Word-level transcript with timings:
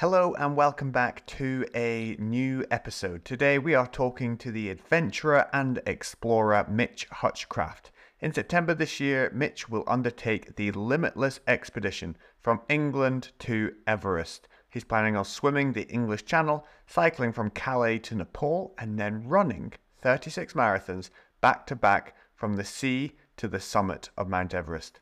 Hello 0.00 0.32
and 0.38 0.54
welcome 0.54 0.92
back 0.92 1.26
to 1.26 1.66
a 1.74 2.14
new 2.20 2.64
episode. 2.70 3.24
Today 3.24 3.58
we 3.58 3.74
are 3.74 3.88
talking 3.88 4.36
to 4.36 4.52
the 4.52 4.70
adventurer 4.70 5.48
and 5.52 5.82
explorer 5.86 6.64
Mitch 6.70 7.08
Hutchcraft. 7.10 7.90
In 8.20 8.32
September 8.32 8.74
this 8.74 9.00
year, 9.00 9.28
Mitch 9.34 9.68
will 9.68 9.82
undertake 9.88 10.54
the 10.54 10.70
Limitless 10.70 11.40
expedition 11.48 12.16
from 12.40 12.60
England 12.68 13.32
to 13.40 13.74
Everest. 13.88 14.46
He's 14.70 14.84
planning 14.84 15.16
on 15.16 15.24
swimming 15.24 15.72
the 15.72 15.88
English 15.88 16.24
Channel, 16.24 16.64
cycling 16.86 17.32
from 17.32 17.50
Calais 17.50 17.98
to 17.98 18.14
Nepal, 18.14 18.76
and 18.78 19.00
then 19.00 19.26
running 19.26 19.72
36 20.00 20.52
marathons 20.52 21.10
back 21.40 21.66
to 21.66 21.74
back 21.74 22.14
from 22.36 22.54
the 22.54 22.64
sea 22.64 23.16
to 23.36 23.48
the 23.48 23.58
summit 23.58 24.10
of 24.16 24.28
Mount 24.28 24.54
Everest. 24.54 25.00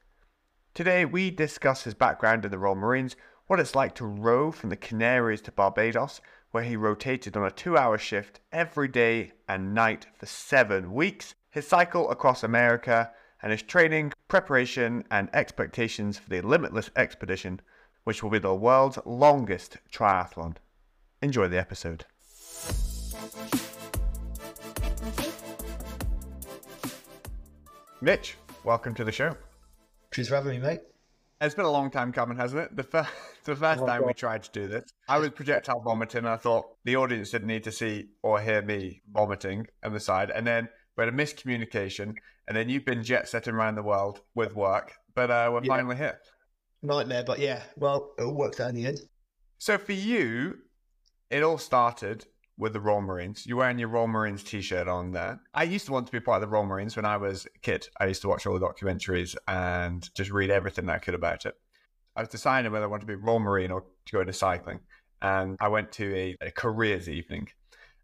Today 0.72 1.04
we 1.04 1.30
discuss 1.30 1.84
his 1.84 1.92
background 1.92 2.46
in 2.46 2.50
the 2.50 2.58
Royal 2.58 2.74
Marines 2.74 3.14
what 3.46 3.60
it's 3.60 3.74
like 3.74 3.94
to 3.94 4.04
row 4.04 4.50
from 4.50 4.70
the 4.70 4.76
Canaries 4.76 5.40
to 5.42 5.52
Barbados, 5.52 6.20
where 6.50 6.64
he 6.64 6.76
rotated 6.76 7.36
on 7.36 7.44
a 7.44 7.50
two 7.50 7.76
hour 7.76 7.96
shift 7.96 8.40
every 8.50 8.88
day 8.88 9.32
and 9.48 9.74
night 9.74 10.06
for 10.18 10.26
seven 10.26 10.92
weeks, 10.92 11.34
his 11.50 11.66
cycle 11.66 12.10
across 12.10 12.42
America, 12.42 13.10
and 13.42 13.52
his 13.52 13.62
training, 13.62 14.12
preparation, 14.28 15.04
and 15.10 15.28
expectations 15.32 16.18
for 16.18 16.28
the 16.28 16.40
Limitless 16.40 16.90
expedition, 16.96 17.60
which 18.04 18.22
will 18.22 18.30
be 18.30 18.38
the 18.38 18.54
world's 18.54 18.98
longest 19.04 19.76
triathlon. 19.92 20.56
Enjoy 21.22 21.46
the 21.46 21.58
episode. 21.58 22.04
Mitch, 28.00 28.36
welcome 28.64 28.94
to 28.94 29.04
the 29.04 29.12
show. 29.12 29.36
Cheers 30.12 30.28
for 30.28 30.34
having 30.36 30.60
me, 30.60 30.66
mate. 30.66 30.80
It's 31.40 31.54
been 31.54 31.66
a 31.66 31.70
long 31.70 31.90
time 31.90 32.12
coming, 32.12 32.38
hasn't 32.38 32.62
it? 32.62 32.76
The 32.76 32.82
first, 32.82 33.10
the 33.54 33.60
first 33.60 33.82
oh, 33.82 33.86
time 33.86 34.00
God. 34.00 34.06
we 34.06 34.14
tried 34.14 34.42
to 34.44 34.50
do 34.52 34.68
this, 34.68 34.92
I 35.08 35.18
was 35.18 35.30
projectile 35.30 35.80
vomiting. 35.80 36.18
And 36.18 36.28
I 36.28 36.36
thought 36.36 36.66
the 36.84 36.96
audience 36.96 37.30
didn't 37.30 37.48
need 37.48 37.64
to 37.64 37.72
see 37.72 38.06
or 38.22 38.40
hear 38.40 38.62
me 38.62 39.02
vomiting 39.12 39.66
on 39.84 39.92
the 39.92 40.00
side. 40.00 40.30
And 40.30 40.46
then 40.46 40.68
we 40.96 41.04
had 41.04 41.12
a 41.12 41.16
miscommunication. 41.16 42.14
And 42.48 42.56
then 42.56 42.68
you've 42.68 42.84
been 42.84 43.02
jet 43.02 43.28
setting 43.28 43.54
around 43.54 43.74
the 43.74 43.82
world 43.82 44.20
with 44.34 44.54
work. 44.54 44.92
But 45.14 45.30
uh, 45.30 45.50
we're 45.52 45.64
yeah. 45.64 45.76
finally 45.76 45.96
here. 45.96 46.18
Nightmare, 46.82 47.24
but 47.26 47.38
yeah. 47.38 47.62
Well, 47.76 48.12
it 48.18 48.22
all 48.22 48.34
worked 48.34 48.60
out 48.60 48.70
in 48.70 48.76
the 48.76 48.86
end. 48.86 49.00
So 49.58 49.78
for 49.78 49.92
you, 49.92 50.58
it 51.30 51.42
all 51.42 51.58
started 51.58 52.26
with 52.58 52.72
the 52.72 52.80
Royal 52.80 53.00
Marines. 53.00 53.46
You're 53.46 53.58
wearing 53.58 53.78
your 53.78 53.88
Royal 53.88 54.06
Marines 54.06 54.42
t-shirt 54.42 54.88
on 54.88 55.12
there. 55.12 55.40
I 55.52 55.64
used 55.64 55.86
to 55.86 55.92
want 55.92 56.06
to 56.06 56.12
be 56.12 56.20
part 56.20 56.42
of 56.42 56.48
the 56.48 56.52
Royal 56.52 56.64
Marines 56.64 56.96
when 56.96 57.04
I 57.04 57.16
was 57.16 57.46
a 57.46 57.58
kid. 57.60 57.88
I 58.00 58.06
used 58.06 58.22
to 58.22 58.28
watch 58.28 58.46
all 58.46 58.58
the 58.58 58.66
documentaries 58.66 59.36
and 59.46 60.08
just 60.14 60.30
read 60.30 60.50
everything 60.50 60.88
I 60.88 60.98
could 60.98 61.14
about 61.14 61.46
it. 61.46 61.54
I 62.16 62.20
was 62.20 62.28
deciding 62.28 62.72
whether 62.72 62.84
I 62.84 62.88
wanted 62.88 63.02
to 63.02 63.06
be 63.06 63.14
Royal 63.14 63.38
Marine 63.38 63.70
or 63.70 63.82
to 63.82 64.12
go 64.12 64.20
into 64.20 64.32
cycling. 64.32 64.80
And 65.22 65.56
I 65.60 65.68
went 65.68 65.92
to 65.92 66.14
a, 66.14 66.36
a 66.40 66.50
careers 66.50 67.08
evening 67.08 67.48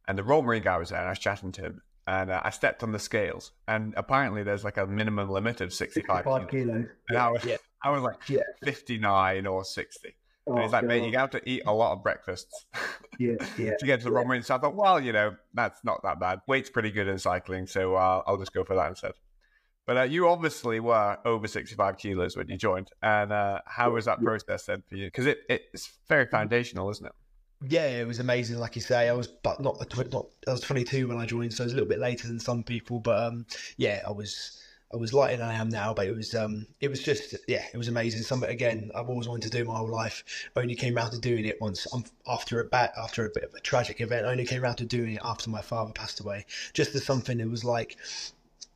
and 0.06 0.18
the 0.18 0.22
Royal 0.22 0.42
Marine 0.42 0.62
guy 0.62 0.76
was 0.76 0.90
there 0.90 0.98
and 0.98 1.08
I 1.08 1.12
was 1.12 1.18
chatting 1.18 1.52
to 1.52 1.62
him 1.62 1.82
and 2.06 2.30
uh, 2.30 2.40
I 2.42 2.50
stepped 2.50 2.82
on 2.82 2.92
the 2.92 2.98
scales 2.98 3.52
and 3.68 3.94
apparently 3.96 4.42
there's 4.42 4.64
like 4.64 4.76
a 4.76 4.86
minimum 4.86 5.30
limit 5.30 5.60
of 5.60 5.72
65, 5.72 6.24
65 6.24 6.48
kilos. 6.48 6.86
And 7.08 7.18
I 7.18 7.30
was, 7.30 7.44
yeah. 7.44 7.56
I 7.82 7.90
was 7.90 8.02
like 8.02 8.28
yeah. 8.28 8.40
59 8.64 9.46
or 9.46 9.64
60. 9.64 10.14
Oh, 10.46 10.54
and 10.54 10.62
he's 10.62 10.72
like, 10.72 10.84
mate, 10.84 11.08
you 11.08 11.16
have 11.16 11.30
to 11.30 11.48
eat 11.48 11.62
a 11.66 11.72
lot 11.72 11.92
of 11.92 12.02
breakfasts 12.02 12.66
yeah, 13.18 13.34
yeah, 13.56 13.76
to 13.78 13.86
get 13.86 14.00
to 14.00 14.04
the 14.04 14.10
yeah. 14.10 14.16
Royal 14.16 14.26
Marines. 14.26 14.46
So 14.46 14.56
I 14.56 14.58
thought, 14.58 14.74
well, 14.74 15.00
you 15.00 15.12
know, 15.12 15.36
that's 15.54 15.84
not 15.84 16.02
that 16.02 16.18
bad. 16.18 16.40
Weight's 16.48 16.68
pretty 16.68 16.90
good 16.90 17.06
in 17.06 17.18
cycling, 17.18 17.66
so 17.66 17.94
uh, 17.94 18.22
I'll 18.26 18.38
just 18.38 18.52
go 18.52 18.64
for 18.64 18.74
that 18.74 18.88
instead. 18.88 19.12
But 19.86 19.96
uh, 19.96 20.02
you 20.02 20.28
obviously 20.28 20.80
were 20.80 21.18
over 21.24 21.48
65 21.48 21.98
kilos 21.98 22.36
when 22.36 22.48
you 22.48 22.56
joined. 22.56 22.90
And 23.02 23.32
uh, 23.32 23.60
how 23.66 23.90
was 23.90 24.04
that 24.04 24.22
process 24.22 24.66
then 24.66 24.82
for 24.88 24.96
you? 24.96 25.06
Because 25.06 25.26
it, 25.26 25.40
it's 25.48 25.92
very 26.08 26.26
foundational, 26.26 26.88
isn't 26.90 27.06
it? 27.06 27.12
Yeah, 27.68 27.86
it 27.86 28.06
was 28.06 28.18
amazing. 28.18 28.58
Like 28.58 28.76
you 28.76 28.82
say, 28.82 29.08
I 29.08 29.12
was, 29.12 29.28
but 29.28 29.60
not, 29.60 29.78
not, 30.12 30.26
I 30.48 30.52
was 30.52 30.60
22 30.60 31.08
when 31.08 31.18
I 31.18 31.26
joined, 31.26 31.52
so 31.52 31.62
it 31.62 31.66
was 31.66 31.72
a 31.72 31.76
little 31.76 31.88
bit 31.88 32.00
later 32.00 32.26
than 32.28 32.40
some 32.40 32.62
people. 32.62 33.00
But 33.00 33.22
um, 33.22 33.46
yeah, 33.76 34.02
I 34.06 34.10
was 34.10 34.62
I 34.92 34.98
was 34.98 35.14
lighter 35.14 35.38
than 35.38 35.48
I 35.48 35.54
am 35.54 35.70
now, 35.70 35.94
but 35.94 36.06
it 36.06 36.14
was 36.14 36.34
um, 36.34 36.66
it 36.80 36.88
was 36.88 37.02
just 37.02 37.34
yeah, 37.48 37.64
it 37.72 37.78
was 37.78 37.88
amazing. 37.88 38.22
Something 38.22 38.50
again 38.50 38.90
I've 38.94 39.08
always 39.08 39.26
wanted 39.26 39.50
to 39.50 39.58
do 39.58 39.64
my 39.64 39.76
whole 39.76 39.88
life. 39.88 40.50
Only 40.54 40.74
came 40.74 40.96
around 40.96 41.12
to 41.12 41.18
doing 41.18 41.46
it 41.46 41.60
once 41.60 41.86
um, 41.94 42.04
after 42.26 42.60
a 42.60 42.64
bat 42.64 42.92
after 42.98 43.24
a 43.24 43.30
bit 43.32 43.44
of 43.44 43.54
a 43.54 43.60
tragic 43.60 44.00
event. 44.00 44.26
only 44.26 44.44
came 44.44 44.62
around 44.62 44.76
to 44.76 44.84
doing 44.84 45.14
it 45.14 45.22
after 45.24 45.48
my 45.48 45.62
father 45.62 45.92
passed 45.92 46.20
away. 46.20 46.44
Just 46.74 46.94
as 46.94 47.04
something 47.04 47.38
that 47.38 47.48
was 47.48 47.64
like 47.64 47.96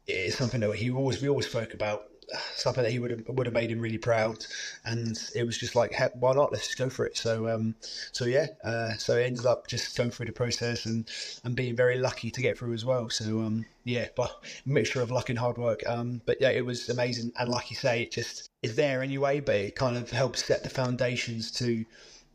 it's 0.07 0.37
something 0.37 0.61
that 0.61 0.75
he 0.75 0.91
always 0.91 1.21
we 1.21 1.29
always 1.29 1.47
spoke 1.47 1.75
about 1.75 2.09
something 2.55 2.83
that 2.83 2.91
he 2.91 2.99
would 2.99 3.11
have 3.11 3.23
would 3.29 3.47
have 3.47 3.55
made 3.55 3.71
him 3.71 3.81
really 3.81 3.99
proud, 3.99 4.45
and 4.85 5.19
it 5.35 5.45
was 5.45 5.59
just 5.59 5.75
like, 5.75 5.95
why 6.15 6.33
not? 6.35 6.53
Let's 6.53 6.67
just 6.67 6.79
go 6.79 6.89
for 6.89 7.07
it. 7.07 7.17
So, 7.17 7.49
um, 7.49 7.75
so 8.13 8.25
yeah, 8.25 8.47
uh, 8.65 8.95
so 8.95 9.17
it 9.17 9.25
ended 9.25 9.47
up 9.47 9.67
just 9.67 9.97
going 9.97 10.11
through 10.11 10.27
the 10.27 10.33
process 10.33 10.87
and 10.87 11.09
and 11.45 11.55
being 11.55 11.77
very 11.77 11.99
lucky 11.99 12.31
to 12.31 12.43
get 12.43 12.59
through 12.59 12.75
as 12.75 12.85
well. 12.85 13.11
So, 13.11 13.41
um, 13.41 13.67
yeah, 13.85 14.09
but 14.17 14.45
mixture 14.65 15.03
of 15.03 15.11
luck 15.11 15.31
and 15.31 15.39
hard 15.39 15.59
work. 15.59 15.83
Um, 15.87 16.21
but 16.27 16.41
yeah, 16.41 16.51
it 16.51 16.65
was 16.65 16.89
amazing, 16.89 17.33
and 17.39 17.49
like 17.49 17.71
you 17.71 17.77
say, 17.77 18.03
it 18.03 18.13
just 18.13 18.49
is 18.63 18.77
there 18.77 19.03
anyway, 19.03 19.41
but 19.41 19.57
it 19.57 19.77
kind 19.77 19.97
of 19.97 20.11
helps 20.11 20.45
set 20.45 20.63
the 20.63 20.71
foundations 20.71 21.51
to 21.53 21.85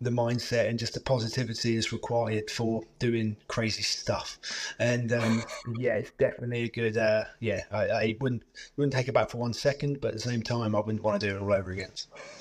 the 0.02 0.10
mindset 0.10 0.68
and 0.68 0.80
just 0.80 0.96
the 0.96 1.00
positivity 1.00 1.76
is 1.76 1.94
required 1.94 2.50
for 2.50 2.84
doing 2.98 3.38
crazy 3.48 3.84
stuff. 3.84 4.40
And 4.80 5.14
um, 5.14 5.44
yeah, 5.78 5.94
it's 5.94 6.12
definitely 6.12 6.64
a 6.64 6.70
good. 6.70 6.98
Uh, 6.98 7.26
yeah, 7.40 7.62
I, 7.72 7.90
I, 7.90 8.18
wouldn't 8.20 8.44
wouldn't 8.76 8.94
take 8.94 9.08
it 9.08 9.14
back 9.14 9.30
for 9.30 9.38
one 9.38 9.54
second, 9.54 10.02
but 10.02 10.10
at 10.10 10.14
the 10.16 10.20
same 10.20 10.42
time, 10.42 10.76
I 10.76 10.80
wouldn't 10.80 11.04
want 11.04 11.22
to 11.22 11.30
do 11.30 11.36
it 11.36 11.42
all 11.42 11.54
over 11.54 11.72
again. 11.72 11.92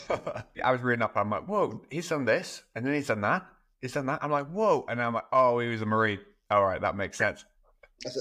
I 0.64 0.72
was 0.72 0.80
reading 0.80 1.02
up. 1.02 1.12
I'm 1.16 1.30
like, 1.30 1.44
whoa, 1.44 1.82
he's 1.90 2.08
done 2.08 2.24
this, 2.24 2.62
and 2.74 2.84
then 2.84 2.94
he's 2.94 3.08
done 3.08 3.20
that. 3.20 3.46
He's 3.82 3.92
done 3.92 4.06
that. 4.06 4.24
I'm 4.24 4.30
like, 4.30 4.46
whoa, 4.46 4.86
and 4.88 5.00
I'm 5.00 5.14
like, 5.14 5.24
oh, 5.32 5.58
he 5.58 5.68
was 5.68 5.82
a 5.82 5.86
marine. 5.86 6.20
All 6.50 6.64
right, 6.64 6.80
that 6.80 6.96
makes 6.96 7.18
sense. 7.18 7.44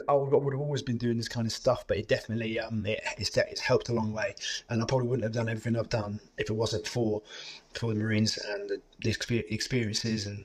I 0.09 0.13
would 0.13 0.33
have 0.53 0.61
always 0.61 0.81
been 0.81 0.97
doing 0.97 1.15
this 1.15 1.29
kind 1.29 1.47
of 1.47 1.53
stuff, 1.53 1.85
but 1.87 1.97
it 1.97 2.09
definitely 2.09 2.59
um, 2.59 2.85
it, 2.85 3.01
it's, 3.17 3.35
it's 3.37 3.61
helped 3.61 3.87
a 3.87 3.93
long 3.93 4.11
way. 4.11 4.35
And 4.69 4.81
I 4.81 4.85
probably 4.85 5.07
wouldn't 5.07 5.23
have 5.23 5.31
done 5.31 5.47
everything 5.47 5.77
I've 5.77 5.89
done 5.89 6.19
if 6.37 6.49
it 6.49 6.53
wasn't 6.53 6.85
for 6.85 7.21
for 7.73 7.93
the 7.93 7.99
Marines 7.99 8.37
and 8.37 8.69
the, 8.69 8.81
the 8.99 9.45
experiences 9.53 10.25
and 10.25 10.43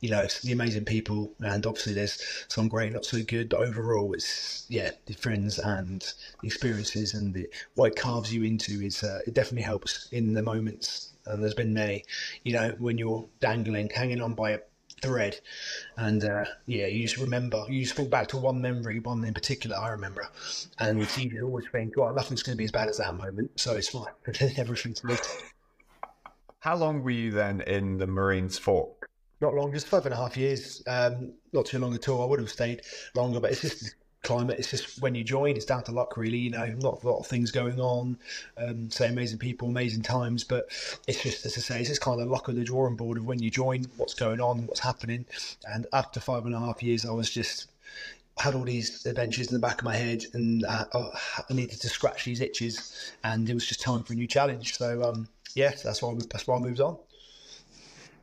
you 0.00 0.10
know 0.10 0.26
the 0.42 0.52
amazing 0.52 0.84
people. 0.84 1.32
And 1.40 1.64
obviously, 1.64 1.94
there's 1.94 2.22
some 2.48 2.68
great, 2.68 2.92
not 2.92 3.06
so 3.06 3.22
good, 3.22 3.48
but 3.48 3.60
overall, 3.60 4.12
it's 4.12 4.66
yeah, 4.68 4.90
the 5.06 5.14
friends 5.14 5.58
and 5.58 6.02
the 6.42 6.46
experiences 6.46 7.14
and 7.14 7.32
the, 7.32 7.48
what 7.76 7.92
it 7.92 7.96
carves 7.96 8.32
you 8.32 8.42
into 8.42 8.82
is 8.82 9.02
uh, 9.02 9.20
it 9.26 9.32
definitely 9.32 9.62
helps 9.62 10.08
in 10.12 10.34
the 10.34 10.42
moments. 10.42 11.12
And 11.24 11.42
there's 11.42 11.54
been 11.54 11.74
many, 11.74 12.04
you 12.44 12.52
know, 12.52 12.74
when 12.78 12.98
you're 12.98 13.26
dangling, 13.40 13.90
hanging 13.90 14.20
on 14.20 14.34
by 14.34 14.50
a 14.50 14.58
thread. 15.02 15.40
And 15.96 16.24
uh, 16.24 16.44
yeah, 16.66 16.86
you 16.86 17.02
just 17.06 17.18
remember, 17.18 17.64
you 17.68 17.82
just 17.82 17.94
think 17.94 18.10
back 18.10 18.28
to 18.28 18.36
one 18.36 18.60
memory, 18.60 18.98
one 19.00 19.24
in 19.24 19.34
particular 19.34 19.76
I 19.76 19.90
remember. 19.90 20.28
And 20.78 20.98
you 20.98 21.06
just 21.06 21.42
always 21.42 21.66
think, 21.70 21.96
well, 21.96 22.14
nothing's 22.14 22.42
going 22.42 22.54
to 22.54 22.58
be 22.58 22.64
as 22.64 22.72
bad 22.72 22.88
as 22.88 22.98
that 22.98 23.14
moment. 23.14 23.50
So 23.56 23.74
it's 23.74 23.88
fine. 23.88 24.06
Everything's 24.56 25.04
lit. 25.04 25.26
How 26.60 26.76
long 26.76 27.02
were 27.02 27.10
you 27.10 27.30
then 27.30 27.60
in 27.62 27.98
the 27.98 28.06
Marines 28.06 28.58
for? 28.58 28.90
Not 29.40 29.54
long, 29.54 29.72
just 29.72 29.86
five 29.86 30.06
and 30.06 30.14
a 30.14 30.16
half 30.16 30.36
years. 30.36 30.82
Um, 30.86 31.34
not 31.52 31.66
too 31.66 31.78
long 31.78 31.94
at 31.94 32.08
all. 32.08 32.22
I 32.22 32.26
would 32.26 32.40
have 32.40 32.50
stayed 32.50 32.80
longer, 33.14 33.38
but 33.38 33.52
it's 33.52 33.60
just 33.60 33.94
climate. 34.22 34.58
It's 34.58 34.70
just 34.70 35.00
when 35.00 35.14
you 35.14 35.24
join, 35.24 35.56
it's 35.56 35.64
down 35.64 35.84
to 35.84 35.92
luck, 35.92 36.16
really. 36.16 36.38
You 36.38 36.50
know, 36.50 36.66
not 36.78 37.02
a 37.02 37.08
lot 37.08 37.18
of 37.18 37.26
things 37.26 37.50
going 37.50 37.80
on. 37.80 38.18
Um, 38.56 38.90
say 38.90 39.08
amazing 39.08 39.38
people, 39.38 39.68
amazing 39.68 40.02
times, 40.02 40.44
but 40.44 40.68
it's 41.06 41.22
just 41.22 41.46
as 41.46 41.56
I 41.56 41.60
say, 41.60 41.80
it's 41.80 41.88
just 41.88 42.00
kind 42.00 42.20
of 42.20 42.28
luck 42.28 42.48
of 42.48 42.56
the 42.56 42.64
drawing 42.64 42.96
board 42.96 43.18
of 43.18 43.26
when 43.26 43.42
you 43.42 43.50
join, 43.50 43.86
what's 43.96 44.14
going 44.14 44.40
on, 44.40 44.66
what's 44.66 44.80
happening. 44.80 45.24
And 45.66 45.86
after 45.92 46.20
five 46.20 46.44
and 46.46 46.54
a 46.54 46.58
half 46.58 46.82
years, 46.82 47.04
I 47.06 47.12
was 47.12 47.30
just 47.30 47.68
had 48.38 48.54
all 48.54 48.64
these 48.64 49.06
adventures 49.06 49.48
in 49.48 49.54
the 49.54 49.60
back 49.60 49.78
of 49.78 49.84
my 49.84 49.96
head, 49.96 50.24
and 50.34 50.64
uh, 50.64 50.84
I 50.92 51.54
needed 51.54 51.80
to 51.80 51.88
scratch 51.88 52.24
these 52.24 52.40
itches, 52.40 53.12
and 53.24 53.48
it 53.48 53.54
was 53.54 53.66
just 53.66 53.80
time 53.80 54.02
for 54.02 54.12
a 54.12 54.16
new 54.16 54.26
challenge. 54.26 54.76
So 54.76 55.02
um, 55.02 55.28
yeah, 55.54 55.72
that's 55.82 56.02
why 56.02 56.14
that's 56.30 56.46
why 56.46 56.56
I 56.56 56.60
moved 56.60 56.80
on. 56.80 56.98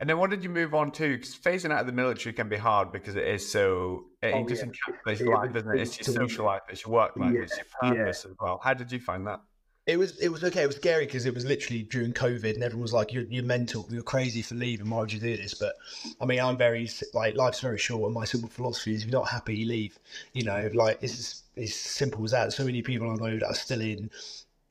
And 0.00 0.10
then 0.10 0.18
what 0.18 0.30
did 0.30 0.42
you 0.42 0.50
move 0.50 0.74
on 0.74 0.90
to? 0.92 1.16
Because 1.16 1.34
phasing 1.34 1.72
out 1.72 1.80
of 1.80 1.86
the 1.86 1.92
military 1.92 2.32
can 2.32 2.48
be 2.48 2.56
hard 2.56 2.92
because 2.92 3.16
it 3.16 3.26
is 3.26 3.50
so, 3.50 4.06
it 4.22 4.32
oh, 4.34 4.46
just 4.46 4.62
yeah. 4.62 4.70
encapsulates 4.70 5.20
yeah, 5.20 5.34
life, 5.34 5.52
doesn't 5.52 5.70
it? 5.70 5.80
It's 5.80 5.98
your 5.98 6.14
social 6.14 6.44
life, 6.46 6.62
it's 6.68 6.84
your 6.84 6.92
work 6.92 7.16
life, 7.16 7.32
yeah, 7.34 7.42
it's 7.42 7.56
your 7.56 7.66
purpose 7.94 8.24
as 8.24 8.32
well. 8.40 8.60
How 8.62 8.74
did 8.74 8.90
you 8.90 9.00
find 9.00 9.26
that? 9.26 9.40
It 9.86 9.98
was 9.98 10.18
it 10.18 10.30
was 10.30 10.42
okay. 10.44 10.62
It 10.62 10.66
was 10.66 10.76
scary 10.76 11.04
because 11.04 11.26
it 11.26 11.34
was 11.34 11.44
literally 11.44 11.82
during 11.82 12.14
COVID, 12.14 12.54
and 12.54 12.62
everyone 12.62 12.80
was 12.80 12.94
like, 12.94 13.12
"You're, 13.12 13.24
you're 13.24 13.44
mental. 13.44 13.86
You're 13.90 14.02
crazy 14.02 14.40
for 14.40 14.54
leaving. 14.54 14.88
Why 14.88 15.00
would 15.00 15.12
you 15.12 15.20
do 15.20 15.36
this?" 15.36 15.52
But 15.52 15.74
I 16.22 16.24
mean, 16.24 16.40
I'm 16.40 16.56
very 16.56 16.88
like 17.12 17.36
life's 17.36 17.60
very 17.60 17.76
short, 17.76 18.04
and 18.04 18.14
my 18.14 18.24
simple 18.24 18.48
philosophy 18.48 18.94
is: 18.94 19.02
if 19.02 19.10
you're 19.10 19.20
not 19.20 19.28
happy, 19.28 19.54
you 19.56 19.66
leave. 19.66 19.98
You 20.32 20.44
know, 20.44 20.70
like 20.72 21.00
it's 21.02 21.44
as, 21.58 21.74
simple 21.74 22.24
as 22.24 22.30
that. 22.30 22.54
So 22.54 22.64
many 22.64 22.80
people 22.80 23.10
I 23.10 23.16
know 23.16 23.38
that 23.38 23.46
are 23.46 23.54
still 23.54 23.82
in 23.82 24.08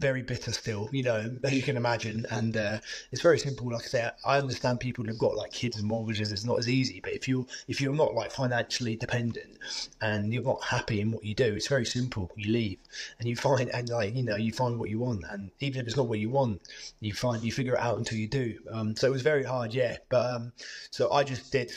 very 0.03 0.21
bitter 0.21 0.51
still, 0.51 0.89
you 0.91 1.01
know, 1.01 1.31
as 1.45 1.53
you 1.53 1.63
can 1.63 1.77
imagine. 1.77 2.25
And 2.29 2.57
uh, 2.57 2.79
it's 3.13 3.21
very 3.21 3.39
simple. 3.39 3.71
Like 3.71 3.83
I 3.83 3.87
say, 3.87 4.09
I 4.25 4.37
understand 4.37 4.81
people 4.81 5.05
who've 5.05 5.17
got 5.17 5.37
like 5.37 5.53
kids 5.53 5.77
and 5.77 5.87
mortgages. 5.87 6.33
It's 6.33 6.43
not 6.43 6.59
as 6.59 6.67
easy. 6.67 6.99
But 6.99 7.13
if 7.13 7.25
you 7.25 7.47
if 7.69 7.79
you're 7.79 7.95
not 7.95 8.13
like 8.13 8.29
financially 8.29 8.97
dependent 8.97 9.57
and 10.01 10.33
you're 10.33 10.43
not 10.43 10.61
happy 10.61 10.99
in 10.99 11.11
what 11.13 11.23
you 11.23 11.33
do, 11.33 11.53
it's 11.55 11.69
very 11.69 11.85
simple. 11.85 12.29
You 12.35 12.51
leave 12.51 12.79
and 13.17 13.29
you 13.29 13.37
find 13.37 13.69
and 13.69 13.87
like 13.87 14.13
you 14.13 14.23
know 14.23 14.35
you 14.35 14.51
find 14.51 14.77
what 14.77 14.89
you 14.89 14.99
want. 14.99 15.23
And 15.31 15.51
even 15.61 15.79
if 15.79 15.87
it's 15.87 15.95
not 15.95 16.07
what 16.07 16.19
you 16.19 16.29
want, 16.29 16.61
you 16.99 17.13
find 17.13 17.41
you 17.41 17.53
figure 17.53 17.75
it 17.75 17.79
out 17.79 17.97
until 17.97 18.17
you 18.17 18.27
do. 18.27 18.59
Um, 18.71 18.97
so 18.97 19.07
it 19.07 19.11
was 19.11 19.21
very 19.21 19.45
hard, 19.45 19.73
yeah. 19.73 19.95
But 20.09 20.35
um, 20.35 20.51
so 20.91 21.13
I 21.13 21.23
just 21.23 21.49
did 21.49 21.71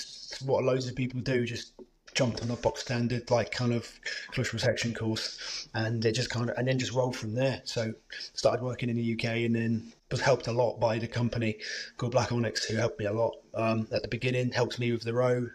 what 0.44 0.64
loads 0.64 0.88
of 0.88 0.96
people 0.96 1.20
do, 1.20 1.46
just 1.46 1.74
jumped 2.16 2.42
on 2.42 2.50
a 2.50 2.56
box 2.56 2.80
standard 2.80 3.30
like 3.30 3.50
kind 3.50 3.74
of 3.74 4.00
close 4.30 4.48
protection 4.48 4.94
course 4.94 5.68
and 5.74 6.02
it 6.04 6.12
just 6.12 6.30
kind 6.30 6.48
of 6.48 6.56
and 6.56 6.66
then 6.66 6.78
just 6.78 6.92
rolled 6.92 7.14
from 7.14 7.34
there 7.34 7.60
so 7.64 7.92
started 8.32 8.64
working 8.64 8.88
in 8.88 8.96
the 8.96 9.12
uk 9.12 9.24
and 9.24 9.54
then 9.54 9.92
was 10.10 10.22
helped 10.22 10.46
a 10.46 10.52
lot 10.52 10.80
by 10.80 10.98
the 10.98 11.06
company 11.06 11.58
called 11.98 12.12
black 12.12 12.32
onyx 12.32 12.64
who 12.64 12.76
helped 12.76 12.98
me 12.98 13.04
a 13.04 13.12
lot 13.12 13.34
um, 13.54 13.86
at 13.92 14.02
the 14.02 14.08
beginning 14.08 14.50
helped 14.50 14.78
me 14.78 14.90
with 14.92 15.02
the 15.02 15.12
row 15.12 15.46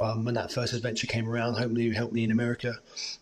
um, 0.00 0.24
when 0.24 0.34
that 0.34 0.50
first 0.50 0.72
adventure 0.72 1.06
came 1.06 1.28
around 1.28 1.54
hopefully 1.54 1.92
helped 1.92 2.14
me 2.14 2.24
in 2.24 2.30
america 2.30 2.74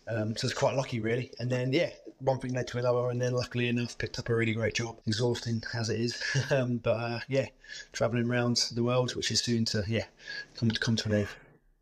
um, 0.07 0.35
so 0.37 0.47
it's 0.47 0.57
quite 0.57 0.75
lucky 0.75 1.01
really 1.01 1.31
and 1.39 1.51
then 1.51 1.73
yeah 1.73 1.89
one 2.21 2.37
thing 2.37 2.53
led 2.53 2.67
to 2.67 2.77
another, 2.77 3.09
and 3.09 3.21
then 3.21 3.31
luckily 3.31 3.69
enough, 3.69 3.97
picked 3.97 4.19
up 4.19 4.27
a 4.27 4.35
really 4.35 4.51
great 4.51 4.73
job. 4.73 4.99
Exhausting 5.07 5.63
as 5.73 5.89
it 5.89 6.01
is, 6.01 6.21
um, 6.51 6.75
but 6.77 6.91
uh, 6.91 7.19
yeah, 7.29 7.45
traveling 7.93 8.29
around 8.29 8.57
the 8.73 8.83
world, 8.83 9.15
which 9.15 9.31
is 9.31 9.39
soon 9.39 9.63
to 9.65 9.85
yeah 9.87 10.03
come 10.57 10.69
to 10.69 10.79
come 10.81 10.97
to 10.97 11.07
an 11.07 11.15
end. 11.15 11.27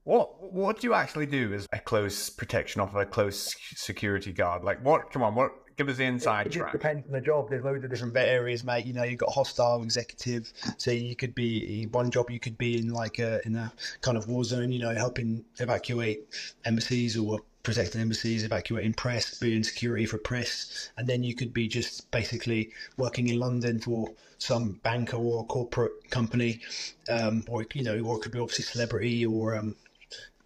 What 0.07 0.53
what 0.53 0.79
do 0.79 0.87
you 0.87 0.93
actually 0.93 1.25
do 1.25 1.53
as 1.53 1.67
a 1.73 1.79
close 1.79 2.29
protection 2.29 2.79
officer, 2.79 2.99
a 2.99 3.05
close 3.05 3.53
security 3.75 4.31
guard? 4.31 4.63
Like 4.63 4.81
what? 4.81 5.11
Come 5.11 5.21
on, 5.21 5.35
what? 5.35 5.51
Give 5.75 5.89
us 5.89 5.97
the 5.97 6.05
inside 6.05 6.47
it, 6.47 6.53
track. 6.53 6.73
It 6.73 6.77
depends 6.77 7.05
on 7.07 7.11
the 7.11 7.19
job. 7.19 7.49
There's 7.49 7.65
loads 7.65 7.83
of 7.83 7.89
different 7.89 8.15
areas, 8.15 8.63
mate. 8.63 8.85
You 8.85 8.93
know, 8.93 9.03
you've 9.03 9.19
got 9.19 9.33
hostile 9.33 9.83
executive. 9.83 10.53
So 10.77 10.91
you 10.91 11.13
could 11.17 11.35
be 11.35 11.89
one 11.91 12.09
job. 12.09 12.31
You 12.31 12.39
could 12.39 12.57
be 12.57 12.79
in 12.79 12.93
like 12.93 13.19
a 13.19 13.45
in 13.45 13.57
a 13.57 13.73
kind 13.99 14.17
of 14.17 14.29
war 14.29 14.45
zone. 14.45 14.71
You 14.71 14.79
know, 14.79 14.95
helping 14.95 15.43
evacuate 15.59 16.25
embassies 16.63 17.17
or 17.17 17.41
protecting 17.63 17.99
embassies, 17.99 18.45
evacuating 18.45 18.93
press, 18.93 19.37
being 19.39 19.61
security 19.61 20.05
for 20.05 20.17
press, 20.17 20.89
and 20.95 21.05
then 21.05 21.21
you 21.21 21.35
could 21.35 21.53
be 21.53 21.67
just 21.67 22.09
basically 22.11 22.71
working 22.95 23.27
in 23.27 23.37
London 23.39 23.77
for 23.77 24.07
some 24.37 24.79
banker 24.83 25.17
or 25.17 25.45
corporate 25.47 26.09
company, 26.09 26.61
um, 27.09 27.43
or 27.49 27.65
you 27.73 27.83
know, 27.83 27.99
or 27.99 28.15
it 28.15 28.21
could 28.21 28.31
be 28.31 28.39
obviously 28.39 28.63
celebrity 28.63 29.25
or 29.25 29.53
um, 29.53 29.75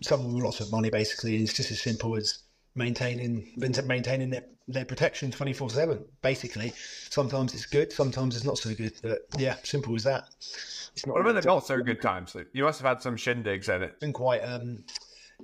someone 0.01 0.33
with 0.33 0.43
lots 0.43 0.59
of 0.59 0.71
money 0.71 0.89
basically. 0.89 1.35
And 1.35 1.43
it's 1.43 1.53
just 1.53 1.71
as 1.71 1.81
simple 1.81 2.15
as 2.15 2.39
maintaining 2.75 3.51
maintaining 3.85 4.29
their, 4.29 4.43
their 4.67 4.85
protection 4.85 5.31
24 5.31 5.69
7 5.69 6.05
basically. 6.21 6.73
Sometimes 7.09 7.53
it's 7.53 7.65
good 7.65 7.91
sometimes 7.91 8.35
it's 8.35 8.45
not 8.45 8.57
so 8.57 8.73
good 8.73 8.93
but 9.01 9.19
yeah 9.37 9.55
simple 9.63 9.95
as 9.95 10.03
that. 10.03 10.25
It's 10.93 11.05
not 11.05 11.13
what 11.13 11.21
about 11.21 11.41
the 11.41 11.47
not 11.47 11.65
so 11.65 11.81
good 11.81 12.01
times. 12.01 12.35
You 12.53 12.63
must 12.63 12.81
have 12.81 12.87
had 12.87 13.01
some 13.01 13.15
shindigs 13.15 13.73
in 13.73 13.83
it. 13.83 13.91
It's 13.91 13.99
been 13.99 14.13
quite 14.13 14.41
um 14.41 14.83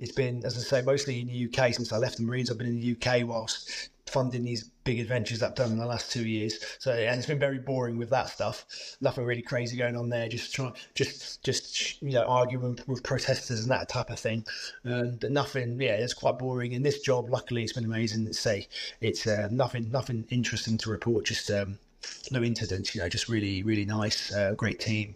it's 0.00 0.12
been 0.12 0.44
as 0.44 0.56
i 0.56 0.60
say 0.60 0.82
mostly 0.82 1.20
in 1.20 1.26
the 1.28 1.48
uk 1.48 1.74
since 1.74 1.92
i 1.92 1.96
left 1.96 2.16
the 2.16 2.22
marines 2.22 2.50
i've 2.50 2.58
been 2.58 2.66
in 2.66 2.80
the 2.80 2.92
uk 2.92 3.28
whilst 3.28 3.90
funding 4.08 4.42
these 4.42 4.70
big 4.84 5.00
adventures 5.00 5.42
I've 5.42 5.54
done 5.54 5.72
in 5.72 5.78
the 5.78 5.86
last 5.86 6.10
two 6.10 6.26
years. 6.26 6.58
So 6.78 6.92
and 6.92 7.18
it's 7.18 7.26
been 7.26 7.38
very 7.38 7.58
boring 7.58 7.98
with 7.98 8.10
that 8.10 8.28
stuff. 8.28 8.64
Nothing 9.00 9.24
really 9.24 9.42
crazy 9.42 9.76
going 9.76 9.96
on 9.96 10.08
there. 10.08 10.28
Just 10.28 10.54
trying, 10.54 10.72
just 10.94 11.42
just 11.44 12.00
you 12.02 12.12
know, 12.12 12.24
arguing 12.24 12.78
with 12.86 13.02
protesters 13.02 13.60
and 13.60 13.70
that 13.70 13.88
type 13.88 14.10
of 14.10 14.18
thing. 14.18 14.46
And 14.84 15.24
nothing. 15.30 15.80
Yeah, 15.80 15.92
it's 15.92 16.14
quite 16.14 16.38
boring. 16.38 16.72
In 16.72 16.82
this 16.82 17.00
job, 17.00 17.30
luckily, 17.30 17.62
it's 17.62 17.72
been 17.72 17.84
amazing. 17.84 18.32
Say 18.32 18.68
it's 19.00 19.26
uh, 19.26 19.48
nothing, 19.50 19.90
nothing 19.90 20.24
interesting 20.30 20.78
to 20.78 20.90
report. 20.90 21.26
Just 21.26 21.50
um, 21.50 21.78
no 22.30 22.42
incidents, 22.42 22.94
you 22.94 23.00
know, 23.00 23.08
just 23.08 23.28
really, 23.28 23.62
really 23.62 23.84
nice, 23.84 24.32
uh, 24.32 24.54
great 24.54 24.80
team 24.80 25.14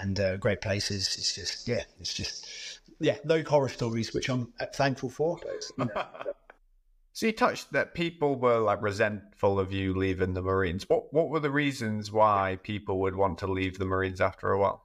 and 0.00 0.20
uh, 0.20 0.36
great 0.36 0.60
places. 0.60 1.16
It's 1.18 1.34
just, 1.34 1.68
yeah, 1.68 1.82
it's 2.00 2.14
just, 2.14 2.48
yeah, 3.02 3.18
no 3.24 3.42
horror 3.42 3.68
stories, 3.68 4.14
which 4.14 4.28
I'm 4.28 4.52
thankful 4.74 5.10
for. 5.10 5.38
You 5.78 5.84
know, 5.94 6.04
so 7.12 7.26
you 7.26 7.32
touched 7.32 7.72
that 7.72 7.94
people 7.94 8.36
were 8.36 8.58
like 8.58 8.80
resentful 8.80 9.58
of 9.60 9.72
you 9.72 9.94
leaving 9.94 10.34
the 10.34 10.42
Marines. 10.42 10.88
What 10.88 11.12
what 11.12 11.28
were 11.28 11.40
the 11.40 11.50
reasons 11.50 12.10
why 12.10 12.58
people 12.62 13.00
would 13.00 13.16
want 13.16 13.38
to 13.38 13.46
leave 13.46 13.78
the 13.78 13.84
Marines 13.84 14.20
after 14.20 14.50
a 14.52 14.58
while? 14.58 14.84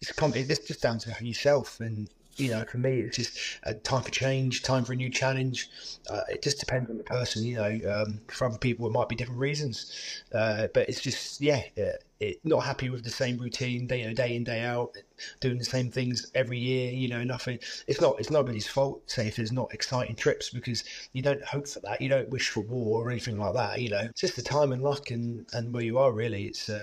It's, 0.00 0.12
it's 0.18 0.66
just 0.66 0.80
down 0.80 0.98
to 1.00 1.14
yourself 1.24 1.78
and 1.80 2.08
you 2.36 2.50
know, 2.50 2.64
for 2.64 2.78
me, 2.78 3.00
it's 3.00 3.16
just 3.16 3.38
a 3.64 3.74
time 3.74 4.02
for 4.02 4.10
change, 4.10 4.62
time 4.62 4.84
for 4.84 4.94
a 4.94 4.96
new 4.96 5.10
challenge. 5.10 5.68
Uh, 6.08 6.22
it 6.30 6.42
just 6.42 6.58
depends 6.58 6.90
on 6.90 6.96
the 6.96 7.04
person, 7.04 7.44
you 7.44 7.56
know. 7.56 7.78
Um, 7.92 8.20
for 8.28 8.46
other 8.46 8.58
people, 8.58 8.86
it 8.86 8.92
might 8.92 9.08
be 9.08 9.16
different 9.16 9.40
reasons, 9.40 10.22
uh, 10.32 10.68
but 10.72 10.88
it's 10.88 11.00
just 11.00 11.40
yeah, 11.40 11.62
it, 11.76 12.04
not 12.44 12.60
happy 12.60 12.90
with 12.90 13.04
the 13.04 13.10
same 13.10 13.38
routine, 13.38 13.86
day, 13.86 14.00
you 14.00 14.08
know, 14.08 14.14
day 14.14 14.36
in 14.36 14.44
day 14.44 14.60
out, 14.60 14.92
doing 15.40 15.58
the 15.58 15.64
same 15.64 15.90
things 15.90 16.30
every 16.34 16.58
year. 16.58 16.92
You 16.92 17.08
know, 17.08 17.24
nothing. 17.24 17.58
It's 17.86 18.00
not. 18.00 18.18
It's 18.18 18.30
nobody's 18.30 18.66
fault. 18.66 19.02
Say 19.10 19.28
if 19.28 19.36
there's 19.36 19.52
not 19.52 19.72
exciting 19.72 20.16
trips 20.16 20.50
because 20.50 20.84
you 21.12 21.22
don't 21.22 21.42
hope 21.44 21.66
for 21.66 21.80
that. 21.80 22.00
You 22.00 22.08
don't 22.08 22.28
wish 22.28 22.50
for 22.50 22.60
war 22.60 23.06
or 23.06 23.10
anything 23.10 23.38
like 23.38 23.54
that. 23.54 23.80
You 23.80 23.90
know, 23.90 24.00
it's 24.00 24.20
just 24.20 24.36
the 24.36 24.42
time 24.42 24.72
and 24.72 24.82
luck 24.82 25.10
and 25.10 25.46
and 25.52 25.72
where 25.72 25.82
you 25.82 25.98
are 25.98 26.12
really. 26.12 26.44
It's 26.44 26.68
uh, 26.68 26.82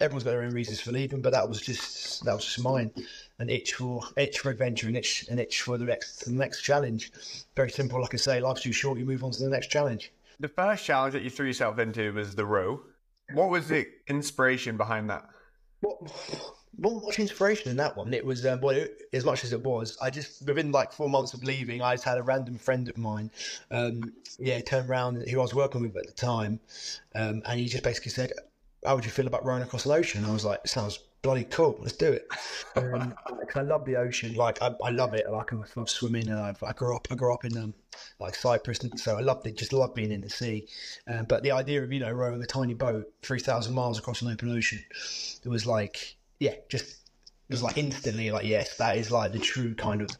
everyone's 0.00 0.24
got 0.24 0.30
their 0.30 0.42
own 0.42 0.54
reasons 0.54 0.80
for 0.80 0.92
leaving, 0.92 1.20
but 1.20 1.32
that 1.32 1.48
was 1.48 1.60
just 1.60 2.24
that 2.24 2.34
was 2.34 2.44
just 2.44 2.62
mine 2.62 2.90
an 3.38 3.50
itch 3.50 3.74
for 3.74 4.02
itch 4.16 4.38
for 4.38 4.50
adventure, 4.50 4.88
an 4.88 4.96
itch 4.96 5.26
an 5.28 5.38
itch 5.38 5.62
for 5.62 5.78
the 5.78 5.84
next 5.84 6.24
the 6.24 6.32
next 6.32 6.62
challenge. 6.62 7.12
Very 7.56 7.70
simple, 7.70 8.00
like 8.00 8.14
I 8.14 8.18
say, 8.18 8.40
life's 8.40 8.62
too 8.62 8.72
short. 8.72 8.98
You 8.98 9.04
move 9.04 9.24
on 9.24 9.30
to 9.32 9.42
the 9.42 9.50
next 9.50 9.68
challenge. 9.68 10.12
The 10.38 10.48
first 10.48 10.84
challenge 10.86 11.12
that 11.12 11.22
you 11.22 11.28
threw 11.28 11.46
yourself 11.46 11.78
into 11.78 12.12
was 12.12 12.34
the 12.34 12.46
row. 12.46 12.80
What 13.34 13.50
was 13.50 13.68
the 13.68 13.86
inspiration 14.08 14.76
behind 14.76 15.10
that? 15.10 15.28
What, 15.80 15.98
what 16.76 17.04
much 17.04 17.18
inspiration 17.18 17.70
in 17.70 17.76
that 17.76 17.96
one? 17.96 18.14
It 18.14 18.24
was 18.24 18.46
um, 18.46 18.60
well, 18.60 18.76
it, 18.76 19.02
as 19.12 19.24
much 19.24 19.44
as 19.44 19.52
it 19.52 19.62
was. 19.62 19.98
I 20.00 20.10
just 20.10 20.46
within 20.46 20.72
like 20.72 20.92
four 20.92 21.08
months 21.08 21.34
of 21.34 21.44
leaving, 21.44 21.82
I 21.82 21.94
just 21.94 22.04
had 22.04 22.18
a 22.18 22.22
random 22.22 22.56
friend 22.58 22.88
of 22.88 22.96
mine, 22.96 23.30
um, 23.70 24.12
yeah, 24.38 24.60
turned 24.60 24.88
around 24.88 25.28
who 25.28 25.38
I 25.38 25.42
was 25.42 25.54
working 25.54 25.82
with 25.82 25.96
at 25.96 26.06
the 26.06 26.12
time, 26.12 26.60
um, 27.14 27.42
and 27.44 27.60
he 27.60 27.66
just 27.66 27.84
basically 27.84 28.12
said, 28.12 28.32
"How 28.84 28.94
would 28.94 29.04
you 29.04 29.10
feel 29.10 29.26
about 29.26 29.44
rowing 29.44 29.62
across 29.62 29.84
the 29.84 29.92
ocean?" 29.92 30.22
And 30.22 30.30
I 30.30 30.32
was 30.32 30.44
like, 30.44 30.66
"Sounds 30.66 31.00
bloody 31.22 31.44
cool. 31.44 31.78
Let's 31.80 31.96
do 31.96 32.12
it. 32.12 32.28
Um, 32.76 33.14
I 33.56 33.62
love 33.62 33.84
the 33.84 33.96
ocean. 33.96 34.34
Like 34.34 34.62
I, 34.62 34.72
I 34.84 34.90
love 34.90 35.12
it. 35.12 35.28
Like 35.28 35.52
I 35.52 35.56
love 35.74 35.90
swimming, 35.90 36.28
and 36.28 36.38
I, 36.38 36.54
I 36.64 36.72
grew 36.72 36.94
up. 36.94 37.08
I 37.10 37.16
grew 37.16 37.34
up 37.34 37.44
in 37.44 37.58
um, 37.58 37.74
like 38.20 38.36
Cyprus, 38.36 38.78
and 38.78 38.98
so 38.98 39.16
I 39.16 39.22
loved 39.22 39.44
it. 39.44 39.56
Just 39.56 39.72
love 39.72 39.92
being 39.92 40.12
in 40.12 40.20
the 40.20 40.30
sea. 40.30 40.68
Um, 41.08 41.24
but 41.24 41.42
the 41.42 41.50
idea 41.50 41.82
of 41.82 41.92
you 41.92 41.98
know 41.98 42.12
rowing 42.12 42.40
a 42.40 42.46
tiny 42.46 42.74
boat 42.74 43.12
three 43.22 43.40
thousand 43.40 43.74
miles 43.74 43.98
across 43.98 44.22
an 44.22 44.30
open 44.30 44.56
ocean, 44.56 44.84
it 45.44 45.48
was 45.48 45.66
like 45.66 46.14
yeah, 46.38 46.54
just 46.68 46.84
it 47.48 47.52
was 47.54 47.62
like 47.62 47.76
instantly 47.76 48.30
like 48.30 48.46
yes, 48.46 48.76
that 48.76 48.96
is 48.96 49.10
like 49.10 49.32
the 49.32 49.40
true 49.40 49.74
kind 49.74 50.00
of 50.00 50.10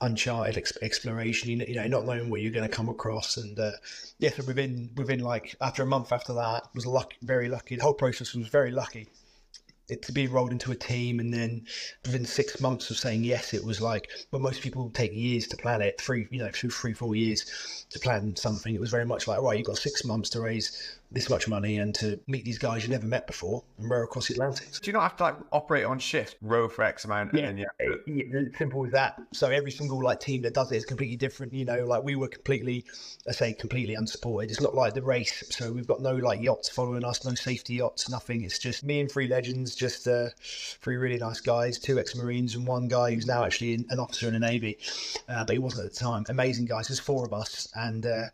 uncharted 0.00 0.58
ex- 0.58 0.76
exploration. 0.82 1.50
You 1.50 1.56
know, 1.58 1.64
you 1.68 1.74
know, 1.76 1.86
not 1.86 2.06
knowing 2.06 2.28
what 2.28 2.40
you're 2.40 2.50
going 2.50 2.68
to 2.68 2.74
come 2.76 2.88
across, 2.88 3.36
and 3.36 3.56
uh, 3.56 3.70
yeah, 4.18 4.30
so 4.30 4.42
within 4.44 4.90
within 4.96 5.20
like 5.20 5.54
after 5.60 5.84
a 5.84 5.86
month 5.86 6.10
after 6.10 6.32
that, 6.32 6.64
was 6.74 6.86
lucky, 6.86 7.16
very 7.22 7.48
lucky. 7.48 7.76
The 7.76 7.84
whole 7.84 7.94
process 7.94 8.34
was 8.34 8.48
very 8.48 8.72
lucky 8.72 9.06
it 9.88 10.02
to 10.02 10.12
be 10.12 10.26
rolled 10.26 10.52
into 10.52 10.72
a 10.72 10.76
team 10.76 11.20
and 11.20 11.32
then 11.32 11.64
within 12.04 12.24
six 12.24 12.60
months 12.60 12.90
of 12.90 12.98
saying 12.98 13.24
yes 13.24 13.54
it 13.54 13.64
was 13.64 13.80
like 13.80 14.10
but 14.30 14.40
most 14.40 14.60
people 14.60 14.90
take 14.90 15.12
years 15.12 15.46
to 15.46 15.56
plan 15.56 15.80
it 15.80 16.00
three 16.00 16.26
you 16.30 16.38
know 16.38 16.50
three 16.52 16.92
four 16.92 17.14
years 17.14 17.86
to 17.90 17.98
plan 17.98 18.36
something. 18.36 18.74
It 18.74 18.80
was 18.80 18.90
very 18.90 19.06
much 19.06 19.26
like 19.26 19.40
right 19.40 19.58
you've 19.58 19.66
got 19.66 19.78
six 19.78 20.04
months 20.04 20.30
to 20.30 20.40
raise 20.40 20.97
this 21.10 21.30
much 21.30 21.48
money 21.48 21.78
and 21.78 21.94
to 21.94 22.20
meet 22.26 22.44
these 22.44 22.58
guys 22.58 22.84
you 22.84 22.90
never 22.90 23.06
met 23.06 23.26
before 23.26 23.64
and 23.78 23.90
row 23.90 24.02
across 24.02 24.28
the 24.28 24.34
Atlantic. 24.34 24.70
Do 24.72 24.80
you 24.88 24.92
not 24.92 25.02
have 25.02 25.16
to 25.16 25.22
like 25.22 25.36
operate 25.52 25.84
on 25.84 25.98
shift, 25.98 26.36
row 26.42 26.68
for 26.68 26.84
X 26.84 27.06
amount? 27.06 27.32
Yeah, 27.32 27.46
and 27.46 27.58
yeah. 27.58 27.64
yeah, 28.06 28.42
simple 28.58 28.84
as 28.84 28.92
that. 28.92 29.18
So 29.32 29.48
every 29.48 29.70
single 29.70 30.02
like 30.02 30.20
team 30.20 30.42
that 30.42 30.52
does 30.52 30.70
it 30.70 30.76
is 30.76 30.84
completely 30.84 31.16
different. 31.16 31.54
You 31.54 31.64
know, 31.64 31.84
like 31.86 32.02
we 32.02 32.14
were 32.14 32.28
completely, 32.28 32.84
I 33.26 33.32
say, 33.32 33.54
completely 33.54 33.94
unsupported. 33.94 34.50
It's 34.50 34.60
not 34.60 34.74
like 34.74 34.92
the 34.92 35.02
race, 35.02 35.44
so 35.50 35.72
we've 35.72 35.86
got 35.86 36.02
no 36.02 36.14
like 36.14 36.42
yachts 36.42 36.68
following 36.68 37.04
us, 37.04 37.24
no 37.24 37.34
safety 37.34 37.74
yachts, 37.74 38.10
nothing. 38.10 38.42
It's 38.44 38.58
just 38.58 38.84
me 38.84 39.00
and 39.00 39.10
three 39.10 39.28
legends, 39.28 39.74
just 39.74 40.06
uh, 40.06 40.28
three 40.38 40.96
really 40.96 41.18
nice 41.18 41.40
guys, 41.40 41.78
two 41.78 41.98
ex-marines 41.98 42.54
and 42.54 42.66
one 42.66 42.86
guy 42.86 43.14
who's 43.14 43.26
now 43.26 43.44
actually 43.44 43.74
an 43.88 43.98
officer 43.98 44.26
in 44.26 44.34
the 44.34 44.40
navy, 44.40 44.78
uh, 45.28 45.44
but 45.44 45.54
he 45.54 45.58
wasn't 45.58 45.86
at 45.86 45.92
the 45.92 45.98
time. 45.98 46.24
Amazing 46.28 46.66
guys. 46.66 46.88
There's 46.88 47.00
four 47.00 47.24
of 47.24 47.32
us, 47.32 47.68
and 47.74 48.04
uh, 48.04 48.24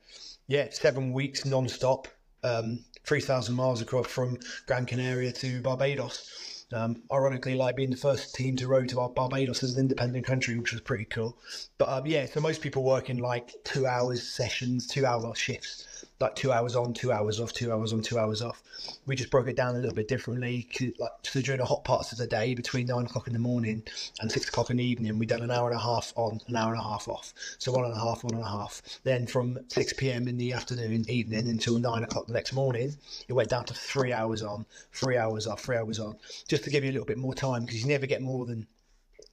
yeah, 0.49 0.67
seven 0.71 1.13
weeks 1.13 1.45
non-stop 1.45 2.09
um, 2.45 2.85
3,000 3.05 3.55
miles 3.55 3.81
across 3.81 4.07
from 4.07 4.39
Gran 4.67 4.87
Canaria 4.87 5.33
to 5.33 5.61
Barbados. 5.61 6.67
Um, 6.73 7.03
ironically, 7.13 7.55
like 7.55 7.77
being 7.77 7.91
the 7.91 7.97
first 7.97 8.35
team 8.35 8.57
to 8.57 8.67
row 8.67 8.85
to 8.85 9.09
Barbados 9.09 9.63
as 9.63 9.75
an 9.75 9.81
independent 9.81 10.25
country, 10.25 10.59
which 10.59 10.73
was 10.73 10.81
pretty 10.81 11.05
cool. 11.05 11.37
But 11.79 11.89
um, 11.89 12.07
yeah, 12.07 12.27
so 12.27 12.41
most 12.41 12.63
people 12.63 12.83
work 12.83 13.11
in 13.11 13.19
like 13.19 13.55
two 13.65 13.87
hours 13.87 14.23
sessions, 14.23 14.87
two 14.87 15.07
hour 15.07 15.35
shifts 15.35 15.87
like 16.21 16.35
two 16.35 16.53
hours 16.53 16.77
on, 16.77 16.93
two 16.95 17.13
hours 17.13 17.41
off, 17.41 17.53
two 17.53 17.73
hours 17.73 17.93
on, 17.93 18.03
two 18.03 18.19
hours 18.19 18.43
off. 18.43 18.63
We 19.07 19.17
just 19.17 19.31
broke 19.31 19.49
it 19.49 19.57
down 19.57 19.77
a 19.77 19.79
little 19.79 19.95
bit 19.95 20.09
differently. 20.09 20.69
Like 20.99 21.13
so 21.23 21.41
during 21.41 21.61
the 21.61 21.67
hot 21.67 21.85
parts 21.85 22.13
of 22.13 22.19
the 22.19 22.27
day, 22.27 22.55
between 22.55 22.87
nine 22.87 23.07
o'clock 23.07 23.27
in 23.27 23.33
the 23.33 23.39
morning 23.39 23.83
and 24.21 24.31
six 24.31 24.49
o'clock 24.49 24.71
in 24.71 24.77
the 24.79 24.85
evening, 24.85 25.19
we 25.19 25.27
done 25.27 25.43
an 25.43 25.51
hour 25.51 25.71
and 25.71 25.79
a 25.79 25.83
half 25.83 26.13
on, 26.17 26.41
an 26.47 26.57
hour 26.57 26.73
and 26.73 26.81
a 26.81 26.85
half 26.85 27.09
off. 27.09 27.33
So 27.59 27.73
one 27.73 27.85
and 27.85 27.95
a 27.95 27.99
half, 27.99 28.25
one 28.25 28.35
and 28.35 28.43
a 28.43 28.49
half. 28.49 28.83
Then 29.05 29.27
from 29.27 29.59
six 29.69 29.93
p.m. 29.93 30.29
in 30.29 30.37
the 30.37 30.53
afternoon, 30.53 31.05
evening 31.09 31.49
until 31.49 31.79
nine 31.79 32.03
o'clock 32.03 32.27
the 32.27 32.33
next 32.33 32.53
morning, 32.53 32.97
it 33.29 33.33
went 33.33 33.49
down 33.49 33.65
to 33.67 33.75
three 33.75 34.13
hours 34.13 34.43
on, 34.43 34.67
three 34.93 35.17
hours 35.17 35.47
off, 35.47 35.61
three 35.61 35.77
hours 35.77 35.99
on, 35.99 36.17
just 36.49 36.65
to 36.65 36.71
give 36.71 36.85
you 36.85 36.91
a 36.91 36.93
little 36.93 37.07
bit 37.07 37.19
more 37.19 37.35
time 37.35 37.65
because 37.65 37.83
you 37.83 37.89
never 37.89 38.07
get 38.07 38.23
more 38.23 38.47
than 38.47 38.67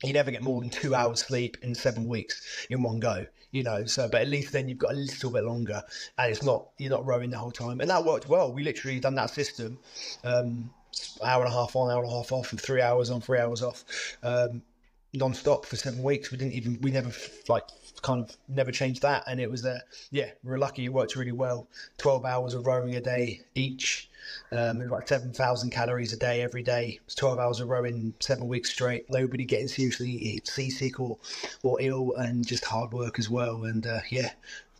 you 0.03 0.13
never 0.13 0.31
get 0.31 0.41
more 0.41 0.59
than 0.61 0.69
two 0.69 0.95
hours 0.95 1.21
sleep 1.21 1.57
in 1.61 1.75
seven 1.75 2.07
weeks 2.07 2.67
in 2.69 2.81
one 2.81 2.99
go 2.99 3.25
you 3.51 3.63
know 3.63 3.85
so 3.85 4.07
but 4.09 4.21
at 4.21 4.27
least 4.27 4.51
then 4.53 4.67
you've 4.67 4.77
got 4.77 4.91
a 4.91 4.95
little 4.95 5.31
bit 5.31 5.43
longer 5.43 5.83
and 6.17 6.31
it's 6.31 6.43
not 6.43 6.67
you're 6.77 6.89
not 6.89 7.05
rowing 7.05 7.29
the 7.29 7.37
whole 7.37 7.51
time. 7.51 7.79
And 7.81 7.89
that 7.89 8.05
worked 8.05 8.27
well. 8.27 8.51
We 8.51 8.63
literally 8.63 8.99
done 8.99 9.15
that 9.15 9.29
system 9.29 9.79
um 10.23 10.69
hour 11.23 11.43
and 11.43 11.51
a 11.51 11.55
half 11.55 11.75
on 11.75 11.89
hour 11.89 12.03
and 12.03 12.11
a 12.11 12.15
half 12.15 12.31
off 12.31 12.51
and 12.51 12.59
three 12.59 12.81
hours 12.81 13.09
on 13.09 13.21
three 13.21 13.39
hours 13.39 13.61
off. 13.61 13.83
Um 14.23 14.61
non-stop 15.13 15.65
for 15.65 15.75
seven 15.75 16.01
weeks 16.01 16.31
we 16.31 16.37
didn't 16.37 16.53
even 16.53 16.79
we 16.81 16.91
never 16.91 17.11
like 17.49 17.63
kind 18.01 18.23
of 18.23 18.35
never 18.47 18.71
changed 18.71 19.01
that 19.01 19.23
and 19.27 19.39
it 19.39 19.49
was 19.49 19.61
there 19.61 19.81
yeah 20.09 20.29
we 20.43 20.51
are 20.51 20.57
lucky 20.57 20.85
it 20.85 20.93
worked 20.93 21.15
really 21.15 21.31
well 21.31 21.67
12 21.97 22.25
hours 22.25 22.53
of 22.53 22.65
rowing 22.65 22.95
a 22.95 23.01
day 23.01 23.41
each 23.53 24.09
um, 24.51 24.81
it 24.81 24.83
was 24.83 24.91
like 24.91 25.07
7,000 25.07 25.71
calories 25.71 26.13
a 26.13 26.17
day 26.17 26.41
every 26.41 26.63
day. 26.63 26.99
12 27.15 27.39
hours 27.39 27.59
of 27.59 27.69
rowing, 27.69 28.13
seven 28.19 28.47
weeks 28.47 28.69
straight. 28.69 29.09
Nobody 29.09 29.45
getting 29.45 29.67
seriously 29.67 30.41
seasick 30.43 30.99
or, 30.99 31.17
or 31.63 31.81
ill, 31.81 32.13
and 32.13 32.45
just 32.45 32.65
hard 32.65 32.93
work 32.93 33.17
as 33.19 33.29
well. 33.29 33.63
And 33.63 33.85
uh, 33.85 34.01
yeah, 34.09 34.31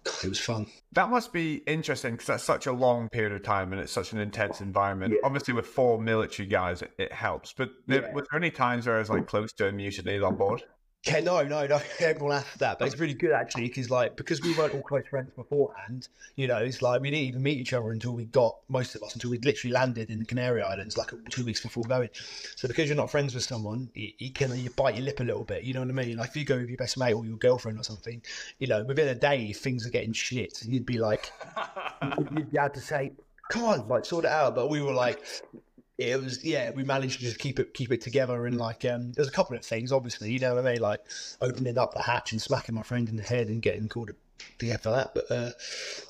it 0.05 0.27
was 0.27 0.39
fun. 0.39 0.67
That 0.93 1.09
must 1.09 1.31
be 1.31 1.55
interesting 1.67 2.13
because 2.13 2.27
that's 2.27 2.43
such 2.43 2.67
a 2.67 2.71
long 2.71 3.09
period 3.09 3.33
of 3.33 3.43
time 3.43 3.71
and 3.71 3.81
it's 3.81 3.91
such 3.91 4.13
an 4.13 4.19
intense 4.19 4.61
environment. 4.61 5.13
Yeah. 5.13 5.19
Obviously, 5.23 5.53
with 5.53 5.67
four 5.67 6.01
military 6.01 6.47
guys, 6.47 6.81
it, 6.81 6.91
it 6.97 7.11
helps. 7.11 7.53
But 7.53 7.69
there, 7.87 8.01
yeah. 8.01 8.13
was 8.13 8.25
there 8.31 8.39
any 8.39 8.51
times 8.51 8.87
where 8.87 8.95
I 8.95 8.99
was 8.99 9.09
like 9.09 9.27
close 9.27 9.53
to 9.53 9.67
a 9.67 9.71
mutiny 9.71 10.19
on 10.19 10.35
board? 10.35 10.63
Yeah, 11.03 11.19
no, 11.21 11.41
no, 11.41 11.65
no. 11.65 11.81
Everyone 11.99 12.37
asks 12.37 12.57
that, 12.57 12.77
but 12.77 12.87
it's 12.87 12.99
really 12.99 13.15
good 13.15 13.31
actually 13.31 13.67
because, 13.67 13.89
like, 13.89 14.15
because 14.15 14.39
we 14.41 14.53
weren't 14.55 14.75
all 14.75 14.83
close 14.83 15.07
friends 15.07 15.31
beforehand, 15.35 16.07
you 16.35 16.47
know, 16.47 16.57
it's 16.57 16.83
like 16.83 17.01
we 17.01 17.09
didn't 17.09 17.25
even 17.25 17.41
meet 17.41 17.57
each 17.57 17.73
other 17.73 17.89
until 17.89 18.11
we 18.11 18.25
got 18.25 18.57
most 18.69 18.93
of 18.93 19.01
us 19.01 19.15
until 19.15 19.31
we 19.31 19.39
literally 19.39 19.73
landed 19.73 20.11
in 20.11 20.19
the 20.19 20.25
Canary 20.25 20.61
Islands, 20.61 20.97
like 20.97 21.11
two 21.29 21.43
weeks 21.43 21.59
before 21.59 21.83
going. 21.85 22.09
So 22.55 22.67
because 22.67 22.87
you're 22.87 22.95
not 22.95 23.09
friends 23.09 23.33
with 23.33 23.43
someone, 23.43 23.89
you, 23.95 24.11
you 24.19 24.31
can 24.31 24.55
you 24.59 24.69
bite 24.69 24.95
your 24.95 25.05
lip 25.05 25.19
a 25.21 25.23
little 25.23 25.43
bit. 25.43 25.63
You 25.63 25.73
know 25.73 25.79
what 25.79 25.89
I 25.89 25.93
mean? 25.93 26.17
Like 26.17 26.29
if 26.29 26.37
you 26.37 26.45
go 26.45 26.59
with 26.59 26.69
your 26.69 26.77
best 26.77 26.99
mate 26.99 27.13
or 27.13 27.25
your 27.25 27.37
girlfriend 27.37 27.79
or 27.79 27.83
something, 27.83 28.21
you 28.59 28.67
know, 28.67 28.83
within 28.83 29.07
a 29.07 29.15
day, 29.15 29.53
things 29.53 29.87
are 29.87 29.91
getting 29.91 30.13
shit, 30.13 30.63
you'd 30.63 30.85
be 30.85 30.99
like, 30.99 31.31
you'd 32.19 32.51
be 32.51 32.59
able 32.59 32.69
to 32.75 32.79
say, 32.79 33.11
"Come 33.49 33.63
on, 33.63 33.87
like 33.87 34.05
sort 34.05 34.25
it 34.25 34.31
out." 34.31 34.53
But 34.53 34.69
we 34.69 34.83
were 34.83 34.93
like, 34.93 35.25
it 35.97 36.21
was 36.21 36.43
yeah 36.43 36.71
we 36.71 36.83
managed 36.83 37.19
to 37.19 37.25
just 37.25 37.39
keep 37.39 37.59
it 37.59 37.73
keep 37.73 37.91
it 37.91 38.01
together 38.01 38.45
and 38.45 38.57
like 38.57 38.85
um 38.85 39.11
there's 39.13 39.27
a 39.27 39.31
couple 39.31 39.55
of 39.55 39.63
things 39.63 39.91
obviously 39.91 40.31
you 40.31 40.39
know 40.39 40.55
what 40.55 40.65
I 40.65 40.73
mean 40.73 40.81
like 40.81 41.01
opening 41.41 41.77
up 41.77 41.93
the 41.93 42.01
hatch 42.01 42.31
and 42.31 42.41
smacking 42.41 42.75
my 42.75 42.83
friend 42.83 43.07
in 43.09 43.15
the 43.15 43.23
head 43.23 43.47
and 43.47 43.61
getting 43.61 43.87
called 43.87 44.11
to 44.57 44.65
get 44.65 44.81
for 44.81 44.89
that 44.89 45.13
but 45.13 45.29
uh 45.29 45.51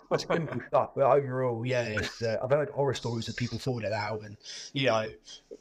that's 0.10 0.26
simple 0.26 0.62
stuff 0.68 0.92
but 0.96 1.04
overall 1.04 1.66
yeah 1.66 1.84
it's, 1.84 2.22
uh, 2.22 2.38
I've 2.42 2.50
heard 2.50 2.70
horror 2.70 2.94
stories 2.94 3.28
of 3.28 3.36
people 3.36 3.60
falling 3.60 3.92
out 3.92 4.22
and 4.22 4.38
you 4.74 4.88
know 4.88 5.08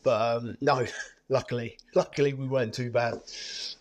but 0.02 0.36
um 0.36 0.56
no 0.60 0.86
luckily 1.28 1.78
luckily 1.94 2.32
we 2.32 2.46
weren't 2.46 2.74
too 2.74 2.90
bad 2.90 3.14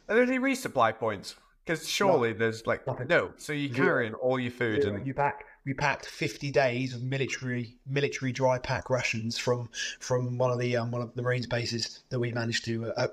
are 0.07 0.15
there 0.15 0.23
any 0.23 0.39
resupply 0.39 0.95
points 0.97 1.35
because 1.65 1.87
surely 1.87 2.31
no, 2.33 2.39
there's 2.39 2.65
like 2.65 2.87
nothing. 2.87 3.07
no 3.07 3.31
so 3.37 3.53
you 3.53 3.69
carry 3.69 4.07
in 4.07 4.15
all 4.15 4.39
your 4.39 4.51
food 4.51 4.81
Zero. 4.81 4.95
and 4.95 5.05
you 5.05 5.13
pack 5.13 5.45
we 5.65 5.73
packed 5.73 6.05
50 6.05 6.51
days 6.51 6.93
of 6.93 7.03
military 7.03 7.75
military 7.87 8.31
dry 8.31 8.57
pack 8.57 8.89
rations 8.89 9.37
from 9.37 9.69
from 9.99 10.37
one 10.37 10.51
of 10.51 10.59
the 10.59 10.77
um, 10.77 10.91
one 10.91 11.01
of 11.01 11.13
the 11.15 11.21
Marines 11.21 11.47
bases 11.47 12.03
that 12.09 12.19
we 12.19 12.31
managed 12.31 12.65
to 12.65 12.87
uh, 12.87 12.93
uh, 12.97 13.07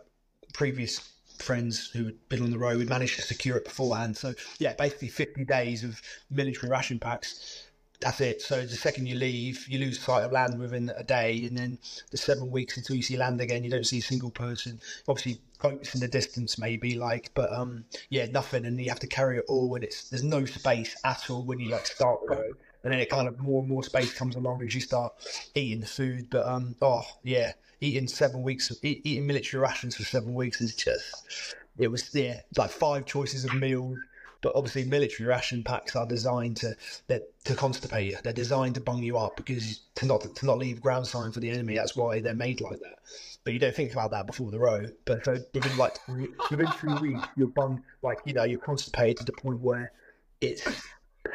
previous 0.53 1.13
friends 1.39 1.91
who 1.91 2.07
had 2.07 2.29
been 2.29 2.43
on 2.43 2.51
the 2.51 2.59
road. 2.59 2.79
We 2.79 2.87
managed 2.87 3.17
to 3.17 3.23
secure 3.23 3.57
it 3.57 3.65
beforehand. 3.65 4.17
So 4.17 4.35
yeah, 4.59 4.75
basically 4.75 5.09
50 5.09 5.45
days 5.45 5.85
of 5.85 6.01
military 6.31 6.71
ration 6.71 6.99
packs 6.99 7.66
that's 8.01 8.21
it. 8.21 8.43
So 8.43 8.63
the 8.63 8.77
second 8.77 9.07
you 9.07 9.17
leave, 9.17 9.67
you 9.69 9.79
lose 9.79 10.01
sight 10.01 10.25
of 10.25 10.33
land 10.33 10.59
within 10.59 10.93
a 10.97 11.05
day, 11.05 11.45
and 11.47 11.57
then 11.57 11.79
the 12.11 12.17
seven 12.17 12.51
weeks 12.51 12.77
until 12.77 12.97
you 12.97 13.03
see 13.03 13.17
land 13.17 13.41
again, 13.41 13.65
you 13.65 13.71
don't 13.71 13.87
see 13.87 13.99
a 13.99 14.03
single 14.03 14.31
person. 14.31 14.81
Obviously, 15.09 15.41
boats 15.63 15.95
in 15.95 16.01
the 16.01 16.09
distance, 16.09 16.59
maybe 16.59 16.97
like, 16.97 17.31
but 17.35 17.53
um, 17.53 17.85
yeah, 18.11 18.27
nothing, 18.27 18.65
and 18.65 18.81
you 18.81 18.89
have 18.89 19.01
to 19.01 19.07
carry 19.07 19.39
it 19.39 19.45
all, 19.49 19.75
and 19.75 19.85
it's 19.85 20.09
there's 20.09 20.25
no 20.25 20.45
space 20.45 20.97
at 21.05 21.31
all 21.31 21.45
when 21.45 21.59
you 21.59 21.71
like 21.71 21.87
start 21.87 22.21
and 22.87 22.93
then 22.93 23.01
it 23.01 23.11
kind 23.11 23.27
of 23.27 23.41
more 23.41 23.63
and 23.63 23.69
more 23.69 23.83
space 23.83 24.15
comes 24.15 24.37
along 24.37 24.63
as 24.63 24.73
you 24.73 24.81
start 24.81 25.13
eating 25.57 25.81
the 25.81 25.87
food. 25.87 26.31
But 26.31 26.47
um, 26.47 26.77
oh 26.81 27.03
yeah, 27.25 27.53
eating 27.81 28.07
seven 28.07 28.45
weeks, 28.45 28.71
of, 28.71 28.79
eating 28.83 29.27
military 29.27 29.61
rations 29.61 29.97
for 29.97 30.05
seven 30.05 30.35
weeks 30.35 30.61
is 30.61 30.77
just 30.77 31.57
it 31.79 31.89
was 31.89 32.15
yeah 32.15 32.41
like 32.57 32.71
five 32.71 33.05
choices 33.05 33.45
of 33.45 33.55
meals 33.55 33.99
but 34.47 34.55
obviously, 34.55 34.85
military 34.85 35.29
ration 35.29 35.65
packs 35.65 35.97
are 35.97 36.07
designed 36.07 36.57
to 36.59 36.77
to 37.09 37.55
constipate 37.55 38.07
you. 38.07 38.17
They're 38.23 38.33
designed 38.33 38.77
to 38.77 38.81
bung 38.81 39.03
you 39.03 39.19
up 39.19 39.35
because 39.35 39.81
to 39.97 40.07
not 40.07 40.21
to 40.21 40.47
not 40.47 40.59
leave 40.59 40.81
ground 40.81 41.09
sign 41.09 41.33
for 41.33 41.41
the 41.41 41.51
enemy. 41.51 41.75
That's 41.75 41.97
why 41.97 42.21
they're 42.21 42.33
made 42.33 42.61
like 42.61 42.79
that. 42.79 42.99
But 43.43 43.55
you 43.55 43.59
don't 43.59 43.75
think 43.75 43.91
about 43.91 44.13
that 44.13 44.29
before 44.29 44.53
the 44.53 44.61
row. 44.61 44.87
But 45.05 45.25
so 45.25 45.39
within 45.53 45.77
like 45.77 45.99
within 46.49 46.69
three 46.69 46.95
weeks, 46.95 47.27
you're 47.37 47.49
bung 47.49 47.83
like 48.03 48.19
you 48.25 48.35
know 48.35 48.45
you're 48.45 48.61
constipated 48.61 49.17
to 49.17 49.25
the 49.25 49.33
point 49.33 49.59
where 49.63 49.91
it's 50.41 50.65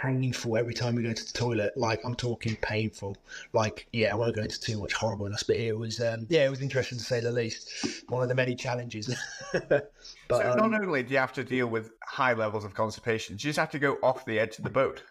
painful 0.02 0.58
every 0.58 0.74
time 0.74 0.96
we 0.96 1.04
go 1.04 1.14
to 1.14 1.26
the 1.26 1.38
toilet. 1.38 1.76
Like 1.78 2.02
I'm 2.06 2.16
talking 2.16 2.56
painful. 2.62 3.18
Like 3.54 3.88
yeah, 3.92 4.12
I 4.12 4.16
won't 4.16 4.36
go 4.36 4.42
into 4.42 4.60
too 4.60 4.80
much 4.80 4.94
horribleness, 4.94 5.44
but 5.44 5.58
it 5.58 5.78
was 5.78 6.00
um, 6.00 6.26
yeah, 6.30 6.46
it 6.46 6.50
was 6.50 6.62
interesting 6.62 6.98
to 6.98 7.04
say 7.04 7.20
the 7.20 7.32
least. 7.32 8.04
One 8.10 8.24
of 8.24 8.30
the 8.30 8.36
many 8.36 8.56
challenges. 8.56 9.16
but 9.70 9.94
so 10.30 10.52
um, 10.52 10.72
not 10.72 10.82
only 10.82 11.04
do 11.04 11.14
you 11.14 11.20
have 11.20 11.34
to 11.34 11.44
deal 11.44 11.68
with 11.68 11.92
high 12.04 12.34
levels 12.34 12.66
of 12.66 12.74
constipation, 12.74 13.34
you 13.34 13.40
just 13.40 13.60
have 13.60 13.72
to 13.72 13.80
go 13.80 13.98
off 14.02 14.26
the 14.26 14.40
edge 14.40 14.58
of 14.58 14.64
the 14.64 14.70
boat. 14.70 15.04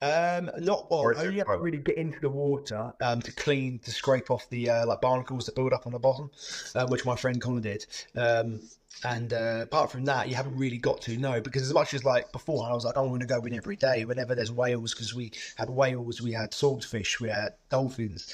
Um, 0.00 0.50
not 0.58 0.90
well. 0.90 1.12
I 1.16 1.24
only 1.24 1.38
have 1.38 1.48
to 1.48 1.58
really 1.58 1.78
get 1.78 1.96
into 1.96 2.20
the 2.20 2.28
water 2.28 2.92
um, 3.02 3.20
to 3.22 3.32
clean, 3.32 3.80
to 3.80 3.90
scrape 3.90 4.30
off 4.30 4.48
the 4.48 4.70
uh, 4.70 4.86
like 4.86 5.00
barnacles 5.00 5.46
that 5.46 5.56
build 5.56 5.72
up 5.72 5.86
on 5.86 5.92
the 5.92 5.98
bottom, 5.98 6.30
uh, 6.74 6.86
which 6.86 7.04
my 7.04 7.16
friend 7.16 7.40
Connor 7.40 7.60
did. 7.60 7.84
Um, 8.16 8.60
and 9.04 9.32
uh, 9.32 9.60
apart 9.62 9.90
from 9.90 10.04
that, 10.04 10.28
you 10.28 10.34
haven't 10.34 10.56
really 10.56 10.78
got 10.78 11.00
to 11.02 11.16
know 11.16 11.40
because 11.40 11.62
as 11.62 11.74
much 11.74 11.94
as 11.94 12.04
like 12.04 12.30
before, 12.32 12.68
I 12.68 12.72
was 12.72 12.84
like, 12.84 12.96
I 12.96 13.00
want 13.00 13.20
to 13.20 13.26
go 13.26 13.44
in 13.44 13.54
every 13.54 13.76
day 13.76 14.04
whenever 14.04 14.34
there's 14.34 14.52
whales 14.52 14.94
because 14.94 15.14
we 15.14 15.32
had 15.56 15.68
whales, 15.68 16.22
we 16.22 16.32
had 16.32 16.54
swordfish, 16.54 17.20
we 17.20 17.28
had 17.28 17.54
dolphins, 17.68 18.32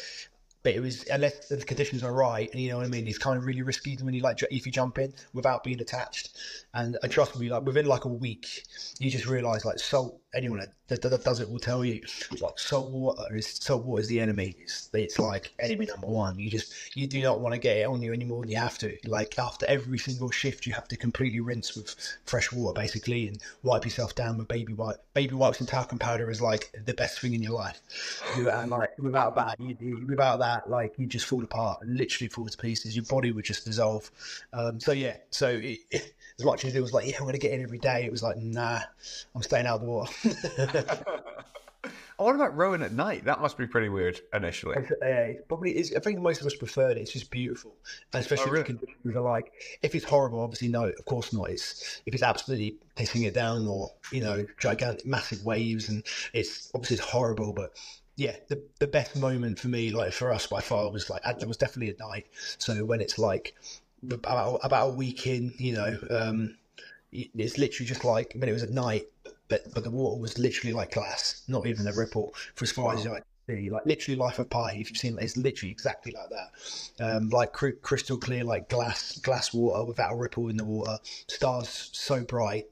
but 0.62 0.74
it 0.74 0.80
was 0.80 1.04
unless 1.04 1.48
the 1.48 1.58
conditions 1.58 2.02
are 2.02 2.12
right, 2.12 2.50
and 2.50 2.60
you 2.60 2.70
know 2.70 2.78
what 2.78 2.86
I 2.86 2.88
mean. 2.88 3.06
It's 3.06 3.18
kind 3.18 3.36
of 3.36 3.44
really 3.44 3.60
risky 3.60 3.96
when 4.00 4.14
you 4.14 4.22
like 4.22 4.42
if 4.50 4.64
you 4.64 4.72
jump 4.72 4.98
in 4.98 5.12
without 5.34 5.62
being 5.62 5.80
attached. 5.80 6.36
And, 6.72 6.96
and 7.02 7.12
trust 7.12 7.38
me, 7.38 7.50
like 7.50 7.64
within 7.64 7.84
like 7.84 8.06
a 8.06 8.08
week, 8.08 8.64
you 8.98 9.10
just 9.10 9.26
realise 9.26 9.66
like 9.66 9.78
salt. 9.78 10.20
Anyone 10.34 10.60
that, 10.88 11.02
that, 11.02 11.10
that, 11.10 11.24
does 11.24 11.40
it 11.40 11.50
will 11.50 11.58
tell 11.58 11.84
you 11.84 12.02
like 12.40 12.58
salt 12.58 12.90
water 12.90 13.36
is 13.36 13.46
salt 13.46 13.84
water 13.84 14.02
is 14.02 14.08
the 14.08 14.20
enemy. 14.20 14.56
It's, 14.60 14.88
it's 14.92 15.18
like 15.18 15.52
enemy 15.58 15.86
number 15.86 16.06
one. 16.06 16.38
You 16.38 16.50
just 16.50 16.96
you 16.96 17.06
do 17.06 17.22
not 17.22 17.40
want 17.40 17.54
to 17.54 17.58
get 17.58 17.76
it 17.76 17.84
on 17.84 18.02
you 18.02 18.12
anymore 18.12 18.42
than 18.42 18.50
you 18.50 18.56
have 18.56 18.78
to. 18.78 18.96
Like 19.04 19.38
after 19.38 19.66
every 19.66 19.98
single 19.98 20.30
shift, 20.30 20.66
you 20.66 20.72
have 20.72 20.88
to 20.88 20.96
completely 20.96 21.40
rinse 21.40 21.76
with 21.76 21.94
fresh 22.24 22.52
water 22.52 22.80
basically 22.80 23.28
and 23.28 23.38
wipe 23.62 23.84
yourself 23.84 24.14
down 24.14 24.38
with 24.38 24.48
baby 24.48 24.72
wipe. 24.72 24.96
Baby 25.14 25.34
wipes 25.34 25.60
and 25.60 25.68
talcum 25.68 25.98
powder 25.98 26.30
is 26.30 26.40
like 26.40 26.74
the 26.84 26.94
best 26.94 27.20
thing 27.20 27.34
in 27.34 27.42
your 27.42 27.52
life. 27.52 27.80
And 28.36 28.70
like 28.70 28.98
without 28.98 29.36
that, 29.36 29.60
you, 29.60 30.04
without 30.08 30.38
that 30.38 30.54
that, 30.54 30.70
like 30.70 30.94
you 30.98 31.06
just 31.06 31.26
fall 31.26 31.42
apart 31.42 31.80
literally 31.86 32.28
fall 32.28 32.46
to 32.46 32.58
pieces. 32.58 32.96
Your 32.96 33.04
body 33.04 33.32
would 33.32 33.44
just 33.44 33.64
dissolve. 33.64 34.10
Um, 34.52 34.80
so 34.80 34.92
yeah, 34.92 35.16
so 35.30 35.48
it, 35.48 35.78
it, 35.90 36.14
as 36.38 36.44
much 36.44 36.64
as 36.64 36.74
it 36.74 36.80
was 36.80 36.92
like, 36.92 37.06
yeah, 37.06 37.16
I'm 37.16 37.22
going 37.22 37.34
to 37.34 37.38
get 37.38 37.52
in 37.52 37.62
every 37.62 37.78
day, 37.78 38.04
it 38.04 38.10
was 38.10 38.22
like, 38.22 38.36
nah, 38.36 38.80
I'm 39.34 39.42
staying 39.42 39.66
out 39.66 39.80
of 39.80 39.82
the 39.82 39.86
water. 39.86 41.04
Oh, 42.16 42.26
what 42.26 42.36
about 42.36 42.56
rowing 42.56 42.82
at 42.82 42.92
night? 42.92 43.24
That 43.24 43.40
must 43.40 43.58
be 43.58 43.66
pretty 43.66 43.88
weird 43.88 44.20
initially. 44.32 44.76
Yeah, 45.02 45.32
probably 45.48 45.76
is. 45.76 45.92
I 45.96 45.98
think 45.98 46.20
most 46.20 46.40
of 46.40 46.46
us 46.46 46.54
prefer 46.54 46.90
it. 46.90 46.96
It's 46.96 47.12
just 47.12 47.30
beautiful, 47.30 47.74
and 48.12 48.20
especially 48.20 48.50
oh, 48.50 48.52
really? 48.52 48.60
if 48.60 48.66
the 48.68 48.74
conditions 48.74 49.16
are 49.16 49.20
like. 49.20 49.52
If 49.82 49.94
it's 49.96 50.04
horrible, 50.04 50.40
obviously 50.40 50.68
no, 50.68 50.84
of 50.84 51.04
course 51.06 51.32
not. 51.32 51.50
It's 51.50 52.00
if 52.06 52.14
it's 52.14 52.22
absolutely 52.22 52.76
pissing 52.96 53.26
it 53.26 53.34
down, 53.34 53.66
or 53.66 53.90
you 54.12 54.20
know, 54.20 54.46
gigantic, 54.60 55.04
massive 55.04 55.44
waves, 55.44 55.88
and 55.88 56.04
it's 56.32 56.70
obviously 56.72 56.98
it's 56.98 57.04
horrible, 57.04 57.52
but 57.52 57.72
yeah, 58.16 58.36
the 58.48 58.62
the 58.78 58.86
best 58.86 59.16
moment 59.16 59.58
for 59.58 59.68
me, 59.68 59.90
like 59.90 60.12
for 60.12 60.32
us 60.32 60.46
by 60.46 60.60
far, 60.60 60.90
was 60.92 61.10
like 61.10 61.22
there 61.38 61.48
was 61.48 61.56
definitely 61.56 61.96
a 61.98 62.08
night. 62.08 62.26
So 62.58 62.84
when 62.84 63.00
it's 63.00 63.18
like 63.18 63.56
about 64.10 64.60
about 64.62 64.90
a 64.90 64.92
week 64.92 65.26
in, 65.26 65.52
you 65.58 65.74
know, 65.74 65.98
um, 66.10 66.56
it's 67.12 67.58
literally 67.58 67.86
just 67.86 68.04
like 68.04 68.34
when 68.34 68.48
it 68.48 68.52
was 68.52 68.62
at 68.62 68.70
night, 68.70 69.06
but 69.48 69.62
but 69.74 69.84
the 69.84 69.90
water 69.90 70.20
was 70.20 70.38
literally 70.38 70.72
like 70.72 70.92
glass, 70.92 71.42
not 71.48 71.66
even 71.66 71.86
a 71.86 71.92
ripple 71.92 72.34
for 72.54 72.64
as 72.64 72.72
far 72.72 72.94
as 72.94 73.06
I 73.06 73.20
see, 73.46 73.70
like 73.70 73.86
literally 73.86 74.16
Life 74.16 74.38
of 74.38 74.50
Pi. 74.50 74.72
If 74.72 74.90
you've 74.90 74.98
seen 74.98 75.18
it, 75.18 75.24
it's 75.24 75.36
literally 75.36 75.70
exactly 75.70 76.12
like 76.12 76.30
that. 76.30 77.04
Um, 77.04 77.28
like 77.30 77.52
cr- 77.52 77.70
crystal 77.82 78.16
clear, 78.16 78.44
like 78.44 78.68
glass 78.68 79.18
glass 79.18 79.52
water 79.54 79.84
without 79.84 80.12
a 80.12 80.16
ripple 80.16 80.48
in 80.48 80.56
the 80.56 80.64
water. 80.64 80.98
Stars 81.28 81.90
so 81.92 82.22
bright, 82.24 82.66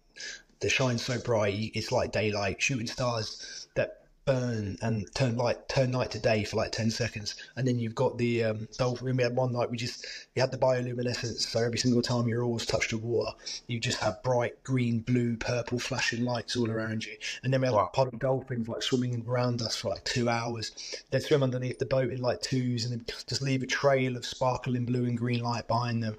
they 0.61 0.69
shine 0.69 0.99
so 0.99 1.19
bright. 1.19 1.73
It's 1.75 1.93
like 1.93 2.13
daylight. 2.13 2.61
Shooting 2.61 2.87
stars 2.87 3.69
that 3.75 4.02
burn 4.25 4.79
and 4.83 5.07
turn 5.15 5.37
light 5.37 5.69
turn 5.69 5.91
night 5.91 6.11
to 6.13 6.19
day 6.19 6.45
for 6.45 6.57
like 6.57 6.73
10 6.73 6.91
seconds. 6.91 7.35
And 7.57 7.67
then 7.67 7.79
you've 7.79 7.95
got 7.95 8.19
the 8.19 8.45
um 8.45 8.69
dolphin 8.79 9.17
we 9.17 9.23
had 9.23 9.35
one 9.37 9.53
night 9.53 9.71
we 9.71 9.77
just 9.77 10.05
we 10.35 10.41
had 10.41 10.51
the 10.53 10.59
bioluminescence 10.59 11.41
so 11.41 11.61
every 11.63 11.79
single 11.79 12.03
time 12.03 12.29
your 12.29 12.43
oars 12.43 12.65
touched 12.67 12.91
the 12.91 12.99
water 12.99 13.33
you 13.67 13.81
just 13.81 13.99
have 13.99 14.23
bright 14.23 14.63
green 14.65 15.01
blue 15.01 15.37
purple 15.37 15.79
flashing 15.79 16.25
lights 16.25 16.57
all 16.57 16.71
around 16.71 17.05
you. 17.05 17.17
And 17.43 17.53
then 17.53 17.61
we 17.61 17.67
had 17.67 17.75
Wow. 17.75 17.83
like 17.85 17.93
pod 17.93 18.13
of 18.13 18.19
dolphins 18.21 18.69
like 18.69 18.83
swimming 18.83 19.25
around 19.27 19.63
us 19.63 19.77
for 19.77 19.89
like 19.89 20.05
two 20.05 20.29
hours. 20.29 20.73
They'd 21.11 21.23
swim 21.23 21.43
underneath 21.43 21.79
the 21.79 21.87
boat 21.87 22.11
in 22.13 22.21
like 22.21 22.41
twos 22.43 22.85
and 22.85 22.93
then 22.93 23.07
just 23.27 23.43
leave 23.43 23.63
a 23.63 23.67
trail 23.67 24.17
of 24.17 24.25
sparkling 24.27 24.85
blue 24.85 25.05
and 25.05 25.17
green 25.19 25.43
light 25.43 25.67
behind 25.69 26.03
them. 26.03 26.17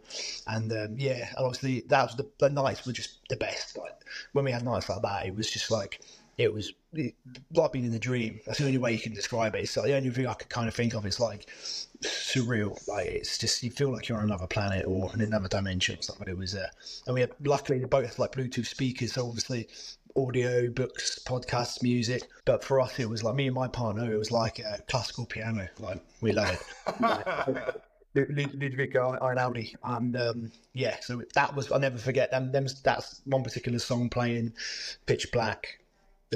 And 0.48 0.72
um, 0.72 0.95
yeah 0.98 1.27
and 1.36 1.45
obviously 1.45 1.81
that 1.88 2.03
was 2.07 2.15
the, 2.15 2.27
the 2.39 2.50
nights 2.50 2.86
were 2.86 2.93
just 2.93 3.27
the 3.29 3.36
best. 3.38 3.77
Like 3.77 3.93
when 4.33 4.45
we 4.45 4.51
had 4.51 4.63
nights 4.63 4.89
like 4.89 5.01
that 5.01 5.25
it 5.25 5.36
was 5.36 5.50
just 5.50 5.72
like 5.72 6.01
it 6.38 6.54
was 6.54 6.74
it, 6.94 7.16
like 7.54 7.72
being 7.72 7.86
in 7.86 7.94
a 7.94 8.00
dream. 8.00 8.40
That's 8.46 8.60
the 8.60 8.66
only 8.66 8.78
way 8.78 8.94
you 8.94 9.00
can 9.00 9.13
describe 9.13 9.56
it. 9.56 9.60
It's 9.60 9.78
like 9.78 9.88
the 9.88 9.96
only 9.96 10.10
thing 10.10 10.28
I 10.28 10.34
could 10.34 10.50
kind 10.50 10.68
of 10.68 10.74
think 10.74 10.94
of 10.94 11.06
is 11.06 11.20
like 11.20 11.48
surreal. 12.02 12.86
Like 12.88 13.08
it's 13.08 13.38
just 13.38 13.63
you 13.63 13.72
feel 13.72 13.92
like 13.92 14.10
you're 14.10 14.18
on 14.18 14.25
another 14.25 14.48
planet 14.48 14.86
or 14.88 15.12
in 15.13 15.22
another 15.22 15.48
dimension 15.48 16.00
or 16.00 16.02
something. 16.02 16.28
It 16.28 16.38
was, 16.38 16.56
uh, 16.56 16.68
and 17.06 17.13
we 17.13 17.22
had 17.22 17.32
luckily 17.44 17.80
the 17.80 17.88
both 17.88 18.20
like 18.20 18.32
Bluetooth 18.32 18.66
speakers, 18.66 19.13
so 19.13 19.28
obviously 19.28 19.68
audio, 20.16 20.70
books, 20.70 21.20
podcasts, 21.25 21.82
music. 21.82 22.24
But 22.46 22.63
for 22.63 22.82
us, 22.82 23.00
it 23.00 23.10
was 23.10 23.24
like 23.24 23.36
me 23.36 23.48
and 23.48 23.56
my 23.56 23.68
partner. 23.68 24.12
It 24.12 24.18
was 24.18 24.32
like 24.32 24.60
a 24.60 24.80
classical 24.88 25.25
piano. 25.25 25.68
Like 25.80 26.02
we 26.22 26.32
love 26.32 26.50
it. 26.50 27.80
Lud- 28.16 28.30
Lud- 28.30 28.62
Ludwig 28.62 28.94
Einaudi, 28.94 29.75
and 29.84 30.16
um, 30.16 30.52
yeah, 30.74 30.98
so 31.02 31.24
that 31.34 31.56
was 31.56 31.72
I'll 31.72 31.80
never 31.80 31.98
forget 31.98 32.32
them. 32.32 32.52
them 32.52 32.68
that's 32.84 33.22
one 33.25 33.44
particular 33.44 33.80
song 33.80 34.10
playing, 34.10 34.54
pitch 35.08 35.32
black, 35.32 35.80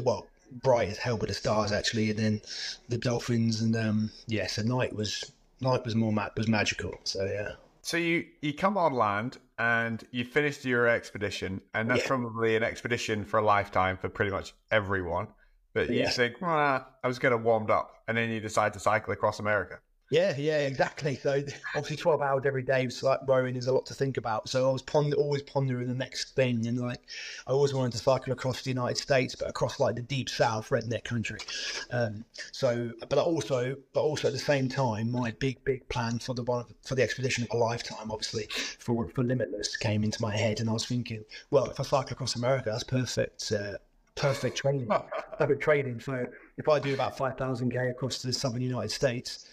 well, 0.03 0.27
bright 0.63 0.89
as 0.89 0.97
hell 0.97 1.17
with 1.17 1.29
the 1.29 1.33
stars 1.35 1.71
actually, 1.71 2.09
and 2.09 2.19
then 2.19 2.41
the 2.89 2.97
dolphins, 2.97 3.61
and 3.61 3.75
um, 3.75 4.11
yeah, 4.27 4.47
so 4.47 4.61
night 4.61 4.95
was 4.95 5.31
night 5.61 5.83
was 5.85 5.95
more 5.95 6.11
ma- 6.13 6.29
was 6.37 6.47
magical. 6.47 6.93
So 7.03 7.25
yeah, 7.25 7.53
So 7.81 7.97
you 7.97 8.25
you 8.41 8.53
come 8.53 8.77
on 8.77 8.93
land 8.93 9.37
and 9.59 10.03
you 10.11 10.23
finished 10.23 10.63
your 10.65 10.87
expedition, 10.87 11.61
and 11.73 11.89
that's 11.89 12.01
Yeah. 12.03 12.07
probably 12.07 12.55
an 12.55 12.63
expedition 12.63 13.25
for 13.25 13.39
a 13.39 13.43
lifetime 13.45 13.97
for 13.97 14.07
pretty 14.09 14.31
much 14.31 14.53
everyone. 14.71 15.27
But 15.73 15.89
you 15.89 15.95
Yeah. 15.99 16.09
think, 16.09 16.41
well, 16.41 16.85
I 17.03 17.07
was 17.07 17.19
getting 17.19 17.43
warmed 17.43 17.69
up, 17.69 18.03
and 18.07 18.17
then 18.17 18.29
you 18.29 18.39
decide 18.39 18.73
to 18.73 18.79
cycle 18.79 19.13
across 19.13 19.39
America. 19.39 19.79
Yeah, 20.09 20.35
yeah, 20.37 20.59
exactly. 20.59 21.15
So 21.15 21.43
obviously, 21.75 21.97
twelve 21.97 22.21
hours 22.21 22.43
every 22.45 22.63
day 22.63 22.85
was 22.85 23.03
like 23.03 23.19
rowing 23.27 23.55
is 23.55 23.67
a 23.67 23.73
lot 23.73 23.85
to 23.87 23.93
think 23.93 24.17
about. 24.17 24.47
So 24.47 24.69
I 24.69 24.71
was 24.71 24.81
pond- 24.81 25.13
always 25.13 25.41
pondering 25.43 25.87
the 25.87 25.93
next 25.93 26.35
thing, 26.35 26.65
and 26.67 26.79
like 26.79 27.01
I 27.45 27.51
always 27.51 27.73
wanted 27.73 27.91
to 27.93 27.97
cycle 27.97 28.31
across 28.31 28.61
the 28.61 28.69
United 28.69 28.97
States, 28.97 29.35
but 29.35 29.49
across 29.49 29.79
like 29.79 29.95
the 29.95 30.01
deep 30.01 30.29
South, 30.29 30.69
redneck 30.69 31.03
country. 31.03 31.39
Um, 31.91 32.23
so, 32.51 32.91
but 33.09 33.17
also, 33.17 33.75
but 33.93 34.01
also 34.01 34.27
at 34.27 34.33
the 34.33 34.39
same 34.39 34.69
time, 34.69 35.11
my 35.11 35.31
big, 35.39 35.63
big 35.65 35.87
plan 35.89 36.19
for 36.19 36.33
the 36.33 36.43
one 36.43 36.65
for 36.83 36.95
the 36.95 37.03
expedition 37.03 37.43
of 37.43 37.49
a 37.51 37.57
lifetime, 37.57 38.09
obviously 38.09 38.47
for 38.79 39.09
for 39.09 39.23
Limitless, 39.23 39.75
came 39.75 40.03
into 40.03 40.21
my 40.21 40.35
head, 40.35 40.61
and 40.61 40.69
I 40.69 40.73
was 40.73 40.85
thinking, 40.85 41.25
well, 41.51 41.65
if 41.65 41.79
I 41.79 41.83
cycle 41.83 42.13
across 42.13 42.35
America, 42.35 42.69
that's 42.71 42.83
perfect. 42.83 43.51
Uh, 43.51 43.73
perfect 44.17 44.57
training 44.57 44.89
perfect 45.37 45.61
training 45.61 45.99
so 45.99 46.25
if 46.57 46.67
i 46.67 46.79
do 46.79 46.93
about 46.93 47.15
5000 47.15 47.71
k 47.71 47.89
across 47.89 48.21
the 48.23 48.33
southern 48.33 48.61
united 48.61 48.89
states 48.89 49.47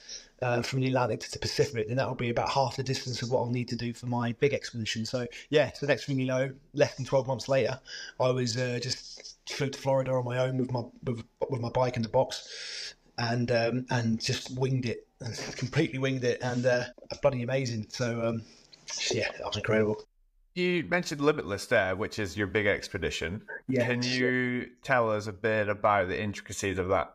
uh, 0.44 0.60
from 0.60 0.80
the 0.80 0.88
Atlantic 0.88 1.20
to 1.20 1.32
the 1.32 1.38
Pacific, 1.38 1.88
then 1.88 1.96
that'll 1.96 2.14
be 2.14 2.28
about 2.28 2.50
half 2.50 2.76
the 2.76 2.82
distance 2.82 3.22
of 3.22 3.30
what 3.30 3.40
I'll 3.40 3.50
need 3.50 3.68
to 3.68 3.76
do 3.76 3.94
for 3.94 4.06
my 4.06 4.32
big 4.32 4.52
expedition. 4.52 5.06
So 5.06 5.26
yeah, 5.48 5.72
so 5.72 5.86
next 5.86 6.04
thing 6.04 6.20
you 6.20 6.26
know, 6.26 6.52
less 6.74 6.94
than 6.96 7.06
twelve 7.06 7.26
months 7.26 7.48
later, 7.48 7.80
I 8.20 8.28
was 8.30 8.54
uh, 8.58 8.78
just 8.82 9.38
flew 9.48 9.70
to 9.70 9.78
Florida 9.78 10.12
on 10.12 10.24
my 10.26 10.38
own 10.38 10.58
with 10.58 10.70
my 10.70 10.82
with, 11.04 11.24
with 11.48 11.62
my 11.62 11.70
bike 11.70 11.96
in 11.96 12.02
the 12.02 12.10
box, 12.10 12.94
and 13.16 13.50
um, 13.50 13.86
and 13.88 14.20
just 14.20 14.56
winged 14.58 14.84
it, 14.84 15.06
completely 15.56 15.98
winged 15.98 16.24
it, 16.24 16.40
and 16.42 16.66
uh, 16.66 16.84
bloody 17.22 17.42
amazing. 17.42 17.86
So 17.88 18.22
um, 18.22 18.42
yeah, 19.10 19.30
that 19.38 19.46
was 19.46 19.56
incredible. 19.56 20.02
You 20.54 20.84
mentioned 20.84 21.22
Limitless 21.22 21.66
there, 21.66 21.96
which 21.96 22.18
is 22.18 22.36
your 22.36 22.48
big 22.48 22.66
expedition. 22.66 23.42
Yeah. 23.66 23.86
Can 23.86 24.02
you 24.02 24.68
tell 24.82 25.10
us 25.10 25.26
a 25.26 25.32
bit 25.32 25.70
about 25.70 26.08
the 26.08 26.20
intricacies 26.20 26.78
of 26.78 26.88
that? 26.88 27.14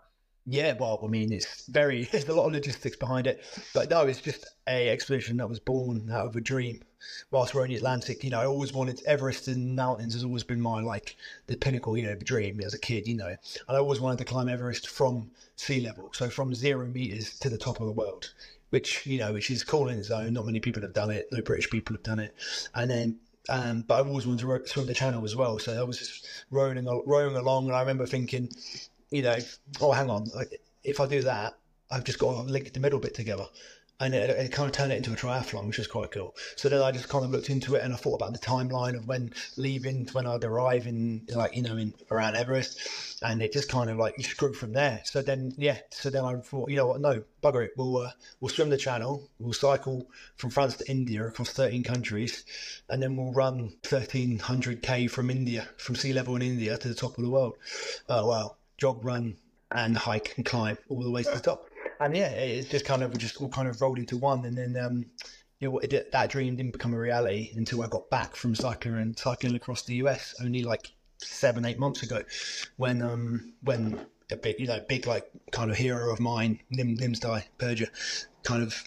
Yeah, 0.52 0.74
well, 0.80 1.00
I 1.04 1.08
mean, 1.08 1.32
it's 1.32 1.68
very 1.68 2.06
there's 2.12 2.28
a 2.28 2.34
lot 2.34 2.48
of 2.48 2.54
logistics 2.54 2.98
behind 2.98 3.28
it, 3.28 3.44
but 3.72 3.92
no, 3.92 4.08
it's 4.08 4.20
just 4.20 4.48
a 4.68 4.90
expedition 4.90 5.38
that 5.38 5.48
was 5.48 5.60
born 5.60 6.10
out 6.12 6.26
of 6.26 6.36
a 6.36 6.42
dream. 6.42 6.82
Whilst 7.30 7.54
we're 7.54 7.66
in 7.66 7.70
the 7.70 7.78
Atlantic, 7.78 8.24
you 8.24 8.32
know, 8.32 8.40
I 8.40 8.48
always 8.48 8.74
wanted 8.74 9.02
Everest 9.06 9.48
and 9.48 9.76
mountains 9.76 10.14
has 10.14 10.24
always 10.24 10.44
been 10.44 10.60
my 10.60 10.82
like 10.82 11.18
the 11.46 11.56
pinnacle, 11.56 11.96
you 11.96 12.04
know, 12.04 12.16
dream 12.16 12.60
as 12.62 12.74
a 12.74 12.80
kid, 12.80 13.08
you 13.08 13.16
know, 13.16 13.28
and 13.28 13.38
I 13.70 13.76
always 13.78 14.00
wanted 14.00 14.18
to 14.18 14.26
climb 14.26 14.50
Everest 14.50 14.90
from 14.90 15.30
sea 15.56 15.82
level, 15.82 16.10
so 16.14 16.32
from 16.32 16.56
zero 16.56 16.88
meters 16.88 17.38
to 17.40 17.50
the 17.50 17.58
top 17.58 17.80
of 17.80 17.86
the 17.86 17.92
world, 17.92 18.34
which 18.72 19.06
you 19.06 19.20
know, 19.20 19.34
which 19.34 19.52
is 19.52 19.64
cool 19.64 19.88
in 19.90 20.00
its 20.00 20.10
own. 20.10 20.34
Not 20.34 20.48
many 20.48 20.60
people 20.60 20.82
have 20.82 20.94
done 20.94 21.12
it. 21.12 21.28
No 21.32 21.44
British 21.44 21.70
people 21.70 21.96
have 21.96 22.04
done 22.04 22.20
it, 22.20 22.34
and 22.74 22.90
then 22.90 23.20
um, 23.50 23.84
but 23.88 24.00
I've 24.00 24.08
always 24.08 24.26
wanted 24.26 24.42
to 24.42 24.68
swim 24.68 24.88
the 24.88 24.96
channel 24.96 25.24
as 25.24 25.36
well. 25.36 25.60
So 25.60 25.80
I 25.80 25.84
was 25.84 26.00
just 26.00 26.28
rowing, 26.50 26.84
rowing 27.06 27.36
along, 27.36 27.68
and 27.68 27.76
I 27.76 27.82
remember 27.82 28.08
thinking, 28.08 28.50
you 29.12 29.22
know, 29.22 29.38
oh, 29.82 29.92
hang 29.92 30.10
on, 30.10 30.28
if 30.84 31.00
I 31.00 31.08
do 31.08 31.22
that, 31.24 31.56
I've 31.92 32.04
just 32.04 32.20
got 32.20 32.34
to 32.34 32.42
link 32.42 32.72
the 32.74 32.80
middle 32.80 33.00
bit 33.00 33.14
together. 33.14 33.48
And 34.02 34.14
it, 34.14 34.30
it 34.30 34.52
kind 34.54 34.70
of 34.70 34.72
turned 34.72 34.94
it 34.94 34.96
into 34.96 35.12
a 35.12 35.16
triathlon, 35.16 35.68
which 35.68 35.80
is 35.80 35.88
quite 35.88 36.12
cool. 36.12 36.34
So 36.56 36.70
then 36.70 36.82
I 36.82 36.92
just 36.94 37.10
kind 37.10 37.26
of 37.26 37.32
looked 37.32 37.50
into 37.50 37.76
it 37.76 37.84
and 37.84 37.94
I 37.94 37.98
thought 37.98 38.16
about 38.16 38.32
the 38.32 38.40
timeline 38.40 38.96
of 38.96 39.08
when 39.08 39.34
leaving, 39.58 40.06
to 40.06 40.14
when 40.14 40.26
I'd 40.26 40.46
arrive 40.46 40.88
in, 40.88 41.28
like, 41.36 41.54
you 41.54 41.64
know, 41.64 41.76
in 41.76 41.94
around 42.10 42.38
Everest. 42.38 42.80
And 43.22 43.42
it 43.42 43.52
just 43.52 43.68
kind 43.68 43.90
of 43.90 43.98
like, 43.98 44.14
you 44.18 44.24
grew 44.38 44.54
from 44.54 44.72
there. 44.72 45.02
So 45.04 45.22
then, 45.22 45.54
yeah, 45.58 45.80
so 45.90 46.10
then 46.10 46.24
I 46.24 46.36
thought, 46.36 46.70
you 46.70 46.78
know 46.78 46.88
what, 46.88 47.02
no, 47.02 47.24
bugger 47.44 47.66
it. 47.66 47.72
We'll, 47.76 47.98
uh, 47.98 48.12
we'll 48.40 48.48
swim 48.48 48.70
the 48.70 48.78
channel, 48.78 49.30
we'll 49.38 49.52
cycle 49.52 50.08
from 50.38 50.50
France 50.50 50.78
to 50.78 50.90
India 50.90 51.28
across 51.28 51.50
13 51.50 51.84
countries, 51.84 52.46
and 52.88 53.04
then 53.04 53.18
we'll 53.18 53.34
run 53.34 53.74
1300k 53.84 55.12
from 55.12 55.30
India, 55.30 55.68
from 55.76 55.96
sea 55.96 56.14
level 56.14 56.38
in 56.38 56.42
India 56.42 56.78
to 56.78 56.88
the 56.88 56.96
top 56.96 57.18
of 57.18 57.24
the 57.26 57.30
world. 57.30 57.58
Oh, 58.08 58.28
wow. 58.28 58.56
Jog, 58.80 59.04
run, 59.04 59.36
and 59.72 59.96
hike 59.98 60.34
and 60.38 60.46
climb 60.46 60.78
all 60.90 61.04
the 61.04 61.12
way 61.12 61.24
to 61.24 61.32
the 61.32 61.40
top. 61.40 61.70
And 62.00 62.16
yeah, 62.16 62.30
it- 62.30 62.70
just 62.70 62.86
kind 62.86 63.04
of 63.04 63.18
just 63.18 63.42
all 63.42 63.50
kind 63.50 63.68
of 63.68 63.80
rolled 63.82 64.00
into 64.00 64.18
one. 64.18 64.46
And 64.46 64.58
then 64.58 64.76
um, 64.84 65.06
you 65.60 65.70
know, 65.70 65.78
it, 65.80 66.12
that 66.12 66.30
dream 66.30 66.56
didn't 66.56 66.72
become 66.72 66.94
a 66.94 67.00
reality 67.00 67.52
until 67.56 67.84
I 67.84 67.88
got 67.88 68.10
back 68.10 68.36
from 68.36 68.56
cycling 68.56 68.96
and 68.96 69.18
cycling 69.20 69.56
across 69.56 69.84
the 69.84 69.96
US 69.96 70.34
only 70.42 70.64
like 70.64 70.92
seven, 71.18 71.66
eight 71.66 71.78
months 71.78 72.02
ago, 72.04 72.24
when 72.78 73.02
um 73.02 73.54
when 73.62 74.00
a 74.32 74.38
big 74.38 74.60
you 74.60 74.68
know 74.68 74.80
big 74.88 75.06
like 75.06 75.30
kind 75.52 75.70
of 75.70 75.78
hero 75.78 76.12
of 76.14 76.20
mine, 76.20 76.60
Nim 76.70 76.96
Nimsdai 76.96 77.44
Purja, 77.58 77.90
kind 78.44 78.64
of 78.64 78.84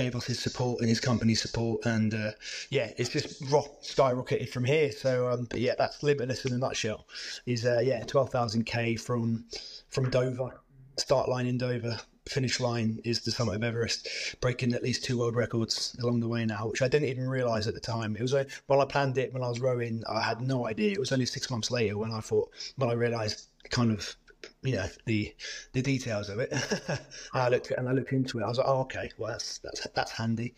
gave 0.00 0.16
us 0.16 0.24
his 0.24 0.40
support 0.40 0.80
and 0.80 0.88
his 0.88 1.00
company's 1.00 1.42
support, 1.42 1.84
and 1.84 2.14
uh, 2.14 2.30
yeah, 2.70 2.90
it's 2.96 3.10
just 3.10 3.42
rock 3.50 3.82
skyrocketed 3.82 4.48
from 4.48 4.64
here. 4.64 4.90
So, 4.92 5.28
um, 5.28 5.46
but 5.50 5.60
yeah, 5.60 5.74
that's 5.76 6.02
limitless 6.02 6.46
in 6.46 6.54
a 6.54 6.58
nutshell. 6.58 7.06
Is 7.44 7.66
uh, 7.66 7.80
yeah, 7.82 8.02
twelve 8.04 8.30
thousand 8.30 8.64
k 8.64 8.96
from 8.96 9.44
from 9.90 10.08
Dover, 10.08 10.60
start 10.96 11.28
line 11.28 11.46
in 11.46 11.58
Dover, 11.58 12.00
finish 12.26 12.60
line 12.60 13.00
is 13.04 13.20
the 13.20 13.30
summit 13.30 13.56
of 13.56 13.62
Everest, 13.62 14.08
breaking 14.40 14.72
at 14.72 14.82
least 14.82 15.04
two 15.04 15.18
world 15.18 15.36
records 15.36 15.96
along 16.02 16.20
the 16.20 16.28
way 16.28 16.46
now, 16.46 16.68
which 16.68 16.80
I 16.80 16.88
didn't 16.88 17.08
even 17.08 17.28
realise 17.28 17.66
at 17.66 17.74
the 17.74 17.80
time. 17.80 18.16
It 18.16 18.22
was 18.22 18.32
uh, 18.32 18.44
when 18.68 18.80
I 18.80 18.86
planned 18.86 19.18
it 19.18 19.34
when 19.34 19.42
I 19.42 19.48
was 19.48 19.60
rowing, 19.60 20.02
I 20.08 20.22
had 20.22 20.40
no 20.40 20.66
idea. 20.66 20.92
It 20.92 21.00
was 21.00 21.12
only 21.12 21.26
six 21.26 21.50
months 21.50 21.70
later 21.70 21.98
when 21.98 22.12
I 22.12 22.20
thought 22.20 22.50
when 22.76 22.88
I 22.88 22.94
realised 22.94 23.48
kind 23.68 23.92
of 23.92 24.16
you 24.62 24.76
know 24.76 24.86
the 25.06 25.34
the 25.72 25.82
details 25.82 26.28
of 26.28 26.38
it. 26.38 26.52
I 27.34 27.48
looked 27.48 27.70
and 27.70 27.88
I 27.88 27.92
looked 27.92 28.12
into 28.12 28.38
it. 28.38 28.44
I 28.44 28.48
was 28.48 28.58
like, 28.58 28.66
oh, 28.68 28.80
okay, 28.80 29.10
well 29.18 29.32
that's 29.32 29.58
that's 29.58 29.86
that's 29.94 30.12
handy. 30.12 30.54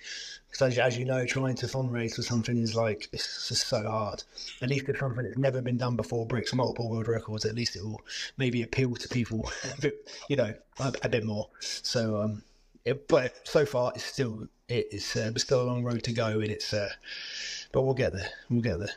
Because 0.50 0.72
as, 0.72 0.78
as 0.78 0.98
you 0.98 1.04
know, 1.04 1.24
trying 1.24 1.54
to 1.56 1.66
fundraise 1.66 2.16
for 2.16 2.22
something 2.22 2.58
is 2.58 2.74
like 2.74 3.08
it's 3.12 3.48
just 3.48 3.66
so 3.66 3.82
hard. 3.82 4.22
At 4.60 4.68
least 4.68 4.88
if 4.88 4.98
something 4.98 5.24
that's 5.24 5.38
never 5.38 5.62
been 5.62 5.78
done 5.78 5.96
before 5.96 6.26
breaks 6.26 6.52
multiple 6.52 6.90
world 6.90 7.08
records, 7.08 7.44
at 7.44 7.54
least 7.54 7.76
it 7.76 7.82
will 7.82 8.02
maybe 8.36 8.62
appeal 8.62 8.94
to 8.94 9.08
people, 9.08 9.50
you 10.28 10.36
know, 10.36 10.54
a, 10.78 10.92
a 11.02 11.08
bit 11.08 11.24
more. 11.24 11.48
So, 11.60 12.20
um, 12.20 12.42
it, 12.84 13.08
but 13.08 13.46
so 13.46 13.64
far 13.64 13.92
it's 13.94 14.04
still 14.04 14.48
it's 14.68 15.16
uh, 15.16 15.30
it's 15.34 15.44
still 15.44 15.62
a 15.62 15.64
long 15.64 15.84
road 15.84 16.02
to 16.04 16.12
go, 16.12 16.40
and 16.40 16.50
it's 16.50 16.72
uh, 16.72 16.90
but 17.72 17.82
we'll 17.82 17.94
get 17.94 18.12
there. 18.12 18.28
We'll 18.50 18.62
get 18.62 18.78
there. 18.78 18.94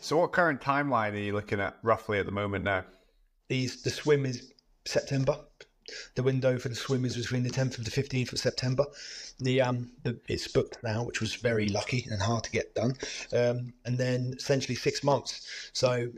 So, 0.00 0.18
what 0.18 0.32
current 0.32 0.60
timeline 0.60 1.14
are 1.14 1.18
you 1.18 1.32
looking 1.32 1.60
at 1.60 1.76
roughly 1.82 2.18
at 2.18 2.26
the 2.26 2.32
moment 2.32 2.64
now? 2.64 2.84
These 3.48 3.82
the 3.82 3.90
swim 3.90 4.26
is 4.26 4.52
September. 4.84 5.38
The 6.16 6.24
window 6.24 6.58
for 6.58 6.68
the 6.68 6.74
swim 6.74 7.04
is 7.04 7.16
between 7.16 7.44
the 7.44 7.50
10th 7.50 7.76
and 7.76 7.86
the 7.86 7.92
15th 7.92 8.32
of 8.32 8.40
September. 8.40 8.86
The 9.38 9.60
um, 9.60 9.92
the, 10.02 10.18
it's 10.26 10.48
booked 10.48 10.82
now, 10.82 11.04
which 11.04 11.20
was 11.20 11.34
very 11.36 11.68
lucky 11.68 12.08
and 12.10 12.20
hard 12.20 12.44
to 12.44 12.50
get 12.50 12.74
done. 12.74 12.96
Um, 13.32 13.72
and 13.84 13.96
then 13.96 14.34
essentially 14.36 14.74
six 14.74 15.04
months. 15.04 15.70
So 15.72 16.10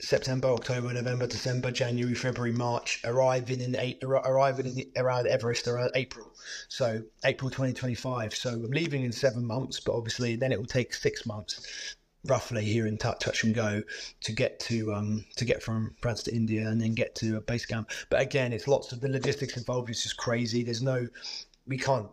September, 0.00 0.48
October, 0.48 0.90
November, 0.94 1.26
December, 1.26 1.70
January, 1.70 2.14
February, 2.14 2.52
March, 2.52 3.00
arriving 3.04 3.60
in 3.60 3.76
eight, 3.76 4.02
arriving 4.02 4.66
in 4.66 4.74
the, 4.74 4.88
around 4.96 5.26
Everest 5.26 5.68
around 5.68 5.90
April. 5.94 6.32
So 6.68 7.02
April 7.24 7.50
2025. 7.50 8.34
So 8.34 8.50
I'm 8.50 8.70
leaving 8.70 9.04
in 9.04 9.12
seven 9.12 9.44
months, 9.44 9.80
but 9.80 9.94
obviously 9.94 10.36
then 10.36 10.52
it 10.52 10.58
will 10.58 10.66
take 10.66 10.94
six 10.94 11.26
months 11.26 11.96
roughly 12.26 12.64
here 12.64 12.86
in 12.86 12.98
touch, 12.98 13.20
touch 13.20 13.44
and 13.44 13.54
go 13.54 13.82
to 14.20 14.32
get 14.32 14.60
to 14.60 14.92
um 14.92 15.24
to 15.36 15.44
get 15.44 15.62
from 15.62 15.94
France 16.00 16.22
to 16.24 16.34
India 16.34 16.68
and 16.68 16.80
then 16.80 16.94
get 16.94 17.14
to 17.16 17.36
a 17.36 17.40
base 17.40 17.66
camp. 17.66 17.90
But 18.08 18.20
again, 18.20 18.52
it's 18.52 18.68
lots 18.68 18.92
of 18.92 19.00
the 19.00 19.08
logistics 19.08 19.56
involved. 19.56 19.90
It's 19.90 20.02
just 20.02 20.16
crazy. 20.16 20.62
There's 20.62 20.82
no, 20.82 21.08
we 21.66 21.78
can't 21.78 22.08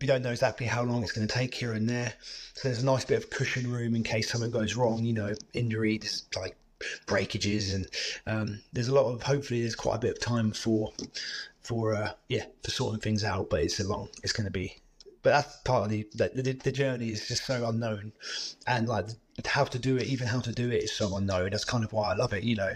we 0.00 0.06
don't 0.06 0.22
know 0.22 0.30
exactly 0.30 0.66
how 0.66 0.82
long 0.82 1.02
it's 1.02 1.12
going 1.12 1.26
to 1.26 1.32
take 1.32 1.54
here 1.54 1.72
and 1.72 1.88
there. 1.88 2.12
So 2.54 2.68
there's 2.68 2.82
a 2.82 2.86
nice 2.86 3.04
bit 3.04 3.18
of 3.18 3.30
cushion 3.30 3.70
room 3.70 3.94
in 3.94 4.02
case 4.02 4.30
something 4.30 4.50
goes 4.50 4.74
wrong, 4.74 5.04
you 5.04 5.12
know, 5.12 5.32
injury, 5.54 5.94
injuries, 5.94 6.24
like 6.36 6.56
breakages, 7.06 7.72
and 7.72 7.86
um, 8.26 8.60
there's 8.72 8.88
a 8.88 8.94
lot 8.94 9.06
of. 9.06 9.22
Hopefully, 9.22 9.60
there's 9.60 9.76
quite 9.76 9.96
a 9.96 10.00
bit 10.00 10.10
of 10.10 10.20
time 10.20 10.52
for 10.52 10.92
for 11.62 11.94
uh, 11.94 12.12
yeah 12.28 12.44
for 12.62 12.70
sorting 12.70 13.00
things 13.00 13.24
out. 13.24 13.48
But 13.48 13.62
it's 13.62 13.80
a 13.80 13.88
long. 13.88 14.08
It's 14.22 14.32
going 14.32 14.46
to 14.46 14.50
be. 14.50 14.76
But 15.22 15.30
that's 15.30 15.56
part 15.58 15.84
of 15.84 15.90
the, 15.90 16.58
the 16.64 16.72
journey 16.72 17.08
is 17.08 17.28
just 17.28 17.46
so 17.46 17.68
unknown, 17.68 18.12
and 18.66 18.88
like 18.88 19.06
how 19.46 19.64
to 19.64 19.78
do 19.78 19.96
it, 19.96 20.04
even 20.08 20.26
how 20.26 20.40
to 20.40 20.52
do 20.52 20.70
it 20.70 20.82
is 20.82 20.92
so 20.92 21.16
unknown. 21.16 21.50
That's 21.50 21.64
kind 21.64 21.84
of 21.84 21.92
why 21.92 22.10
I 22.10 22.14
love 22.14 22.32
it. 22.32 22.42
You 22.42 22.56
know, 22.56 22.72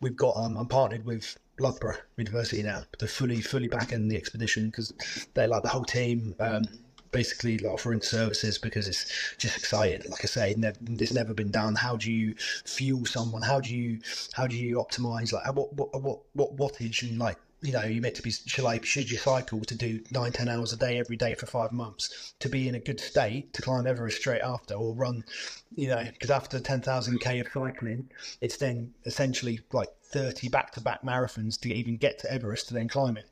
we've 0.00 0.16
got 0.16 0.36
um, 0.36 0.56
I'm 0.56 0.66
partnered 0.66 1.04
with 1.04 1.36
Loughborough 1.58 1.98
University 2.16 2.62
now. 2.62 2.82
They're 2.98 3.08
fully 3.08 3.40
fully 3.40 3.68
back 3.68 3.92
in 3.92 4.08
the 4.08 4.16
expedition 4.16 4.66
because 4.66 4.92
they 5.34 5.46
like 5.46 5.62
the 5.62 5.68
whole 5.68 5.84
team. 5.84 6.34
Um, 6.40 6.64
basically 7.12 7.58
offering 7.66 8.00
services 8.00 8.56
because 8.58 8.86
it's 8.86 9.34
just 9.36 9.56
exciting. 9.56 10.08
Like 10.10 10.24
I 10.24 10.26
say, 10.26 10.54
ne- 10.56 10.72
it's 10.90 11.12
never 11.12 11.34
been 11.34 11.50
done. 11.50 11.74
How 11.74 11.96
do 11.96 12.10
you 12.12 12.34
fuel 12.64 13.04
someone? 13.04 13.42
How 13.42 13.60
do 13.60 13.74
you 13.74 14.00
how 14.32 14.46
do 14.46 14.56
you 14.56 14.76
optimize? 14.76 15.32
Like 15.32 15.52
what 15.54 15.72
what 15.74 16.00
what 16.00 16.20
what 16.34 16.56
wattage 16.56 17.02
and 17.02 17.18
like 17.18 17.36
you 17.62 17.72
know, 17.72 17.82
you're 17.82 18.00
meant 18.00 18.14
to 18.14 18.22
be, 18.22 18.30
should, 18.30 18.64
I, 18.64 18.80
should 18.80 19.10
you 19.10 19.18
cycle 19.18 19.60
to 19.60 19.74
do 19.74 20.00
nine, 20.10 20.32
10 20.32 20.48
hours 20.48 20.72
a 20.72 20.76
day 20.76 20.98
every 20.98 21.16
day 21.16 21.34
for 21.34 21.46
five 21.46 21.72
months 21.72 22.34
to 22.40 22.48
be 22.48 22.68
in 22.68 22.74
a 22.74 22.80
good 22.80 23.00
state 23.00 23.52
to 23.54 23.62
climb 23.62 23.86
Everest 23.86 24.18
straight 24.18 24.40
after 24.40 24.74
or 24.74 24.94
run, 24.94 25.24
you 25.74 25.88
know, 25.88 26.02
because 26.12 26.30
after 26.30 26.58
10,000K 26.58 27.40
of 27.40 27.48
cycling, 27.52 28.10
it's 28.40 28.56
then 28.56 28.94
essentially 29.04 29.60
like 29.72 29.90
30 30.04 30.48
back 30.48 30.72
to 30.72 30.80
back 30.80 31.02
marathons 31.02 31.60
to 31.60 31.72
even 31.72 31.96
get 31.96 32.18
to 32.20 32.32
Everest 32.32 32.68
to 32.68 32.74
then 32.74 32.88
climb 32.88 33.16
it. 33.16 33.28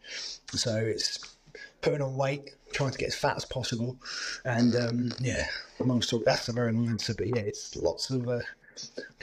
So 0.52 0.76
it's 0.76 1.36
putting 1.80 2.02
on 2.02 2.16
weight, 2.16 2.50
trying 2.72 2.90
to 2.90 2.98
get 2.98 3.08
as 3.08 3.14
fat 3.14 3.36
as 3.36 3.44
possible. 3.44 3.96
And 4.44 4.76
um, 4.76 5.12
yeah, 5.20 5.46
amongst 5.80 6.12
all 6.12 6.22
that's 6.24 6.48
a 6.48 6.52
very 6.52 6.72
long 6.72 6.88
answer, 6.88 7.14
but 7.14 7.28
yeah, 7.28 7.42
it's 7.42 7.76
lots 7.76 8.10
of. 8.10 8.28
Uh, 8.28 8.40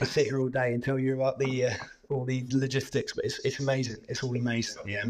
sit 0.02 0.26
here 0.26 0.38
all 0.38 0.50
day 0.50 0.74
and 0.74 0.84
tell 0.84 0.98
you 0.98 1.14
about 1.14 1.38
the 1.38 1.66
uh, 1.66 1.74
all 2.10 2.24
the 2.24 2.44
logistics, 2.52 3.12
but 3.14 3.24
it's 3.24 3.38
it's 3.44 3.60
amazing. 3.60 3.96
It's 4.08 4.22
all 4.22 4.36
amazing. 4.36 4.82
Yeah. 4.86 5.04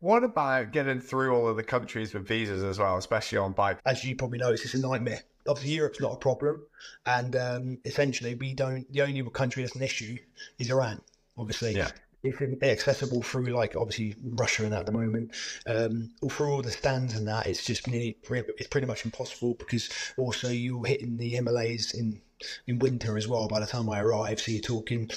What 0.00 0.24
about 0.24 0.72
getting 0.72 1.00
through 1.00 1.34
all 1.34 1.48
of 1.48 1.56
the 1.56 1.62
countries 1.62 2.12
with 2.12 2.28
visas 2.28 2.62
as 2.62 2.78
well, 2.78 2.96
especially 2.98 3.38
on 3.38 3.52
bike? 3.52 3.78
As 3.86 4.04
you 4.04 4.14
probably 4.14 4.38
know, 4.38 4.50
it's 4.50 4.62
just 4.62 4.74
a 4.74 4.78
nightmare. 4.78 5.22
Obviously, 5.48 5.74
Europe's 5.74 6.00
not 6.00 6.12
a 6.12 6.16
problem, 6.16 6.62
and 7.06 7.34
um, 7.36 7.78
essentially, 7.84 8.34
we 8.34 8.54
don't. 8.54 8.90
The 8.92 9.02
only 9.02 9.22
country 9.30 9.62
that's 9.62 9.74
an 9.74 9.82
issue 9.82 10.18
is 10.58 10.70
Iran. 10.70 11.00
Obviously, 11.38 11.76
yeah 11.76 11.90
it's 12.26 12.62
accessible 12.62 13.22
through 13.22 13.46
like 13.46 13.76
obviously 13.76 14.14
Russia 14.22 14.64
and 14.64 14.72
that 14.72 14.80
at 14.80 14.86
the 14.86 14.92
moment. 14.92 15.32
Um, 15.66 16.10
through 16.28 16.52
all 16.52 16.62
the 16.62 16.70
stands 16.70 17.14
and 17.14 17.28
that, 17.28 17.46
it's 17.46 17.64
just 17.64 17.86
nearly 17.86 18.16
it's 18.30 18.68
pretty 18.68 18.86
much 18.86 19.04
impossible 19.04 19.54
because 19.54 19.88
also 20.16 20.48
you're 20.48 20.84
hitting 20.84 21.16
the 21.16 21.30
Himalayas 21.30 21.94
in 21.94 22.20
in 22.66 22.78
winter 22.78 23.16
as 23.16 23.28
well. 23.28 23.48
By 23.48 23.60
the 23.60 23.66
time 23.66 23.88
I 23.88 24.00
arrive, 24.00 24.40
so 24.40 24.52
you're 24.52 24.60
talking 24.60 25.10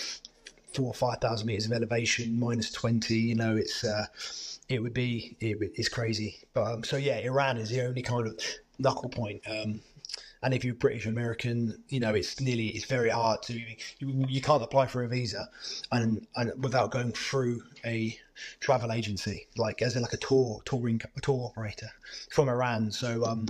four 0.74 0.88
or 0.88 0.94
five 0.94 1.20
thousand 1.20 1.48
meters 1.48 1.66
of 1.66 1.72
elevation, 1.72 2.40
minus 2.40 2.72
twenty. 2.72 3.18
You 3.18 3.36
know, 3.36 3.56
it's 3.56 3.84
uh, 3.84 4.06
it 4.68 4.82
would 4.82 4.94
be 4.94 5.36
it, 5.40 5.58
it's 5.76 5.90
crazy. 5.90 6.40
But 6.54 6.72
um, 6.72 6.84
so 6.84 6.98
yeah, 6.98 7.18
Iran 7.20 7.58
is 7.58 7.70
the 7.70 7.86
only 7.86 8.02
kind 8.02 8.28
of 8.28 8.40
knuckle 8.78 9.10
point. 9.10 9.42
Um, 9.50 9.82
and 10.42 10.54
if 10.54 10.64
you're 10.64 10.74
British 10.74 11.06
American, 11.06 11.84
you 11.90 12.00
know 12.00 12.14
it's 12.14 12.40
nearly 12.40 12.68
it's 12.70 12.86
very 12.86 13.10
hard 13.10 13.42
to 13.44 13.54
you, 13.54 13.76
you 14.00 14.42
can't 14.42 14.64
apply 14.64 14.88
for 14.88 15.04
a 15.04 15.08
visa 15.08 15.50
and, 15.92 16.26
and 16.36 16.52
without 16.64 16.92
going 16.92 17.12
through 17.12 17.62
a 17.86 18.18
travel 18.62 18.92
agency 18.92 19.48
like 19.58 19.82
as 19.82 19.96
in 19.96 20.02
like 20.02 20.14
a 20.14 20.18
tour 20.18 20.62
touring 20.64 21.02
a 21.18 21.22
tour 21.22 21.46
operator 21.52 21.90
from 22.32 22.48
Iran. 22.48 22.92
So 22.92 23.26
um 23.26 23.48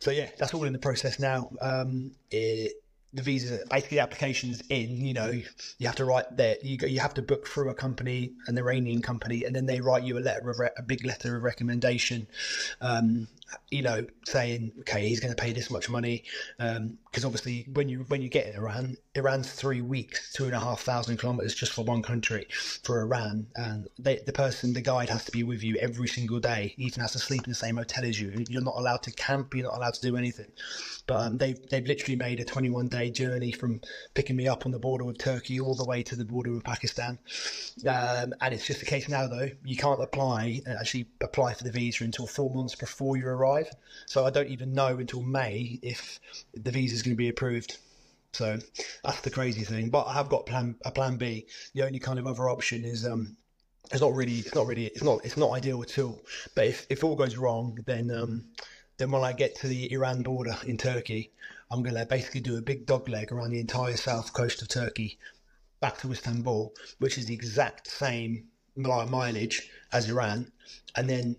so 0.00 0.10
yeah, 0.10 0.28
that's 0.38 0.52
all 0.52 0.64
in 0.64 0.72
the 0.72 0.78
process 0.78 1.18
now. 1.18 1.50
Um, 1.60 2.12
it, 2.30 2.72
the 3.12 3.22
visa 3.22 3.60
basically 3.70 3.98
application's 3.98 4.60
in 4.68 5.04
you 5.04 5.14
know 5.14 5.30
you 5.30 5.86
have 5.86 5.96
to 5.96 6.04
write 6.04 6.36
that 6.36 6.64
you 6.64 6.76
go, 6.76 6.86
you 6.86 7.00
have 7.00 7.14
to 7.14 7.22
book 7.22 7.46
through 7.46 7.70
a 7.70 7.74
company 7.74 8.32
an 8.46 8.58
iranian 8.58 9.00
company 9.00 9.44
and 9.44 9.56
then 9.56 9.64
they 9.66 9.80
write 9.80 10.02
you 10.02 10.18
a 10.18 10.20
letter 10.20 10.50
of 10.50 10.58
re- 10.58 10.70
a 10.76 10.82
big 10.82 11.04
letter 11.04 11.36
of 11.36 11.42
recommendation 11.42 12.26
um, 12.80 13.26
you 13.70 13.82
know, 13.82 14.06
saying, 14.24 14.72
okay, 14.80 15.08
he's 15.08 15.20
going 15.20 15.34
to 15.34 15.40
pay 15.40 15.52
this 15.52 15.70
much 15.70 15.88
money, 15.88 16.24
because 16.58 16.76
um, 16.76 16.98
obviously 17.24 17.66
when 17.72 17.88
you 17.88 18.04
when 18.08 18.22
you 18.22 18.28
get 18.28 18.46
in 18.46 18.56
Iran, 18.56 18.96
Iran's 19.14 19.50
three 19.50 19.80
weeks, 19.80 20.32
two 20.32 20.44
and 20.44 20.54
a 20.54 20.60
half 20.60 20.80
thousand 20.80 21.18
kilometers 21.18 21.54
just 21.54 21.72
for 21.72 21.84
one 21.84 22.02
country, 22.02 22.46
for 22.82 23.00
Iran, 23.00 23.46
and 23.56 23.88
they, 23.98 24.20
the 24.26 24.32
person, 24.32 24.72
the 24.72 24.80
guide 24.80 25.08
has 25.10 25.24
to 25.26 25.32
be 25.32 25.42
with 25.42 25.62
you 25.62 25.76
every 25.76 26.08
single 26.08 26.40
day. 26.40 26.74
He 26.76 26.84
even 26.84 27.00
has 27.00 27.12
to 27.12 27.18
sleep 27.18 27.44
in 27.44 27.50
the 27.50 27.54
same 27.54 27.76
hotel 27.76 28.04
as 28.04 28.20
you. 28.20 28.44
You're 28.48 28.62
not 28.62 28.76
allowed 28.76 29.02
to 29.04 29.12
camp. 29.12 29.54
You're 29.54 29.66
not 29.66 29.76
allowed 29.76 29.94
to 29.94 30.00
do 30.00 30.16
anything. 30.16 30.50
But 31.06 31.20
um, 31.26 31.38
they've 31.38 31.58
they've 31.70 31.86
literally 31.86 32.16
made 32.16 32.40
a 32.40 32.44
21 32.44 32.88
day 32.88 33.10
journey 33.10 33.52
from 33.52 33.80
picking 34.14 34.36
me 34.36 34.46
up 34.46 34.66
on 34.66 34.72
the 34.72 34.78
border 34.78 35.04
with 35.04 35.18
Turkey 35.18 35.58
all 35.60 35.74
the 35.74 35.84
way 35.84 36.02
to 36.02 36.16
the 36.16 36.24
border 36.24 36.52
with 36.52 36.64
Pakistan, 36.64 37.18
um, 37.86 38.34
and 38.40 38.54
it's 38.54 38.66
just 38.66 38.80
the 38.80 38.86
case 38.86 39.08
now 39.08 39.26
though 39.26 39.48
you 39.64 39.76
can't 39.76 40.02
apply 40.02 40.60
actually 40.66 41.06
apply 41.22 41.54
for 41.54 41.64
the 41.64 41.70
visa 41.70 42.04
until 42.04 42.26
four 42.26 42.54
months 42.54 42.74
before 42.74 43.16
you're 43.16 43.37
arrive. 43.38 43.70
So 44.06 44.26
I 44.26 44.30
don't 44.30 44.48
even 44.48 44.72
know 44.72 44.98
until 44.98 45.22
May 45.22 45.78
if 45.82 46.20
the 46.54 46.70
visa 46.70 46.94
is 46.94 47.02
going 47.02 47.14
to 47.14 47.18
be 47.18 47.28
approved. 47.28 47.78
So 48.32 48.58
that's 49.04 49.20
the 49.22 49.30
crazy 49.30 49.64
thing. 49.64 49.90
But 49.90 50.06
I 50.06 50.14
have 50.14 50.28
got 50.28 50.46
plan 50.46 50.76
a 50.84 50.90
plan 50.90 51.16
B. 51.16 51.46
The 51.74 51.84
only 51.84 51.98
kind 51.98 52.18
of 52.18 52.26
other 52.26 52.48
option 52.48 52.84
is 52.84 53.06
um, 53.06 53.36
it's 53.90 54.00
not 54.00 54.14
really, 54.14 54.38
it's 54.38 54.54
not 54.54 54.66
really, 54.66 54.86
it's 54.86 55.02
not, 55.02 55.24
it's 55.24 55.36
not 55.36 55.52
ideal 55.52 55.82
at 55.82 55.98
all. 55.98 56.20
But 56.54 56.66
if, 56.66 56.86
if 56.90 57.04
all 57.04 57.16
goes 57.16 57.36
wrong, 57.36 57.78
then 57.86 58.10
um, 58.10 58.44
then 58.98 59.10
when 59.12 59.22
I 59.22 59.32
get 59.32 59.54
to 59.56 59.68
the 59.68 59.90
Iran 59.92 60.22
border 60.22 60.56
in 60.66 60.76
Turkey, 60.76 61.30
I'm 61.70 61.82
going 61.82 61.94
to 61.94 62.04
basically 62.04 62.40
do 62.40 62.58
a 62.58 62.62
big 62.62 62.84
dog 62.84 63.08
leg 63.08 63.32
around 63.32 63.50
the 63.50 63.60
entire 63.60 63.96
south 63.96 64.32
coast 64.32 64.60
of 64.60 64.68
Turkey, 64.68 65.18
back 65.80 65.98
to 65.98 66.10
Istanbul, 66.10 66.74
which 66.98 67.16
is 67.16 67.26
the 67.26 67.34
exact 67.34 67.88
same 67.88 68.48
mileage 68.76 69.70
as 69.92 70.08
Iran, 70.10 70.52
and 70.96 71.08
then 71.08 71.36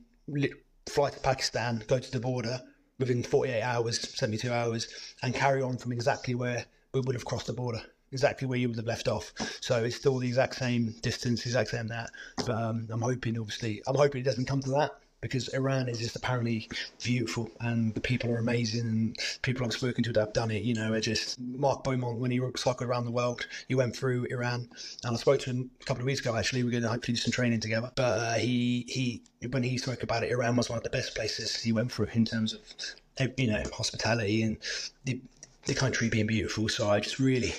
fly 0.90 1.10
to 1.10 1.20
Pakistan, 1.20 1.84
go 1.88 2.00
to 2.00 2.12
the 2.12 2.20
border 2.20 2.62
within 2.98 3.24
48 3.24 3.62
hours, 3.62 4.00
72 4.18 4.52
hours, 4.52 4.88
and 5.24 5.34
carry 5.34 5.62
on 5.62 5.78
from 5.78 5.92
exactly 5.92 6.36
where 6.36 6.66
we 6.94 7.00
would 7.00 7.16
have 7.16 7.26
crossed 7.26 7.48
the 7.48 7.54
border, 7.54 7.82
exactly 8.12 8.48
where 8.48 8.60
you 8.60 8.68
would 8.68 8.78
have 8.78 8.86
left 8.86 9.08
off. 9.08 9.32
So 9.62 9.84
it's 9.84 9.96
still 9.96 10.18
the 10.18 10.28
exact 10.28 10.56
same 10.56 10.96
distance, 11.02 11.46
exact 11.46 11.70
same 11.70 11.88
that. 11.88 12.10
But 12.38 12.52
um, 12.52 12.88
I'm 12.92 13.02
hoping, 13.02 13.40
obviously, 13.40 13.82
I'm 13.88 13.96
hoping 13.96 14.22
it 14.22 14.26
doesn't 14.26 14.46
come 14.46 14.62
to 14.62 14.72
that 14.72 14.92
because 15.22 15.50
Iran 15.50 15.90
is 15.90 16.00
just 16.00 16.16
apparently 16.16 16.70
beautiful 17.04 17.50
and 17.60 17.94
the 17.94 18.02
people 18.02 18.32
are 18.32 18.38
amazing 18.38 18.82
and 18.82 19.18
people 19.42 19.66
I've 19.66 19.74
spoken 19.74 20.04
to 20.06 20.14
that 20.14 20.20
have 20.20 20.34
done 20.34 20.52
it, 20.52 20.64
you 20.64 20.74
know, 20.74 20.94
are 20.94 21.02
just 21.02 21.40
Mark 21.40 21.84
Beaumont 21.84 22.20
when 22.20 22.32
he 22.32 22.40
cycled 22.56 22.90
around 22.90 23.06
the 23.06 23.12
world, 23.12 23.46
he 23.68 23.76
went 23.76 23.96
through 23.96 24.26
Iran 24.26 24.70
and 25.04 25.16
I 25.16 25.20
spoke 25.20 25.42
to 25.42 25.50
him 25.50 25.72
a 25.82 25.86
couple 25.86 26.02
of 26.02 26.06
weeks 26.06 26.22
ago 26.22 26.36
actually, 26.36 26.64
we're 26.64 26.72
going 26.72 26.84
to 26.84 26.90
hopefully 26.90 27.16
do 27.16 27.22
some 27.22 27.32
training 27.32 27.60
together. 27.60 27.92
But 27.96 28.04
uh, 28.04 28.34
he 28.36 28.86
he 28.88 29.22
when 29.50 29.64
he 29.64 29.78
spoke 29.78 30.04
about 30.04 30.24
it, 30.24 30.32
Iran 30.32 30.56
was 30.56 30.70
one 30.70 30.78
of 30.78 30.84
the 30.84 30.90
best 30.90 31.16
places 31.16 31.56
he 31.62 31.72
went 31.72 31.92
through 31.92 32.08
in 32.14 32.26
terms 32.26 32.54
of 32.54 33.32
you 33.38 33.48
know 33.48 33.64
hospitality 33.74 34.44
and 34.44 34.58
the 35.06 35.22
the 35.66 35.74
country 35.74 36.10
being 36.10 36.28
beautiful. 36.28 36.70
So 36.70 36.90
I 36.90 37.00
just 37.00 37.20
really 37.20 37.54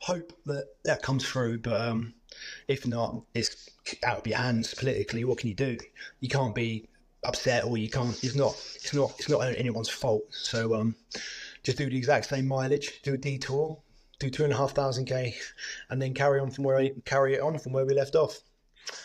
hope 0.00 0.32
that 0.46 0.66
that 0.84 1.02
comes 1.02 1.26
through. 1.26 1.58
But 1.58 1.80
um, 1.80 2.14
if 2.68 2.86
not, 2.86 3.22
it's 3.34 3.70
out 4.04 4.18
of 4.18 4.26
your 4.26 4.38
hands 4.38 4.74
politically. 4.74 5.24
What 5.24 5.38
can 5.38 5.48
you 5.48 5.54
do? 5.54 5.78
You 6.20 6.28
can't 6.28 6.54
be 6.54 6.88
upset 7.26 7.64
or 7.64 7.76
you 7.76 7.90
can't. 7.90 8.22
It's 8.22 8.34
not. 8.34 8.54
It's 8.76 8.94
not. 8.94 9.14
It's 9.18 9.28
not 9.28 9.40
anyone's 9.40 9.88
fault. 9.88 10.24
So 10.30 10.74
um, 10.74 10.94
just 11.62 11.78
do 11.78 11.88
the 11.88 11.96
exact 11.96 12.26
same 12.26 12.46
mileage. 12.46 13.02
Do 13.02 13.14
a 13.14 13.18
detour. 13.18 13.78
Do 14.18 14.30
two 14.30 14.44
and 14.44 14.52
a 14.52 14.56
half 14.56 14.72
thousand 14.72 15.04
k, 15.04 15.36
and 15.90 16.00
then 16.00 16.14
carry 16.14 16.40
on 16.40 16.50
from 16.50 16.64
where 16.64 16.78
I 16.78 16.92
carry 17.04 17.34
it 17.34 17.42
on 17.42 17.58
from 17.58 17.72
where 17.72 17.84
we 17.84 17.92
left 17.92 18.16
off. 18.16 18.40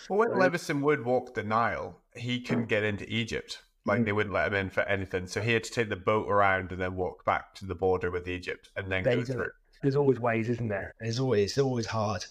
Well, 0.09 0.19
when 0.19 0.39
Levison 0.39 0.81
Wood 0.81 1.03
walk 1.03 1.33
the 1.33 1.43
Nile, 1.43 1.97
he 2.15 2.39
couldn't 2.39 2.67
get 2.67 2.83
into 2.83 3.05
Egypt. 3.13 3.61
Like 3.85 4.01
mm. 4.01 4.05
they 4.05 4.11
wouldn't 4.11 4.33
let 4.33 4.47
him 4.47 4.53
in 4.53 4.69
for 4.69 4.83
anything, 4.83 5.27
so 5.27 5.41
he 5.41 5.51
had 5.53 5.63
to 5.63 5.71
take 5.71 5.89
the 5.89 5.95
boat 5.95 6.29
around 6.29 6.71
and 6.71 6.79
then 6.79 6.95
walk 6.95 7.25
back 7.25 7.55
to 7.55 7.65
the 7.65 7.75
border 7.75 8.11
with 8.11 8.27
Egypt 8.27 8.69
and 8.75 8.91
then 8.91 9.03
go 9.03 9.23
through. 9.23 9.49
There's 9.81 9.95
always 9.95 10.19
ways, 10.19 10.49
isn't 10.49 10.67
there? 10.67 10.93
There's 10.99 11.19
always, 11.19 11.51
it's 11.51 11.57
always 11.57 11.87
hard, 11.87 12.23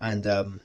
and 0.00 0.26
um, 0.26 0.60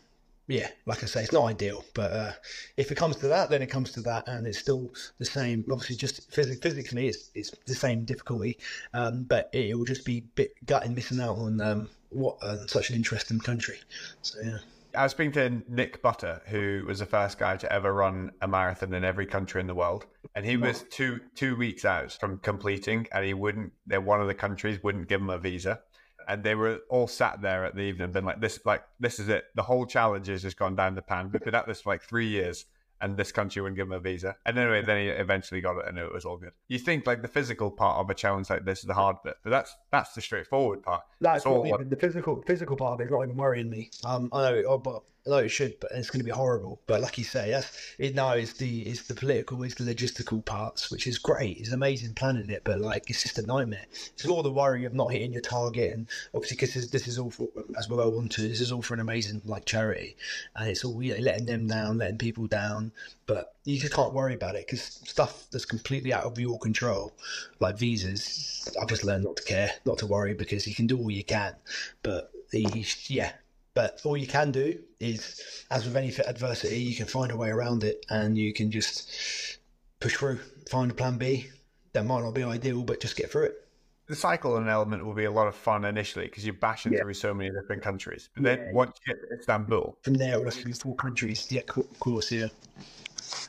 yeah, 0.51 0.69
like 0.85 1.01
I 1.03 1.05
say, 1.05 1.23
it's 1.23 1.31
not 1.31 1.45
ideal, 1.45 1.85
but 1.93 2.11
uh, 2.11 2.31
if 2.75 2.91
it 2.91 2.95
comes 2.95 3.15
to 3.17 3.27
that, 3.29 3.49
then 3.49 3.61
it 3.61 3.67
comes 3.67 3.91
to 3.93 4.01
that, 4.01 4.27
and 4.27 4.45
it's 4.45 4.59
still 4.59 4.91
the 5.17 5.25
same. 5.25 5.63
Obviously, 5.71 5.95
just 5.95 6.29
phys- 6.29 6.61
physically, 6.61 7.07
it's, 7.07 7.31
it's 7.33 7.51
the 7.65 7.75
same 7.75 8.03
difficulty, 8.03 8.57
um, 8.93 9.23
but 9.23 9.49
it, 9.53 9.77
will 9.77 9.85
just 9.85 10.05
be 10.05 10.17
a 10.17 10.21
bit 10.35 10.53
gutting 10.65 10.93
missing 10.93 11.21
out 11.21 11.37
on 11.37 11.61
um, 11.61 11.89
what 12.09 12.37
uh, 12.41 12.67
such 12.67 12.89
an 12.89 12.95
interesting 12.97 13.39
country. 13.39 13.77
So 14.21 14.39
yeah. 14.43 14.57
I 14.93 15.03
was 15.03 15.13
speaking 15.13 15.31
to 15.33 15.63
Nick 15.69 16.01
Butter, 16.01 16.41
who 16.47 16.83
was 16.85 16.99
the 16.99 17.05
first 17.05 17.39
guy 17.39 17.55
to 17.55 17.71
ever 17.71 17.93
run 17.93 18.31
a 18.41 18.47
marathon 18.47 18.93
in 18.93 19.05
every 19.05 19.25
country 19.25 19.61
in 19.61 19.67
the 19.67 19.75
world, 19.75 20.05
and 20.35 20.45
he 20.45 20.57
was 20.57 20.83
two 20.89 21.21
two 21.33 21.55
weeks 21.55 21.85
out 21.85 22.11
from 22.19 22.39
completing, 22.39 23.07
and 23.13 23.23
he 23.23 23.33
wouldn't. 23.33 23.71
One 23.87 24.19
of 24.19 24.27
the 24.27 24.33
countries 24.33 24.83
wouldn't 24.83 25.07
give 25.07 25.21
him 25.21 25.29
a 25.29 25.37
visa, 25.37 25.79
and 26.27 26.43
they 26.43 26.55
were 26.55 26.79
all 26.89 27.07
sat 27.07 27.41
there 27.41 27.65
at 27.65 27.75
the 27.75 27.81
evening, 27.81 28.11
been 28.11 28.25
like, 28.25 28.41
"This, 28.41 28.59
like, 28.65 28.83
this 28.99 29.19
is 29.19 29.29
it. 29.29 29.45
The 29.55 29.63
whole 29.63 29.85
challenge 29.85 30.27
has 30.27 30.41
just 30.41 30.57
gone 30.57 30.75
down 30.75 30.95
the 30.95 31.01
pan. 31.01 31.29
We've 31.31 31.41
been 31.41 31.55
at 31.55 31.67
this 31.67 31.81
for 31.81 31.91
like 31.91 32.01
three 32.03 32.27
years, 32.27 32.65
and 33.01 33.17
this 33.17 33.31
country 33.31 33.61
wouldn't 33.61 33.77
give 33.77 33.87
him 33.87 33.93
a 33.93 33.99
visa. 33.99 34.35
And 34.45 34.57
anyway, 34.57 34.83
then 34.83 35.01
he 35.01 35.07
eventually 35.07 35.59
got 35.59 35.77
it, 35.79 35.87
and 35.87 35.97
it 35.97 36.11
was 36.13 36.23
all 36.23 36.37
good. 36.37 36.51
You 36.67 36.79
think 36.79 37.07
like 37.07 37.21
the 37.21 37.27
physical 37.27 37.71
part 37.71 37.99
of 37.99 38.09
a 38.09 38.13
challenge 38.13 38.49
like 38.49 38.63
this 38.63 38.79
is 38.79 38.85
the 38.85 38.93
hard 38.93 39.17
bit, 39.23 39.35
but 39.43 39.49
that's 39.49 39.75
that's 39.91 40.13
the 40.13 40.21
straightforward 40.21 40.83
part. 40.83 41.01
That's 41.19 41.45
all. 41.45 41.65
Even, 41.67 41.89
the 41.89 41.95
physical 41.95 42.41
physical 42.45 42.75
part 42.75 42.93
of 42.93 43.01
it's 43.01 43.11
not 43.11 43.23
even 43.23 43.35
worrying 43.35 43.69
me. 43.69 43.89
Um, 44.05 44.29
I 44.31 44.51
know, 44.51 44.63
oh, 44.67 44.77
but 44.77 45.03
no, 45.25 45.37
it 45.37 45.49
should, 45.49 45.79
but 45.79 45.91
it's 45.93 46.09
going 46.09 46.19
to 46.19 46.25
be 46.25 46.31
horrible. 46.31 46.81
But 46.87 47.01
like 47.01 47.17
you 47.17 47.23
say, 47.23 47.51
that's 47.51 47.95
it. 47.99 48.15
Now 48.15 48.31
it's 48.31 48.53
the 48.53 48.81
it's 48.81 49.03
the 49.03 49.13
political, 49.13 49.61
it's 49.63 49.75
the 49.75 49.83
logistical 49.83 50.43
parts, 50.43 50.89
which 50.89 51.05
is 51.05 51.19
great. 51.19 51.57
It's 51.59 51.71
amazing 51.71 52.15
planning 52.15 52.49
it, 52.49 52.63
but 52.63 52.81
like 52.81 53.09
it's 53.09 53.21
just 53.21 53.37
a 53.37 53.45
nightmare. 53.45 53.85
It's 53.91 54.25
all 54.25 54.41
the 54.41 54.51
worry 54.51 54.83
of 54.85 54.95
not 54.95 55.11
hitting 55.11 55.33
your 55.33 55.43
target, 55.43 55.93
and 55.93 56.07
obviously 56.33 56.55
because 56.55 56.73
this, 56.73 56.89
this, 56.89 57.07
is 57.07 57.19
all 57.19 57.29
for, 57.29 57.47
as 57.77 57.87
well 57.87 58.17
on 58.17 58.29
to, 58.29 58.41
this 58.41 58.61
is 58.61 58.71
all 58.71 58.81
for 58.81 58.95
an 58.95 58.99
amazing 58.99 59.43
like 59.45 59.65
charity, 59.65 60.17
and 60.55 60.69
it's 60.69 60.83
all 60.83 61.01
you 61.03 61.13
know, 61.13 61.19
letting 61.19 61.45
them 61.45 61.67
down, 61.67 61.99
letting 61.99 62.17
people 62.17 62.47
down. 62.47 62.91
But 63.27 63.53
you 63.63 63.79
just 63.79 63.93
can't 63.93 64.13
worry 64.13 64.33
about 64.33 64.55
it 64.55 64.65
because 64.65 64.81
stuff 64.81 65.45
that's 65.51 65.65
completely 65.65 66.13
out 66.13 66.23
of 66.23 66.39
your 66.39 66.57
control, 66.57 67.13
like 67.59 67.77
visas. 67.77 68.75
I've 68.81 68.89
just 68.89 69.03
learned 69.03 69.25
not 69.25 69.35
to 69.37 69.43
care, 69.43 69.71
not 69.85 69.99
to 69.99 70.07
worry 70.07 70.33
because 70.33 70.65
you 70.65 70.73
can 70.73 70.87
do 70.87 70.97
all 70.97 71.11
you 71.11 71.23
can, 71.23 71.55
but 72.01 72.31
the 72.49 72.85
yeah 73.07 73.33
but 73.73 74.01
all 74.03 74.17
you 74.17 74.27
can 74.27 74.51
do 74.51 74.79
is, 74.99 75.65
as 75.69 75.85
with 75.85 75.95
any 75.95 76.13
adversity, 76.27 76.77
you 76.77 76.95
can 76.95 77.05
find 77.05 77.31
a 77.31 77.37
way 77.37 77.49
around 77.49 77.83
it 77.83 78.05
and 78.09 78.37
you 78.37 78.53
can 78.53 78.71
just 78.71 79.59
push 79.99 80.15
through, 80.15 80.39
find 80.69 80.91
a 80.91 80.93
plan 80.93 81.17
B. 81.17 81.47
That 81.93 82.05
might 82.05 82.21
not 82.21 82.33
be 82.33 82.43
ideal, 82.43 82.83
but 82.83 83.01
just 83.01 83.15
get 83.15 83.31
through 83.31 83.45
it. 83.45 83.67
The 84.07 84.15
cycling 84.15 84.67
element 84.67 85.05
will 85.05 85.13
be 85.13 85.25
a 85.25 85.31
lot 85.31 85.47
of 85.47 85.55
fun 85.55 85.85
initially 85.85 86.25
because 86.25 86.45
you're 86.45 86.53
bashing 86.53 86.93
yeah. 86.93 87.01
through 87.01 87.13
so 87.13 87.33
many 87.33 87.49
different 87.49 87.81
countries. 87.81 88.29
But 88.33 88.43
then 88.43 88.59
yeah. 88.59 88.71
once 88.73 88.97
you 89.05 89.13
get 89.13 89.21
to 89.21 89.39
Istanbul, 89.39 89.97
from 90.01 90.15
there 90.15 90.39
it'll 90.39 90.63
be 90.65 90.73
four 90.73 90.95
countries. 90.95 91.47
Yeah, 91.49 91.61
of 91.75 91.99
course, 91.99 92.31
yeah. 92.31 92.47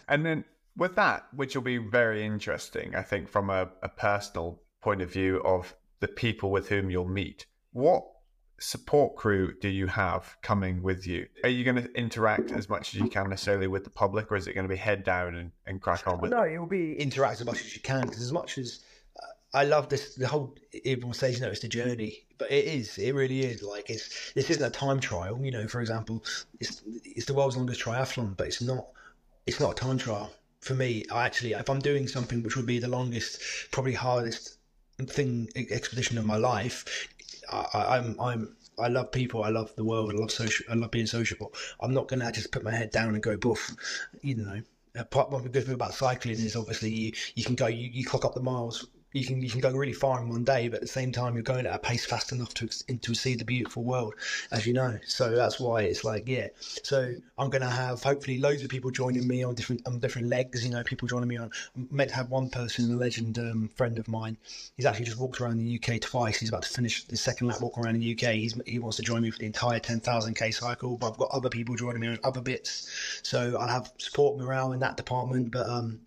And 0.09 0.25
then 0.25 0.45
with 0.77 0.95
that, 0.97 1.27
which 1.35 1.55
will 1.57 1.63
be 1.63 1.79
very 1.79 2.25
interesting, 2.25 2.95
I 2.95 3.03
think, 3.03 3.29
from 3.29 3.51
a, 3.51 3.69
a 3.83 3.89
personal 3.89 4.61
point 4.81 5.03
of 5.03 5.13
view 5.13 5.43
of 5.45 5.75
the 6.01 6.09
people 6.09 6.51
with 6.51 6.69
whom 6.69 6.91
you'll 6.91 7.09
meet. 7.09 7.47
What 7.73 8.05
support 8.63 9.17
crew 9.17 9.53
do 9.61 9.69
you 9.69 9.89
have 9.89 10.37
coming 10.41 10.83
with 10.83 11.07
you? 11.07 11.27
Are 11.43 11.51
you 11.51 11.65
going 11.65 11.83
to 11.83 11.93
interact 11.95 12.53
as 12.53 12.69
much 12.69 12.95
as 12.95 13.01
you 13.01 13.09
can 13.09 13.29
necessarily 13.29 13.67
with 13.67 13.85
the 13.85 13.91
public, 13.91 14.31
or 14.31 14.37
is 14.37 14.47
it 14.47 14.55
going 14.55 14.65
to 14.65 14.73
be 14.73 14.77
head 14.77 15.03
down 15.03 15.35
and, 15.35 15.51
and 15.67 15.81
crack 15.81 16.07
on 16.07 16.21
with? 16.21 16.31
No, 16.31 16.43
it 16.43 16.59
will 16.59 16.67
be 16.67 16.95
interact 16.95 17.41
as 17.41 17.47
much 17.47 17.61
as 17.61 17.75
you 17.75 17.83
can 17.83 18.03
because 18.03 18.23
as 18.23 18.33
much 18.33 18.59
as 18.59 18.85
uh, 19.21 19.27
I 19.59 19.65
love 19.65 19.89
this, 19.89 20.15
the 20.15 20.29
whole 20.29 20.55
everyone 20.85 21.15
says 21.15 21.35
you 21.35 21.41
know 21.43 21.51
it's 21.51 21.61
the 21.61 21.69
journey, 21.69 22.25
but 22.39 22.51
it 22.51 22.65
is, 22.65 22.97
it 22.99 23.15
really 23.15 23.41
is. 23.41 23.63
Like 23.63 23.91
it's 23.91 24.33
this 24.35 24.49
isn't 24.51 24.65
a 24.65 24.71
time 24.71 25.01
trial. 25.01 25.45
You 25.45 25.51
know, 25.51 25.67
for 25.67 25.81
example, 25.81 26.25
it's 26.61 26.83
it's 26.87 27.27
the 27.27 27.35
world's 27.35 27.57
longest 27.57 27.83
triathlon, 27.83 28.37
but 28.37 28.47
it's 28.47 28.63
not 28.63 28.87
it's 29.47 29.61
not 29.61 29.73
a 29.73 29.75
time 29.75 29.99
trial 29.99 30.33
for 30.61 30.75
me. 30.75 31.05
I 31.11 31.27
actually, 31.27 31.53
if 31.53 31.69
I'm 31.69 31.81
doing 31.81 32.07
something 32.07 32.43
which 32.45 32.57
would 32.57 32.67
be 32.67 32.79
the 32.79 32.89
longest, 32.89 33.43
probably 33.73 33.95
hardest 33.95 34.59
thing 35.07 35.49
expedition 35.57 36.19
of 36.19 36.25
my 36.25 36.37
life 36.37 37.09
I, 37.53 37.99
am 37.99 38.17
I'm, 38.19 38.21
I'm 38.21 38.57
I 38.79 38.89
love 38.89 39.13
people. 39.13 39.45
I 39.45 39.51
love 39.51 39.75
the 39.77 39.85
world. 39.85 40.13
I 40.13 40.19
love 40.19 40.31
social. 40.31 40.67
I 40.71 40.75
love 40.75 40.91
being 40.91 41.07
sociable. 41.07 41.53
I'm 41.81 41.93
not 41.93 42.09
gonna 42.09 42.33
just 42.33 42.53
put 42.53 42.65
my 42.65 42.71
head 42.71 42.91
down 42.91 43.15
and 43.15 43.23
go 43.23 43.37
boof. 43.37 43.71
You 44.23 44.37
know, 44.37 45.05
part 45.11 45.31
one 45.31 45.45
good 45.45 45.65
thing 45.65 45.75
about 45.75 45.95
cycling 45.95 46.35
is 46.35 46.57
obviously 46.57 46.91
you, 46.91 47.13
you 47.35 47.45
can 47.45 47.55
go 47.55 47.67
you, 47.67 47.89
you 47.93 48.05
clock 48.05 48.25
up 48.25 48.35
the 48.35 48.41
miles 48.41 48.87
you 49.13 49.25
can 49.25 49.43
you 49.43 49.51
can 49.51 49.61
go 49.61 49.71
really 49.71 49.93
far 49.93 50.21
in 50.21 50.29
one 50.29 50.45
day, 50.45 50.69
but 50.69 50.77
at 50.77 50.83
the 50.83 50.89
same 50.89 51.13
time 51.13 51.35
you're 51.35 51.43
going 51.43 51.67
at 51.67 51.75
a 51.75 51.79
pace 51.79 52.05
fast 52.05 52.33
enough 52.33 52.55
to 52.55 52.69
to 52.69 53.15
see 53.15 53.35
the 53.35 53.45
beautiful 53.45 53.85
world, 53.85 54.15
as 54.51 54.67
you 54.67 54.73
know. 54.73 54.99
So 55.07 55.35
that's 55.35 55.61
why 55.61 55.83
it's 55.83 56.05
like 56.05 56.29
yeah. 56.29 56.49
So 56.83 57.15
I'm 57.39 57.51
gonna 57.51 57.71
have 57.71 58.03
hopefully 58.03 58.39
loads 58.39 58.63
of 58.63 58.69
people 58.69 58.91
joining 58.91 59.27
me 59.27 59.45
on 59.45 59.55
different 59.55 59.87
on 59.87 59.99
different 59.99 60.29
legs. 60.29 60.65
You 60.65 60.73
know, 60.73 60.83
people 60.83 61.09
joining 61.09 61.29
me 61.29 61.37
on. 61.37 61.51
I'm 61.77 61.89
meant 61.91 62.11
to 62.11 62.17
have 62.17 62.31
one 62.31 62.49
person, 62.51 62.93
a 62.93 62.97
legend 62.97 63.39
um, 63.39 63.71
friend 63.75 63.99
of 63.99 64.09
mine. 64.09 64.37
He's 64.77 64.87
actually 64.87 65.07
just 65.07 65.19
walked 65.19 65.41
around 65.41 65.59
the 65.59 65.81
UK 65.81 66.01
twice. 66.01 66.39
He's 66.39 66.49
about 66.49 66.63
to 66.63 66.69
finish 66.69 67.07
his 67.07 67.21
second 67.21 67.49
lap 67.49 67.61
walk 67.61 67.79
around 67.79 68.01
the 68.01 68.13
UK. 68.13 68.35
He's, 68.35 68.59
he 68.67 68.79
wants 68.79 68.97
to 68.97 69.03
join 69.03 69.23
me 69.23 69.31
for 69.31 69.39
the 69.39 69.47
entire 69.47 69.81
10,000k 69.81 70.55
cycle. 70.55 70.97
But 70.97 71.13
I've 71.13 71.19
got 71.19 71.31
other 71.33 71.49
people 71.49 71.75
joining 71.77 72.01
me 72.01 72.09
on 72.09 72.19
other 72.25 72.41
bits, 72.41 73.21
so 73.23 73.57
I'll 73.59 73.69
have 73.69 73.93
support 73.99 74.39
morale 74.39 74.73
in 74.73 74.81
that 74.81 74.97
department. 74.97 75.51
But 75.51 75.69
um, 75.69 76.01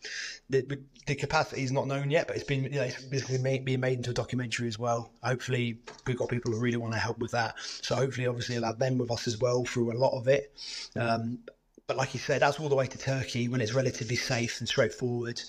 the, 0.50 0.80
the 1.06 1.15
capacity 1.15 1.63
is 1.63 1.72
not 1.72 1.88
known 1.88 2.10
yet, 2.10 2.28
but 2.28 2.36
it's 2.36 2.46
been 2.46 2.63
you 2.65 2.70
know, 2.72 2.89
basically 3.10 3.38
made, 3.40 3.66
being 3.66 3.80
made 3.80 3.98
into 3.98 4.12
a 4.12 4.14
documentary 4.14 4.68
as 4.68 4.80
well. 4.80 5.12
Hopefully, 5.24 5.80
we've 6.06 6.18
got 6.18 6.30
people 6.30 6.52
who 6.52 6.60
really 6.60 6.78
want 6.78 6.94
to 6.94 7.00
help 7.00 7.20
with 7.20 7.32
that. 7.32 7.56
So 7.60 7.96
hopefully, 7.96 8.28
obviously, 8.28 8.56
have 8.62 8.80
them 8.80 8.98
with 8.98 9.12
us 9.12 9.28
as 9.28 9.40
well 9.40 9.64
through 9.66 9.92
a 9.92 9.98
lot 9.98 10.18
of 10.18 10.28
it. 10.28 10.54
Um, 10.96 11.40
but 11.88 11.98
like 11.98 12.14
you 12.14 12.20
said, 12.20 12.42
that's 12.42 12.60
all 12.60 12.70
the 12.70 12.76
way 12.76 12.88
to 12.88 12.98
Turkey 12.98 13.48
when 13.48 13.62
it's 13.62 13.74
relatively 13.74 14.16
safe 14.16 14.60
and 14.60 14.68
straightforward. 14.68 15.40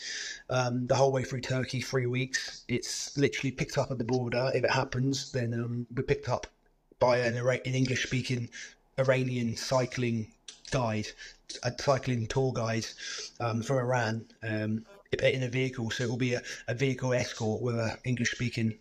Um, 0.51 0.87
the 0.87 0.95
whole 0.95 1.11
way 1.11 1.25
through 1.25 1.41
Turkey, 1.41 1.81
three 1.81 2.07
weeks. 2.07 2.65
It's 2.69 3.17
literally 3.17 3.53
picked 3.53 3.79
up 3.79 3.91
at 3.91 3.99
the 3.99 4.05
border. 4.05 4.51
If 4.55 4.65
it 4.65 4.71
happens, 4.71 5.33
then 5.33 5.55
um, 5.55 5.87
we're 5.95 6.03
picked 6.03 6.29
up 6.29 6.47
by 6.99 7.19
an, 7.19 7.37
an 7.37 7.75
English-speaking 7.75 8.51
Iranian 8.99 9.57
cycling 9.57 10.33
guide, 10.71 11.09
a 11.63 11.73
cycling 11.79 12.27
tour 12.27 12.53
guide 12.53 12.87
um, 13.41 13.63
from 13.63 13.79
Iran 13.79 14.27
um, 14.43 14.85
in 15.12 15.42
a 15.42 15.49
vehicle. 15.49 15.90
So 15.90 16.05
it 16.05 16.11
will 16.11 16.16
be 16.16 16.35
a, 16.35 16.42
a 16.69 16.75
vehicle 16.75 17.12
escort 17.12 17.62
with 17.62 17.79
an 17.79 17.97
English 18.05 18.33
speaking 18.33 18.79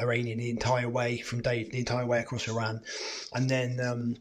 Iranian 0.00 0.38
the 0.38 0.50
entire 0.50 0.88
way 0.88 1.18
from 1.18 1.42
day, 1.42 1.64
the 1.64 1.78
entire 1.78 2.06
way 2.06 2.20
across 2.20 2.48
Iran. 2.48 2.82
And 3.34 3.48
then 3.48 3.80
um, 3.80 4.16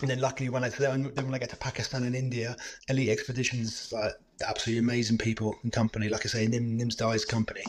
and 0.00 0.10
then 0.10 0.20
luckily 0.20 0.48
when 0.48 0.64
I 0.64 0.68
then 0.68 1.12
when 1.14 1.34
I 1.34 1.38
get 1.38 1.50
to 1.50 1.56
Pakistan 1.56 2.04
and 2.04 2.14
India, 2.14 2.56
Elite 2.88 3.10
Expeditions, 3.10 3.92
uh, 3.92 4.10
absolutely 4.46 4.80
amazing 4.80 5.18
people 5.18 5.56
and 5.62 5.72
company. 5.72 6.08
Like 6.08 6.26
I 6.26 6.28
say, 6.28 6.46
Nim 6.46 6.78
Nimsdai's 6.78 7.24
company. 7.24 7.64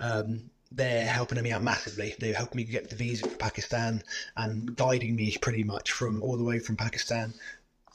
Um, 0.00 0.50
they're 0.74 1.06
helping 1.06 1.42
me 1.42 1.52
out 1.52 1.62
massively. 1.62 2.14
They're 2.18 2.34
helping 2.34 2.56
me 2.56 2.64
get 2.64 2.88
the 2.88 2.96
visa 2.96 3.28
for 3.28 3.36
Pakistan 3.36 4.02
and 4.36 4.74
guiding 4.74 5.16
me 5.16 5.36
pretty 5.40 5.64
much 5.64 5.92
from 5.92 6.22
all 6.22 6.38
the 6.38 6.44
way 6.44 6.58
from 6.58 6.76
Pakistan 6.76 7.34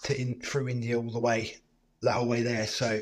to 0.04 0.20
in 0.20 0.40
through 0.42 0.70
India 0.70 0.98
all 0.98 1.10
the 1.10 1.20
way 1.20 1.58
that 2.02 2.14
whole 2.14 2.28
way 2.28 2.42
there. 2.42 2.68
So 2.68 3.02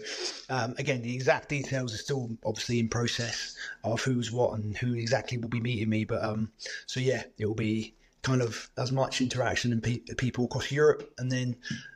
um, 0.50 0.76
again, 0.78 1.02
the 1.02 1.14
exact 1.14 1.50
details 1.50 1.94
are 1.94 1.98
still 1.98 2.30
obviously 2.46 2.80
in 2.80 2.90
process 2.90 3.56
of 3.84 4.02
who's 4.02 4.32
what 4.32 4.58
and 4.58 4.76
who 4.78 4.94
exactly 4.94 5.38
will 5.38 5.50
be 5.50 5.60
meeting 5.62 5.90
me. 5.90 6.06
But 6.06 6.24
um, 6.24 6.52
so 6.86 7.00
yeah, 7.00 7.24
it 7.38 7.46
will 7.46 7.56
be 7.56 7.96
kind 8.26 8.42
of 8.42 8.70
as 8.78 8.92
much 8.92 9.22
interaction 9.22 9.72
and 9.72 9.84
pe- 9.84 10.00
people 10.18 10.46
across 10.46 10.72
Europe, 10.72 11.14
and 11.20 11.32
then 11.32 11.56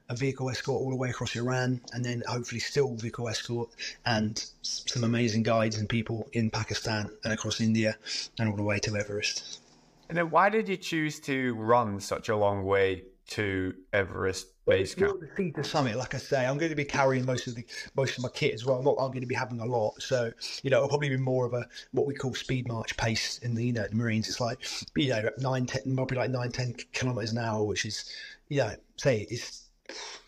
a 0.09 0.15
vehicle 0.15 0.49
escort 0.49 0.79
all 0.79 0.91
the 0.91 0.95
way 0.95 1.09
across 1.09 1.35
Iran, 1.35 1.81
and 1.91 2.05
then 2.05 2.21
hopefully 2.27 2.59
still 2.59 2.95
vehicle 2.95 3.27
escort 3.27 3.69
and 4.05 4.43
some 4.61 5.03
amazing 5.03 5.43
guides 5.43 5.77
and 5.77 5.89
people 5.89 6.27
in 6.33 6.51
Pakistan 6.51 7.09
and 7.23 7.33
across 7.33 7.59
India 7.59 7.97
and 8.37 8.49
all 8.49 8.55
the 8.55 8.63
way 8.63 8.77
to 8.79 8.95
Everest. 8.95 9.59
And 10.07 10.17
then, 10.17 10.29
why 10.29 10.49
did 10.49 10.69
you 10.69 10.77
choose 10.77 11.19
to 11.21 11.53
run 11.55 11.99
such 11.99 12.29
a 12.29 12.35
long 12.35 12.63
way 12.63 13.05
to 13.29 13.73
Everest 13.93 14.47
base 14.69 14.95
camp. 14.95 15.19
The 15.19 15.27
feed 15.35 15.55
the 15.55 15.63
summit, 15.63 15.97
like 15.97 16.15
I 16.15 16.17
say, 16.17 16.45
I'm 16.45 16.57
going 16.57 16.69
to 16.69 16.75
be 16.75 16.85
carrying 16.85 17.25
most 17.25 17.47
of 17.47 17.55
the 17.55 17.65
most 17.95 18.17
of 18.17 18.23
my 18.23 18.29
kit 18.29 18.53
as 18.53 18.65
well. 18.65 18.77
I'm, 18.77 18.85
Not 18.85 18.95
I'm 18.99 19.09
going 19.09 19.21
to 19.21 19.27
be 19.27 19.35
having 19.35 19.59
a 19.59 19.65
lot, 19.65 20.01
so 20.01 20.31
you 20.63 20.69
know 20.69 20.77
it'll 20.77 20.89
probably 20.89 21.09
be 21.09 21.17
more 21.17 21.45
of 21.45 21.53
a 21.53 21.67
what 21.91 22.05
we 22.05 22.13
call 22.13 22.33
speed 22.33 22.67
march 22.67 22.95
pace 22.97 23.39
in 23.39 23.55
the 23.55 23.65
you 23.65 23.73
know 23.73 23.87
the 23.87 23.95
Marines. 23.95 24.27
It's 24.27 24.39
like 24.39 24.59
you 24.95 25.09
know 25.09 25.29
nine 25.39 25.65
ten, 25.65 25.95
probably 25.95 26.17
like 26.17 26.31
nine 26.31 26.51
ten 26.51 26.75
kilometers 26.93 27.31
an 27.31 27.39
hour, 27.39 27.63
which 27.63 27.85
is 27.85 28.05
you 28.49 28.59
know 28.59 28.73
say 28.97 29.27
it's 29.29 29.69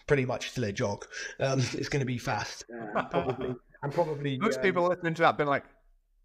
pretty 0.08 0.26
much 0.26 0.52
still 0.52 0.66
a 0.66 0.72
jog. 0.72 1.06
Um, 1.40 1.60
it's 1.74 1.90
going 1.90 2.02
to 2.02 2.06
be 2.06 2.18
fast, 2.18 2.66
uh, 2.96 3.04
probably. 3.04 3.56
And 3.84 3.92
probably 3.92 4.38
most 4.38 4.58
um, 4.58 4.64
people 4.64 4.88
listening 4.88 5.16
to 5.16 5.22
that 5.24 5.38
been 5.38 5.48
like, 5.48 5.64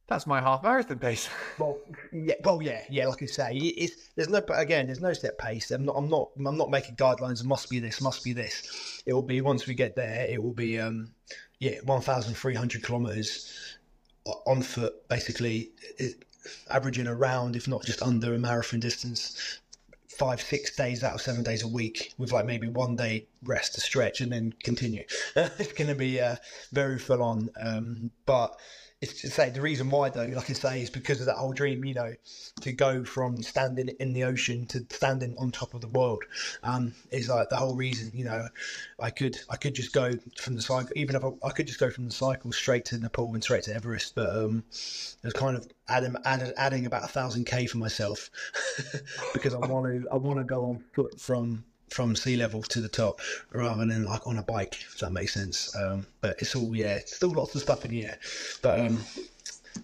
that's 0.09 0.27
my 0.27 0.41
half 0.41 0.63
marathon 0.63 0.99
pace. 0.99 1.29
well, 1.59 1.79
yeah, 2.13 2.35
well, 2.45 2.63
yeah, 2.63 2.83
yeah. 2.89 3.07
Like 3.07 3.23
I 3.23 3.27
say, 3.27 3.55
it's 3.55 4.09
there's 4.15 4.29
no, 4.29 4.39
again, 4.55 4.87
there's 4.87 5.01
no 5.01 5.13
set 5.13 5.39
pace. 5.39 5.71
I'm 5.71 5.85
not, 5.85 5.97
I'm 5.97 6.09
not, 6.09 6.31
I'm 6.39 6.57
not 6.57 6.71
making 6.71 6.97
guidelines. 6.97 7.45
Must 7.45 7.69
be 7.69 7.81
this, 7.81 8.01
must 8.01 8.25
be 8.25 8.33
this. 8.33 9.03
It 9.07 9.13
will 9.13 9.23
be 9.23 9.41
once 9.41 9.67
we 9.67 9.75
get 9.75 9.97
there. 9.97 10.27
It 10.29 10.43
will 10.43 10.53
be, 10.53 10.79
um, 10.79 11.13
yeah, 11.59 11.79
1,300 11.85 12.83
kilometers 12.83 13.77
on 14.47 14.63
foot, 14.63 15.09
basically, 15.09 15.71
averaging 16.71 17.07
around, 17.07 17.57
if 17.57 17.67
not 17.67 17.85
just 17.85 18.03
under, 18.03 18.35
a 18.35 18.39
marathon 18.39 18.81
distance 18.81 19.61
five, 20.17 20.41
six 20.41 20.75
days 20.75 21.05
out 21.05 21.15
of 21.15 21.21
seven 21.21 21.43
days 21.43 21.63
a 21.63 21.69
week 21.69 22.15
with 22.17 22.33
like 22.33 22.47
maybe 22.47 22.69
one 22.69 22.97
day 22.97 23.27
rest 23.45 23.75
to 23.75 23.81
stretch 23.81 24.21
and 24.21 24.33
then 24.33 24.55
continue. 24.63 25.05
it's 25.37 25.73
going 25.73 25.89
to 25.89 25.95
be 25.95 26.21
uh, 26.21 26.37
very 26.73 26.99
full 26.99 27.23
on. 27.23 27.51
Um, 27.61 28.11
but 28.25 28.59
it's 29.03 29.21
to 29.21 29.31
say 29.31 29.51
the 29.51 29.61
reason 29.61 29.91
why 29.91 30.09
though, 30.09 30.25
like 30.25 30.49
I 30.49 30.55
say, 30.55 30.83
is 30.83 30.89
because 30.91 31.21
of 31.21 31.27
that 31.27 31.37
whole 31.37 31.53
dream, 31.53 31.85
you 31.85 31.95
know, 31.95 32.15
to 32.63 32.73
go 32.73 33.05
from 33.05 33.43
standing 33.43 33.89
in 34.01 34.15
the 34.15 34.25
ocean 34.25 34.67
to 34.69 34.87
standing 34.89 35.37
on 35.39 35.51
top 35.51 35.75
of 35.75 35.83
the 35.83 35.89
world. 35.89 36.25
Um, 36.63 36.95
is 37.11 37.29
like 37.29 37.51
the 37.51 37.57
whole 37.57 37.75
reason, 37.75 38.11
you 38.15 38.25
know, 38.25 38.49
I 38.99 39.11
could 39.11 39.39
I 39.51 39.57
could 39.57 39.75
just 39.75 39.93
go 39.93 40.13
from 40.39 40.55
the 40.55 40.63
cycle, 40.63 40.93
even 40.97 41.15
if 41.15 41.25
I, 41.25 41.31
I 41.45 41.51
could 41.51 41.67
just 41.67 41.79
go 41.79 41.91
from 41.91 42.07
the 42.07 42.11
cycle 42.11 42.53
straight 42.53 42.87
to 42.87 42.99
Nepal 42.99 43.35
and 43.35 43.43
straight 43.43 43.65
to 43.65 43.75
Everest, 43.75 44.15
but 44.15 44.31
um, 44.31 44.65
was 45.23 45.33
kind 45.35 45.57
of 45.57 45.69
adding 45.89 46.17
adding, 46.25 46.53
adding 46.57 46.87
about 46.87 47.05
a 47.05 47.09
thousand 47.09 47.45
k 47.45 47.67
for 47.67 47.79
myself 47.79 48.31
because 49.35 49.55
I 49.55 49.59
want 49.59 49.87
to 49.87 50.09
I 50.11 50.17
want 50.17 50.39
to 50.39 50.45
go 50.45 50.65
on 50.65 50.85
foot 50.95 51.21
from 51.21 51.65
from 51.91 52.17
sea 52.17 52.37
level 52.37 52.63
to 52.63 52.81
the 52.81 52.89
top 52.89 53.21
rather 53.53 53.87
than 53.87 54.05
like 54.05 54.27
on 54.27 54.39
a 54.39 54.43
bike, 54.43 54.75
if 54.81 54.99
that 54.99 55.13
makes 55.13 55.35
sense. 55.35 55.75
Um, 55.77 56.07
but 56.21 56.37
it's 56.41 56.55
all, 56.55 56.75
yeah, 56.75 56.95
it's 56.95 57.17
still 57.17 57.31
lots 57.31 57.55
of 57.55 57.63
stuff 57.63 57.85
in 57.85 57.91
here. 57.91 58.19
But 58.63 58.81
um, 58.81 59.01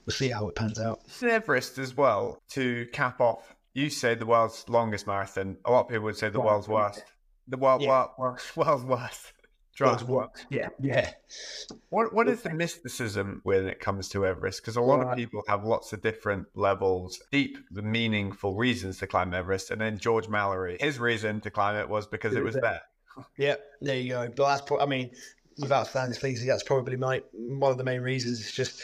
we'll 0.07 0.15
see 0.15 0.29
how 0.29 0.49
it 0.49 0.55
pans 0.55 0.81
out. 0.81 1.01
Everest 1.23 1.79
as 1.79 1.97
well, 1.97 2.41
to 2.51 2.87
cap 2.93 3.21
off, 3.21 3.55
you 3.75 3.89
say 3.89 4.15
the 4.15 4.27
world's 4.27 4.69
longest 4.69 5.07
marathon. 5.07 5.57
A 5.65 5.71
lot 5.71 5.83
of 5.83 5.89
people 5.89 6.05
would 6.05 6.17
say 6.17 6.29
the 6.29 6.41
world's 6.41 6.69
worst. 6.69 7.05
The 7.49 7.57
world, 7.57 7.83
yeah. 7.83 8.07
world, 8.19 8.41
world's 8.57 8.85
worst. 8.85 9.33
Drugs 9.75 10.05
work. 10.05 10.45
Yeah, 10.51 10.69
yeah. 10.81 11.13
What 11.89 12.13
what 12.13 12.29
is 12.29 12.43
the 12.43 12.51
mysticism 12.51 13.41
when 13.45 13.67
it 13.67 13.81
comes 13.81 14.09
to 14.11 14.27
Everest? 14.27 14.61
Because 14.61 14.77
a 14.77 14.83
lot 14.83 15.01
of 15.01 15.17
people 15.17 15.43
have 15.49 15.65
lots 15.65 15.93
of 15.95 16.03
different 16.03 16.47
levels, 16.55 17.19
deep, 17.31 17.57
meaningful 17.71 18.55
reasons 18.55 18.99
to 18.99 19.07
climb 19.07 19.33
Everest. 19.33 19.71
And 19.71 19.81
then 19.81 19.99
George 19.99 20.29
Mallory, 20.29 20.77
his 20.79 20.99
reason 20.99 21.41
to 21.41 21.51
climb 21.51 21.77
it 21.77 21.89
was 21.89 22.07
because 22.07 22.35
it 22.35 22.45
was 22.45 22.55
there. 22.55 22.83
Yeah, 23.39 23.57
there 23.81 23.97
you 23.97 24.11
go. 24.11 24.29
But 24.35 24.49
that's, 24.49 24.63
pro- 24.63 24.81
I 24.81 24.87
mean, 24.87 25.11
without 25.59 25.87
standing 25.87 26.15
sleazy, 26.15 26.47
that's 26.47 26.63
probably 26.63 26.97
my 26.97 27.23
one 27.33 27.71
of 27.71 27.79
the 27.79 27.85
main 27.85 28.01
reasons. 28.01 28.41
It's 28.41 28.53
just 28.53 28.83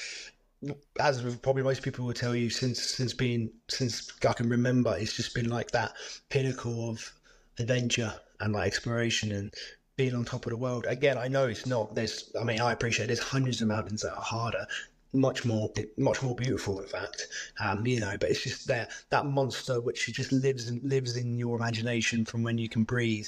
as 0.98 1.22
probably 1.37 1.62
most 1.62 1.83
people 1.83 2.05
will 2.05 2.14
tell 2.14 2.35
you 2.35 2.51
since 2.51 2.83
since 2.83 3.12
being 3.12 3.51
since 3.68 4.11
I 4.27 4.33
can 4.33 4.48
remember, 4.48 4.96
it's 4.98 5.14
just 5.14 5.35
been 5.35 5.51
like 5.51 5.70
that 5.72 5.92
pinnacle 6.31 6.90
of 6.90 7.12
adventure 7.59 8.14
and 8.40 8.53
like 8.53 8.66
exploration 8.66 9.33
and 9.33 9.53
being 9.99 10.15
on 10.15 10.25
top 10.25 10.47
of 10.47 10.51
the 10.51 10.57
world. 10.57 10.87
Again, 10.89 11.19
I 11.19 11.29
know 11.29 11.47
it's 11.49 11.67
not. 11.67 11.95
There's, 11.95 12.33
I 12.41 12.45
mean, 12.45 12.61
I 12.61 12.73
appreciate 12.73 13.07
there's 13.07 13.19
hundreds 13.19 13.61
of 13.61 13.69
mountains 13.69 14.03
that 14.03 14.15
are 14.15 14.23
harder, 14.23 14.65
much 15.13 15.45
more, 15.45 15.71
much 15.97 16.23
more 16.23 16.37
beautiful, 16.37 16.81
in 16.81 16.87
fact. 16.87 17.27
Um, 17.61 17.85
you 17.85 17.99
know, 17.99 18.17
but 18.19 18.31
it's 18.31 18.45
just 18.45 18.69
that 18.69 18.93
that 19.11 19.27
monster 19.27 19.81
which 19.81 20.07
just 20.07 20.33
lives 20.33 20.69
and 20.69 20.83
lives 20.85 21.17
in 21.17 21.37
your 21.37 21.57
imagination 21.57 22.25
from 22.25 22.45
when 22.45 22.59
you 22.59 22.69
can 22.69 22.85
breathe. 22.85 23.27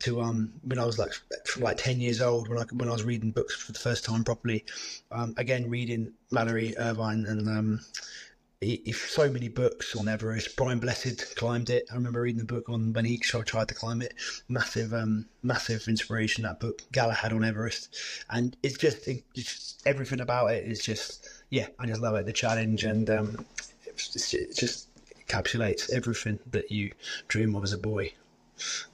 To 0.00 0.20
um, 0.20 0.52
when 0.62 0.78
I 0.78 0.84
was 0.84 0.98
like 0.98 1.12
like 1.58 1.78
ten 1.78 2.00
years 2.00 2.20
old, 2.20 2.48
when 2.48 2.58
I 2.58 2.64
when 2.72 2.88
I 2.90 2.92
was 2.92 3.02
reading 3.02 3.30
books 3.30 3.54
for 3.56 3.72
the 3.72 3.78
first 3.78 4.04
time 4.04 4.22
properly. 4.22 4.64
Um, 5.10 5.34
again, 5.38 5.70
reading 5.70 6.12
Mallory 6.30 6.76
Irvine 6.78 7.24
and 7.26 7.48
um, 7.48 7.80
he, 8.60 8.92
so 8.92 9.30
many 9.30 9.48
books 9.48 9.96
on 9.96 10.06
Everest. 10.06 10.54
Brian 10.54 10.78
Blessed 10.78 11.34
climbed 11.36 11.70
it. 11.70 11.86
I 11.90 11.94
remember 11.94 12.20
reading 12.20 12.40
the 12.40 12.44
book 12.44 12.68
on 12.68 12.92
when 12.92 13.06
he 13.06 13.16
tried 13.16 13.68
to 13.68 13.74
climb 13.74 14.02
it. 14.02 14.12
Massive, 14.48 14.92
um, 14.92 15.26
massive 15.42 15.88
inspiration 15.88 16.44
that 16.44 16.60
book. 16.60 16.82
Galahad 16.92 17.32
on 17.32 17.42
Everest, 17.42 17.96
and 18.28 18.56
it's 18.62 18.76
just, 18.76 19.08
it's 19.08 19.22
just 19.34 19.82
everything 19.86 20.20
about 20.20 20.52
it 20.52 20.64
is 20.64 20.80
just 20.80 21.26
yeah. 21.48 21.68
I 21.78 21.86
just 21.86 22.02
love 22.02 22.16
it. 22.16 22.26
The 22.26 22.32
challenge 22.32 22.84
and 22.84 23.08
um, 23.08 23.46
just, 23.96 24.34
it 24.34 24.54
just 24.54 24.88
encapsulates 25.26 25.90
everything 25.92 26.38
that 26.50 26.70
you 26.70 26.92
dream 27.28 27.54
of 27.56 27.64
as 27.64 27.72
a 27.72 27.78
boy. 27.78 28.12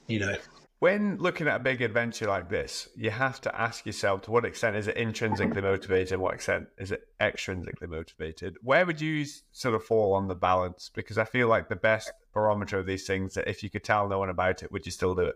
You 0.07 0.19
know. 0.19 0.35
When 0.79 1.17
looking 1.17 1.47
at 1.47 1.55
a 1.55 1.59
big 1.59 1.81
adventure 1.81 2.27
like 2.27 2.49
this, 2.49 2.87
you 2.95 3.09
have 3.09 3.41
to 3.41 3.59
ask 3.59 3.87
yourself 3.87 4.21
to 4.23 4.31
what 4.31 4.45
extent 4.45 4.75
is 4.75 4.87
it 4.87 4.95
intrinsically 4.95 5.61
motivated 5.61 6.11
and 6.11 6.21
what 6.21 6.35
extent 6.35 6.67
is 6.77 6.91
it 6.91 7.01
extrinsically 7.19 7.89
motivated? 7.89 8.57
Where 8.61 8.85
would 8.85 9.01
you 9.01 9.25
sort 9.51 9.73
of 9.73 9.83
fall 9.83 10.13
on 10.13 10.27
the 10.27 10.35
balance? 10.35 10.91
Because 10.93 11.17
I 11.17 11.25
feel 11.25 11.47
like 11.47 11.67
the 11.67 11.75
best 11.75 12.11
barometer 12.31 12.77
of 12.77 12.85
these 12.85 13.07
things 13.07 13.33
that 13.33 13.47
if 13.47 13.63
you 13.63 13.71
could 13.71 13.83
tell 13.83 14.07
no 14.07 14.19
one 14.19 14.29
about 14.29 14.61
it, 14.61 14.71
would 14.71 14.85
you 14.85 14.91
still 14.91 15.15
do 15.15 15.21
it? 15.21 15.35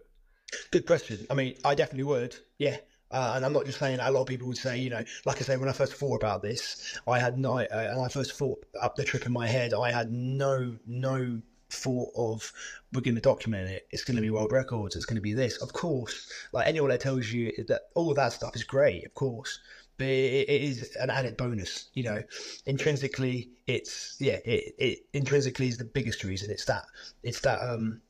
Good 0.69 0.85
question. 0.85 1.25
I 1.31 1.33
mean, 1.33 1.55
I 1.65 1.73
definitely 1.73 2.03
would. 2.03 2.35
Yeah. 2.59 2.77
Uh, 3.09 3.33
and 3.35 3.43
I'm 3.43 3.53
not 3.53 3.65
just 3.65 3.79
saying 3.79 3.97
that. 3.97 4.09
A 4.09 4.11
lot 4.11 4.21
of 4.21 4.27
people 4.27 4.47
would 4.47 4.57
say, 4.57 4.77
you 4.77 4.91
know, 4.91 5.03
like 5.25 5.37
I 5.37 5.41
say, 5.41 5.57
when 5.57 5.69
I 5.69 5.73
first 5.73 5.95
thought 5.95 6.17
about 6.17 6.43
this, 6.43 6.99
I 7.07 7.17
had 7.17 7.39
no, 7.39 7.57
uh, 7.57 7.67
and 7.71 7.99
I 7.99 8.07
first 8.09 8.33
thought 8.33 8.63
up 8.79 8.95
the 8.95 9.03
trip 9.03 9.25
in 9.25 9.33
my 9.33 9.47
head, 9.47 9.73
I 9.73 9.91
had 9.91 10.11
no, 10.11 10.77
no 10.85 11.41
thought 11.81 12.09
of 12.15 12.51
we're 12.93 13.01
going 13.01 13.15
to 13.15 13.21
document 13.21 13.69
it. 13.69 13.87
It's 13.91 14.03
going 14.03 14.15
to 14.15 14.21
be 14.21 14.29
world 14.29 14.51
records. 14.51 14.95
It's 14.95 15.05
going 15.05 15.15
to 15.15 15.21
be 15.21 15.33
this. 15.33 15.57
Of 15.57 15.73
course, 15.73 16.31
like 16.51 16.67
anyone 16.67 16.89
that 16.89 17.01
tells 17.01 17.31
you 17.31 17.51
that 17.67 17.81
all 17.95 18.13
that 18.13 18.33
stuff 18.33 18.55
is 18.55 18.63
great, 18.63 19.05
of 19.05 19.13
course, 19.13 19.59
but 19.97 20.07
it, 20.07 20.49
it 20.49 20.61
is 20.61 20.95
an 20.95 21.09
added 21.09 21.37
bonus. 21.37 21.89
You 21.93 22.03
know, 22.03 22.23
intrinsically, 22.65 23.49
it's 23.67 24.17
yeah, 24.19 24.39
it, 24.45 24.75
it 24.77 24.99
intrinsically 25.13 25.67
is 25.67 25.77
the 25.77 25.85
biggest 25.85 26.23
reason. 26.23 26.51
It's 26.51 26.65
that 26.65 26.85
it's 27.23 27.41
that 27.41 27.59
um 27.61 28.01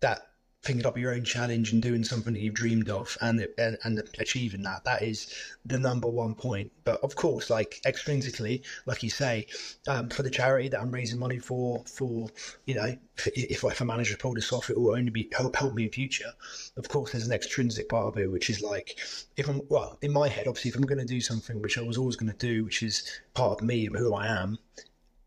that 0.00 0.22
picking 0.66 0.84
up 0.84 0.98
your 0.98 1.14
own 1.14 1.22
challenge 1.22 1.72
and 1.72 1.80
doing 1.80 2.02
something 2.02 2.32
that 2.32 2.40
you've 2.40 2.52
dreamed 2.52 2.90
of 2.90 3.16
and, 3.20 3.46
and 3.56 3.78
and 3.84 4.02
achieving 4.18 4.62
that 4.62 4.82
that 4.82 5.00
is 5.00 5.32
the 5.64 5.78
number 5.78 6.08
one 6.08 6.34
point. 6.34 6.72
But 6.84 7.00
of 7.04 7.14
course 7.14 7.50
like 7.50 7.80
extrinsically 7.86 8.62
like 8.84 9.04
you 9.04 9.10
say 9.10 9.46
um, 9.86 10.08
for 10.08 10.24
the 10.24 10.30
charity 10.30 10.68
that 10.68 10.80
i'm 10.80 10.90
raising 10.90 11.20
money 11.20 11.38
for 11.38 11.84
for 11.86 12.28
you 12.66 12.74
know 12.74 12.96
if, 13.16 13.62
if 13.64 13.80
i 13.80 13.84
manage 13.84 14.10
to 14.10 14.18
pull 14.18 14.34
this 14.34 14.52
off 14.52 14.68
it 14.68 14.76
will 14.76 14.96
only 14.96 15.10
be 15.10 15.28
help, 15.32 15.54
help 15.54 15.74
me 15.74 15.84
in 15.84 15.90
future. 15.90 16.32
Of 16.76 16.88
course 16.88 17.12
there's 17.12 17.26
an 17.26 17.32
extrinsic 17.32 17.88
part 17.88 18.08
of 18.08 18.18
it 18.18 18.30
which 18.30 18.50
is 18.50 18.60
like 18.60 18.98
if 19.36 19.48
i'm 19.48 19.60
well 19.68 19.98
in 20.02 20.12
my 20.12 20.28
head 20.28 20.48
obviously 20.48 20.70
if 20.70 20.76
i'm 20.76 20.82
going 20.82 20.98
to 20.98 21.04
do 21.04 21.20
something 21.20 21.62
which 21.62 21.78
i 21.78 21.82
was 21.82 21.96
always 21.96 22.16
going 22.16 22.32
to 22.32 22.38
do 22.38 22.64
which 22.64 22.82
is 22.82 23.20
part 23.34 23.60
of 23.60 23.64
me 23.64 23.86
and 23.86 23.96
who 23.96 24.14
i 24.14 24.26
am 24.26 24.58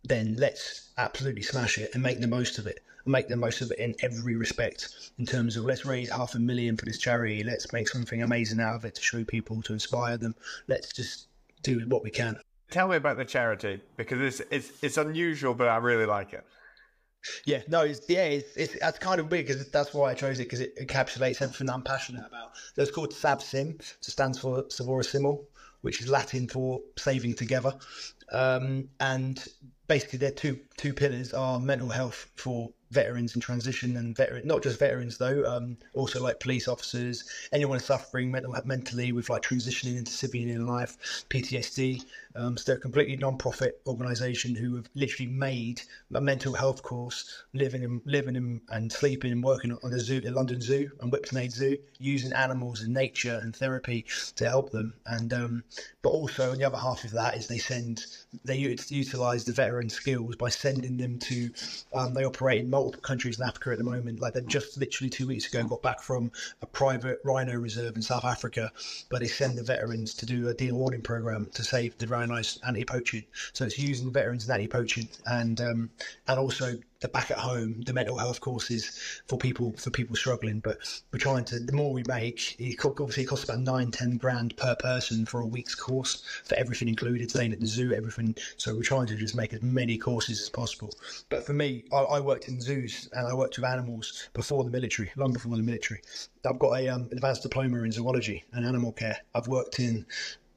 then 0.04 0.36
let's 0.38 0.90
absolutely 0.98 1.44
smash 1.44 1.78
it 1.78 1.92
and 1.94 2.04
make 2.04 2.20
the 2.20 2.28
most 2.28 2.58
of 2.58 2.68
it 2.68 2.80
make 3.06 3.28
the 3.28 3.36
most 3.36 3.62
of 3.62 3.72
it 3.72 3.80
in 3.80 3.96
every 4.02 4.36
respect 4.36 5.12
in 5.18 5.26
terms 5.26 5.58
of 5.58 5.66
let's 5.66 5.86
raise 5.86 6.10
half 6.10 6.36
a 6.36 6.40
million 6.40 6.78
for 6.78 6.86
this 6.86 6.98
charity 6.98 7.44
let's 7.44 7.72
make 7.74 7.88
something 7.88 8.22
amazing 8.22 8.60
out 8.60 8.76
of 8.76 8.86
it 8.86 8.96
to 8.96 9.02
show 9.02 9.24
people 9.24 9.62
to 9.62 9.74
inspire 9.74 10.18
them 10.18 10.36
let's 10.68 10.92
just 10.94 11.28
do 11.64 11.80
what 11.88 12.04
we 12.04 12.10
can 12.10 12.38
tell 12.70 12.88
me 12.88 12.96
about 12.96 13.18
the 13.18 13.26
charity 13.26 13.82
because 13.98 14.22
it's 14.22 14.42
it's, 14.52 14.84
it's 14.84 14.98
unusual 14.98 15.54
but 15.54 15.68
i 15.68 15.78
really 15.78 16.06
like 16.06 16.34
it 16.34 16.46
yeah, 17.46 17.62
no, 17.68 17.82
it's 17.82 18.02
yeah, 18.10 18.26
it's, 18.26 18.56
it's 18.56 18.80
that's 18.80 18.98
kind 19.00 19.20
of 19.20 19.30
weird 19.30 19.48
because 19.48 19.70
that's 19.70 19.94
why 19.94 20.12
I 20.12 20.14
chose 20.14 20.40
it 20.40 20.44
because 20.44 20.62
it 20.62 20.78
encapsulates 20.78 21.42
everything 21.42 21.70
I'm 21.70 21.82
passionate 21.82 22.26
about. 22.26 22.56
So 22.76 22.82
it's 22.82 22.92
called 22.92 23.12
SAVSIM, 23.12 23.82
so 23.82 23.96
it 24.00 24.12
stands 24.12 24.40
for 24.40 24.64
Savora 24.64 25.04
Simul, 25.04 25.46
which 25.82 26.02
is 26.02 26.08
Latin 26.08 26.48
for 26.48 26.80
saving 26.98 27.34
together. 27.34 27.74
Um, 28.32 28.90
and 29.00 29.46
basically, 29.88 30.20
their 30.20 30.32
two 30.32 30.60
two 30.78 30.94
pillars 30.94 31.34
are 31.34 31.60
mental 31.60 31.90
health 31.90 32.32
for 32.36 32.70
veterans 32.92 33.36
in 33.36 33.42
transition 33.42 33.98
and 33.98 34.16
veteran, 34.16 34.46
not 34.48 34.64
just 34.64 34.80
veterans 34.80 35.18
though, 35.18 35.44
um, 35.46 35.78
also 35.94 36.22
like 36.22 36.40
police 36.40 36.68
officers, 36.68 37.24
anyone 37.52 37.80
suffering 37.80 38.32
mental, 38.32 38.56
mentally 38.66 39.12
with 39.12 39.30
like 39.30 39.42
transitioning 39.42 39.98
into 39.98 40.12
civilian 40.12 40.66
life, 40.66 41.26
PTSD. 41.30 42.04
Um, 42.36 42.58
so 42.58 42.64
they're 42.66 42.78
a 42.78 42.80
completely 42.80 43.18
non-profit 43.18 43.82
organisation 43.88 44.56
who 44.56 44.76
have 44.76 44.88
literally 44.96 45.32
made 45.32 45.82
a 46.14 46.22
mental 46.22 46.54
health 46.54 46.84
course, 46.84 47.44
living 47.54 47.84
and 47.84 48.02
living 48.06 48.36
in, 48.36 48.62
and 48.70 48.92
sleeping 48.92 49.32
and 49.32 49.44
working 49.44 49.78
on 49.84 49.92
the 49.92 50.00
zoo, 50.00 50.22
the 50.22 50.32
London 50.32 50.62
Zoo 50.62 50.92
and 51.02 51.12
Whipsnade 51.12 51.52
Zoo, 51.52 51.78
using 51.98 52.32
animals 52.34 52.82
and 52.82 52.94
nature 52.94 53.40
and 53.42 53.56
therapy 53.56 54.06
to 54.36 54.48
help 54.48 54.72
them. 54.72 54.94
And 55.06 55.34
um, 55.34 55.64
but 56.02 56.10
also 56.10 56.56
the 56.56 56.64
other 56.64 56.78
half 56.78 57.04
of 57.04 57.12
that 57.12 57.36
is 57.36 57.48
they 57.48 57.58
send 57.58 58.06
they 58.46 58.58
utilise 58.58 59.44
the 59.44 59.54
veteran 59.54 59.90
skills 59.90 60.36
by 60.36 60.50
sending 60.50 60.98
them 60.98 61.20
to 61.20 61.50
um, 61.94 62.14
they 62.14 62.24
operate 62.24 62.62
in 62.62 62.70
multiple 62.80 63.02
countries 63.02 63.40
in 63.40 63.46
Africa 63.46 63.72
at 63.72 63.78
the 63.78 63.84
moment. 63.84 64.20
Like 64.20 64.34
they 64.34 64.42
just 64.42 64.78
literally 64.78 65.10
two 65.10 65.28
weeks 65.28 65.48
ago 65.48 65.64
got 65.68 65.82
back 65.82 66.02
from 66.02 66.32
a 66.62 66.66
private 66.66 67.20
rhino 67.24 67.56
reserve 67.56 67.96
in 67.96 68.02
South 68.02 68.26
Africa, 68.26 68.72
but 69.10 69.20
they 69.20 69.28
send 69.28 69.58
the 69.58 69.64
veterans 69.64 70.14
to 70.16 70.26
do 70.26 70.48
a 70.48 70.54
dehorning 70.54 71.04
program 71.04 71.48
to 71.54 71.64
save 71.64 71.98
the 71.98 72.08
rhinos 72.08 72.60
anti-poaching. 72.66 73.26
So 73.54 73.66
it's 73.66 73.78
using 73.78 74.12
veterans 74.12 74.48
and 74.48 74.54
anti-poaching, 74.54 75.10
and 75.26 75.60
um, 75.62 75.90
and 76.28 76.40
also 76.40 76.78
the 77.02 77.08
back 77.08 77.32
at 77.32 77.38
home, 77.38 77.82
the 77.86 77.94
mental 77.94 78.18
health 78.18 78.42
courses 78.42 79.22
for 79.28 79.38
people 79.38 79.74
for 79.78 79.90
people 79.90 80.16
struggling. 80.16 80.60
But 80.60 80.78
we're 81.12 81.20
trying 81.20 81.46
to. 81.46 81.60
The 81.60 81.74
more 81.74 81.94
we 81.94 82.04
make, 82.08 82.60
it 82.60 82.78
obviously 82.84 83.24
it 83.24 83.28
costs 83.28 83.46
about 83.46 83.60
nine, 83.60 83.92
ten 83.92 84.18
grand 84.18 84.56
per 84.58 84.76
person 84.76 85.26
for 85.26 85.42
a 85.42 85.46
week's 85.46 85.76
course 85.76 86.24
for 86.44 86.56
everything 86.56 86.90
included, 86.90 87.30
staying 87.30 87.54
at 87.54 87.60
the 87.60 87.68
zoo, 87.68 87.94
everything. 87.94 88.36
So 88.58 88.76
we're 88.76 88.84
trying 88.84 89.08
to 89.08 89.16
just 89.16 89.36
make 89.36 89.54
as 89.54 89.62
many 89.62 89.98
courses 89.98 90.42
as 90.42 90.50
possible. 90.50 90.92
But 91.30 91.46
for 91.46 91.54
me, 91.54 91.86
I, 91.92 91.98
I 91.98 92.20
worked 92.20 92.48
in 92.48 92.62
zoos 92.62 93.10
and 93.14 93.28
I 93.28 93.34
worked 93.34 93.58
with 93.58 93.66
animals 93.66 94.30
before 94.34 94.64
the 94.64 94.70
military, 94.70 95.12
long 95.16 95.34
before 95.34 95.56
the 95.56 95.64
military. 95.64 96.02
I've 96.46 96.60
got 96.60 96.80
a 96.80 96.88
um, 96.88 97.10
advanced 97.12 97.44
diploma 97.44 97.84
in 97.84 97.92
zoology 97.92 98.46
and 98.54 98.66
animal 98.66 98.92
care. 98.92 99.18
I've 99.36 99.48
worked 99.48 99.80
in 99.80 100.06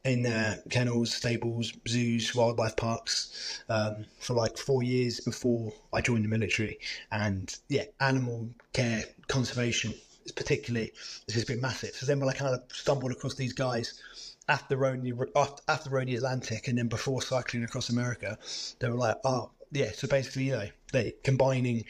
in 0.05 0.27
uh, 0.27 0.57
kennels, 0.71 1.15
stables, 1.15 1.73
zoos, 1.87 2.35
wildlife 2.35 2.77
parks 2.77 3.63
um, 3.69 4.05
for 4.19 4.35
like 4.35 4.59
four 4.59 4.83
years 4.83 5.21
before 5.21 5.73
I 5.93 6.01
joined 6.01 6.25
the 6.25 6.29
military. 6.29 6.79
And 7.11 7.55
yeah, 7.69 7.85
animal 8.01 8.49
care, 8.73 9.05
conservation, 9.29 9.95
particularly, 10.35 10.93
this 11.27 11.37
has 11.37 11.45
been 11.45 11.61
massive. 11.61 11.95
So 11.95 12.07
then 12.07 12.19
when 12.19 12.29
I 12.29 12.33
kind 12.33 12.55
of 12.55 12.63
stumbled 12.73 13.13
across 13.13 13.35
these 13.35 13.53
guys 13.53 14.03
after 14.49 14.77
rowing 14.77 15.03
the, 15.03 15.59
after 15.69 15.91
rowing 15.91 16.07
the 16.07 16.17
Atlantic 16.17 16.67
and 16.67 16.79
then 16.79 16.89
before 16.89 17.23
cycling 17.23 17.63
across 17.63 17.89
America, 17.89 18.39
they 18.81 18.89
were 18.89 18.97
like, 18.97 19.17
oh 19.25 19.51
yeah. 19.71 19.93
So 19.93 20.09
basically, 20.09 20.45
you 20.45 20.53
know, 20.53 20.69
they 20.93 21.15
combining 21.23 21.85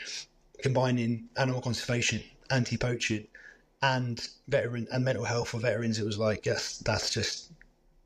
combining 0.62 1.28
animal 1.36 1.60
conservation, 1.60 2.22
anti-poaching, 2.50 3.26
and 3.80 4.28
veteran 4.48 4.86
and 4.92 5.04
mental 5.04 5.24
health 5.24 5.48
for 5.48 5.58
veterans. 5.58 5.98
It 5.98 6.04
was 6.04 6.18
like, 6.18 6.46
yes, 6.46 6.78
that's 6.78 7.10
just 7.10 7.50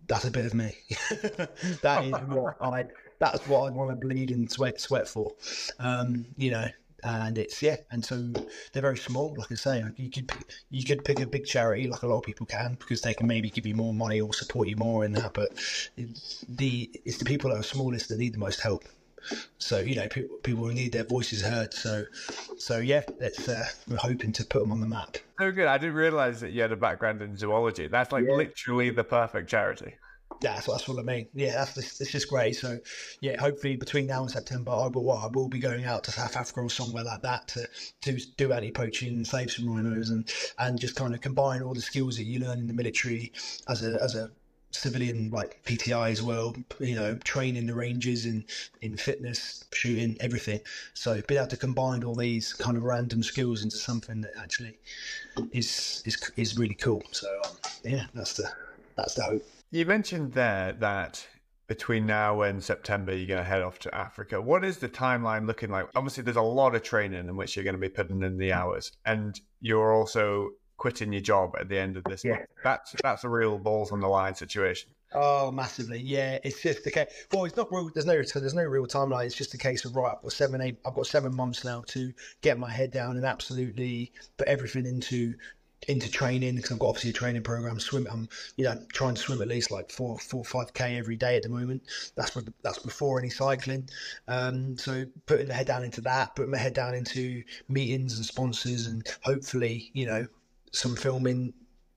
that's 0.06 0.24
a 0.24 0.30
bit 0.30 0.46
of 0.46 0.54
me. 0.54 0.74
that 1.82 2.04
is 2.04 2.12
what 2.28 2.56
I. 2.60 2.86
That's 3.18 3.46
what 3.48 3.66
I 3.66 3.70
want 3.70 3.90
to 3.90 4.06
bleed 4.06 4.30
and 4.30 4.50
sweat 4.50 4.80
sweat 4.80 5.08
for. 5.08 5.32
Um, 5.78 6.26
you 6.36 6.50
know, 6.50 6.66
and 7.02 7.38
it's 7.38 7.62
yeah, 7.62 7.76
and 7.90 8.04
so 8.04 8.16
they're 8.72 8.82
very 8.82 8.96
small. 8.96 9.34
Like 9.36 9.52
I 9.52 9.54
say, 9.54 9.84
you 9.96 10.10
could 10.10 10.32
you 10.70 10.84
could 10.84 11.04
pick 11.04 11.20
a 11.20 11.26
big 11.26 11.46
charity, 11.46 11.88
like 11.88 12.02
a 12.02 12.06
lot 12.06 12.18
of 12.18 12.24
people 12.24 12.46
can, 12.46 12.76
because 12.78 13.00
they 13.02 13.14
can 13.14 13.26
maybe 13.26 13.50
give 13.50 13.66
you 13.66 13.74
more 13.74 13.94
money 13.94 14.20
or 14.20 14.32
support 14.32 14.68
you 14.68 14.76
more 14.76 15.04
in 15.04 15.12
that. 15.12 15.34
But 15.34 15.50
the 16.48 16.90
it's 17.04 17.18
the 17.18 17.24
people 17.24 17.50
that 17.50 17.56
are 17.56 17.62
smallest 17.62 18.08
that 18.08 18.18
need 18.18 18.34
the 18.34 18.38
most 18.38 18.60
help. 18.60 18.84
So 19.58 19.80
you 19.80 19.96
know, 19.96 20.08
people, 20.08 20.36
people 20.38 20.66
need 20.66 20.92
their 20.92 21.04
voices 21.04 21.42
heard. 21.42 21.72
So, 21.74 22.04
so 22.58 22.78
yeah, 22.78 23.02
it's 23.20 23.48
uh, 23.48 23.64
we're 23.88 23.96
hoping 23.96 24.32
to 24.32 24.44
put 24.44 24.60
them 24.60 24.72
on 24.72 24.80
the 24.80 24.86
map. 24.86 25.16
So 25.38 25.52
good. 25.52 25.66
I 25.66 25.78
didn't 25.78 25.96
realize 25.96 26.40
that 26.40 26.52
you 26.52 26.62
had 26.62 26.72
a 26.72 26.76
background 26.76 27.22
in 27.22 27.36
zoology. 27.36 27.88
That's 27.88 28.12
like 28.12 28.24
yeah. 28.26 28.36
literally 28.36 28.90
the 28.90 29.04
perfect 29.04 29.48
charity. 29.48 29.94
Yeah, 30.42 30.54
that's, 30.54 30.66
that's 30.66 30.88
what 30.88 30.98
I 30.98 31.02
mean. 31.02 31.28
Yeah, 31.34 31.52
that's 31.52 32.00
it's 32.00 32.10
just 32.10 32.28
great. 32.28 32.56
So, 32.56 32.78
yeah, 33.20 33.40
hopefully 33.40 33.76
between 33.76 34.06
now 34.06 34.22
and 34.22 34.30
September, 34.30 34.70
I 34.70 34.88
will 34.88 35.10
I 35.10 35.28
will 35.28 35.48
be 35.48 35.58
going 35.58 35.84
out 35.84 36.04
to 36.04 36.10
South 36.10 36.36
Africa 36.36 36.60
or 36.60 36.70
somewhere 36.70 37.04
like 37.04 37.22
that 37.22 37.48
to 37.48 37.66
to 38.02 38.18
do 38.36 38.52
anti 38.52 38.70
poaching 38.70 39.14
and 39.14 39.26
save 39.26 39.50
some 39.50 39.68
rhinos 39.68 40.10
and 40.10 40.30
and 40.58 40.78
just 40.78 40.96
kind 40.96 41.14
of 41.14 41.20
combine 41.20 41.62
all 41.62 41.74
the 41.74 41.80
skills 41.80 42.16
that 42.16 42.24
you 42.24 42.40
learn 42.40 42.58
in 42.58 42.66
the 42.66 42.74
military 42.74 43.32
as 43.68 43.82
a 43.82 44.02
as 44.02 44.14
a 44.14 44.30
civilian 44.76 45.30
like 45.30 45.62
PTI 45.64 46.10
as 46.10 46.22
well, 46.22 46.54
you 46.80 46.94
know, 46.94 47.16
training 47.24 47.66
the 47.66 47.74
ranges 47.74 48.26
in 48.26 48.44
in 48.82 48.96
fitness, 48.96 49.64
shooting, 49.72 50.16
everything. 50.20 50.60
So 50.94 51.20
being 51.26 51.38
able 51.38 51.48
to 51.48 51.56
combine 51.56 52.04
all 52.04 52.14
these 52.14 52.52
kind 52.52 52.76
of 52.76 52.82
random 52.82 53.22
skills 53.22 53.62
into 53.62 53.76
something 53.76 54.20
that 54.22 54.32
actually 54.38 54.78
is 55.52 56.02
is 56.04 56.16
is 56.36 56.58
really 56.58 56.74
cool. 56.74 57.02
So 57.12 57.28
um, 57.44 57.56
yeah, 57.84 58.06
that's 58.14 58.34
the 58.34 58.50
that's 58.96 59.14
the 59.14 59.22
hope. 59.22 59.42
You 59.70 59.84
mentioned 59.86 60.32
there 60.32 60.72
that 60.74 61.26
between 61.66 62.06
now 62.06 62.42
and 62.42 62.62
September, 62.62 63.14
you're 63.14 63.26
going 63.26 63.38
to 63.38 63.44
head 63.44 63.62
off 63.62 63.78
to 63.80 63.94
Africa. 63.94 64.40
What 64.40 64.64
is 64.64 64.78
the 64.78 64.88
timeline 64.88 65.46
looking 65.46 65.70
like? 65.70 65.88
Obviously, 65.96 66.22
there's 66.22 66.36
a 66.36 66.42
lot 66.42 66.74
of 66.76 66.82
training 66.82 67.28
in 67.28 67.36
which 67.36 67.56
you're 67.56 67.64
going 67.64 67.74
to 67.74 67.80
be 67.80 67.88
putting 67.88 68.22
in 68.22 68.38
the 68.38 68.52
hours, 68.52 68.92
and 69.04 69.40
you're 69.60 69.92
also 69.92 70.50
quitting 70.76 71.12
your 71.12 71.22
job 71.22 71.54
at 71.58 71.68
the 71.68 71.78
end 71.78 71.96
of 71.96 72.04
this. 72.04 72.24
Yeah, 72.24 72.44
that's 72.62 72.94
that's 73.02 73.24
a 73.24 73.28
real 73.28 73.58
balls 73.58 73.92
on 73.92 74.00
the 74.00 74.08
line 74.08 74.34
situation. 74.34 74.90
Oh, 75.14 75.50
massively. 75.50 75.98
Yeah, 76.00 76.38
it's 76.42 76.60
just 76.60 76.84
the 76.84 76.90
case. 76.90 77.08
Well, 77.32 77.44
it's 77.44 77.56
not 77.56 77.72
real. 77.72 77.90
There's 77.94 78.06
no 78.06 78.22
there's 78.22 78.54
no 78.54 78.64
real 78.64 78.86
timeline. 78.86 79.26
It's 79.26 79.34
just 79.34 79.54
a 79.54 79.58
case 79.58 79.84
of 79.84 79.96
right. 79.96 80.12
I've 80.14 80.22
got 80.22 80.32
seven, 80.32 80.60
eight. 80.60 80.78
I've 80.84 80.94
got 80.94 81.06
seven 81.06 81.34
months 81.34 81.64
now 81.64 81.84
to 81.88 82.12
get 82.42 82.58
my 82.58 82.70
head 82.70 82.90
down 82.90 83.16
and 83.16 83.24
absolutely 83.24 84.12
put 84.36 84.48
everything 84.48 84.84
into 84.84 85.34
into 85.88 86.10
training 86.10 86.56
because 86.56 86.72
I've 86.72 86.78
got 86.78 86.88
obviously 86.88 87.10
a 87.10 87.12
training 87.12 87.42
program. 87.42 87.78
Swim, 87.78 88.06
I'm 88.10 88.28
you 88.56 88.64
know 88.64 88.82
trying 88.92 89.14
to 89.14 89.20
swim 89.20 89.40
at 89.40 89.48
least 89.48 89.70
like 89.70 89.90
four, 89.90 90.18
four, 90.18 90.44
five 90.44 90.74
k 90.74 90.98
every 90.98 91.16
day 91.16 91.36
at 91.36 91.42
the 91.44 91.48
moment. 91.48 91.82
That's 92.16 92.36
that's 92.62 92.78
before 92.80 93.18
any 93.18 93.30
cycling. 93.30 93.88
Um, 94.26 94.76
so 94.76 95.06
putting 95.26 95.46
the 95.46 95.54
head 95.54 95.66
down 95.66 95.84
into 95.84 96.00
that, 96.02 96.34
putting 96.34 96.50
my 96.50 96.58
head 96.58 96.74
down 96.74 96.94
into 96.94 97.42
meetings 97.68 98.16
and 98.16 98.26
sponsors, 98.26 98.86
and 98.86 99.06
hopefully 99.22 99.90
you 99.92 100.06
know 100.06 100.26
some 100.72 100.96
filming 100.96 101.54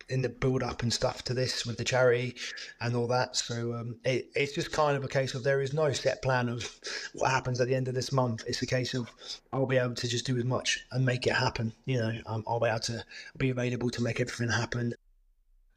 in 0.09 0.22
the 0.22 0.30
build 0.30 0.63
up 0.63 0.82
and 0.82 0.91
stuff 0.91 1.24
to 1.24 1.34
this 1.34 1.65
with 1.65 1.78
the 1.78 1.84
charity 1.84 2.36
and 2.82 2.95
all 2.95 3.07
that. 3.07 3.36
So 3.36 3.76
um, 3.76 3.95
it, 4.03 4.30
it's 4.36 4.53
just 4.53 4.72
kind 4.72 4.97
of 4.97 5.03
a 5.03 5.07
case 5.07 5.36
of 5.36 5.43
there 5.43 5.61
is 5.61 5.74
no 5.74 5.91
set 5.91 6.22
plan 6.22 6.49
of 6.49 6.80
what 7.13 7.30
happens 7.30 7.61
at 7.61 7.67
the 7.67 7.76
end 7.76 7.88
of 7.88 7.93
this 7.93 8.11
month. 8.11 8.43
It's 8.47 8.61
a 8.61 8.65
case 8.65 8.93
of 8.93 9.09
I'll 9.53 9.67
be 9.67 9.78
able 9.78 9.95
to 9.95 10.07
just 10.07 10.26
do 10.26 10.38
as 10.38 10.45
much 10.45 10.86
and 10.91 11.05
make 11.05 11.28
it 11.28 11.34
happen. 11.34 11.74
You 11.86 11.99
know, 11.99 12.13
um, 12.26 12.43
I'll 12.47 12.59
be 12.59 12.67
able 12.67 12.80
to 12.80 13.03
be 13.38 13.51
available 13.51 13.89
to 13.91 14.01
make 14.01 14.20
everything 14.20 14.49
happen. 14.49 14.93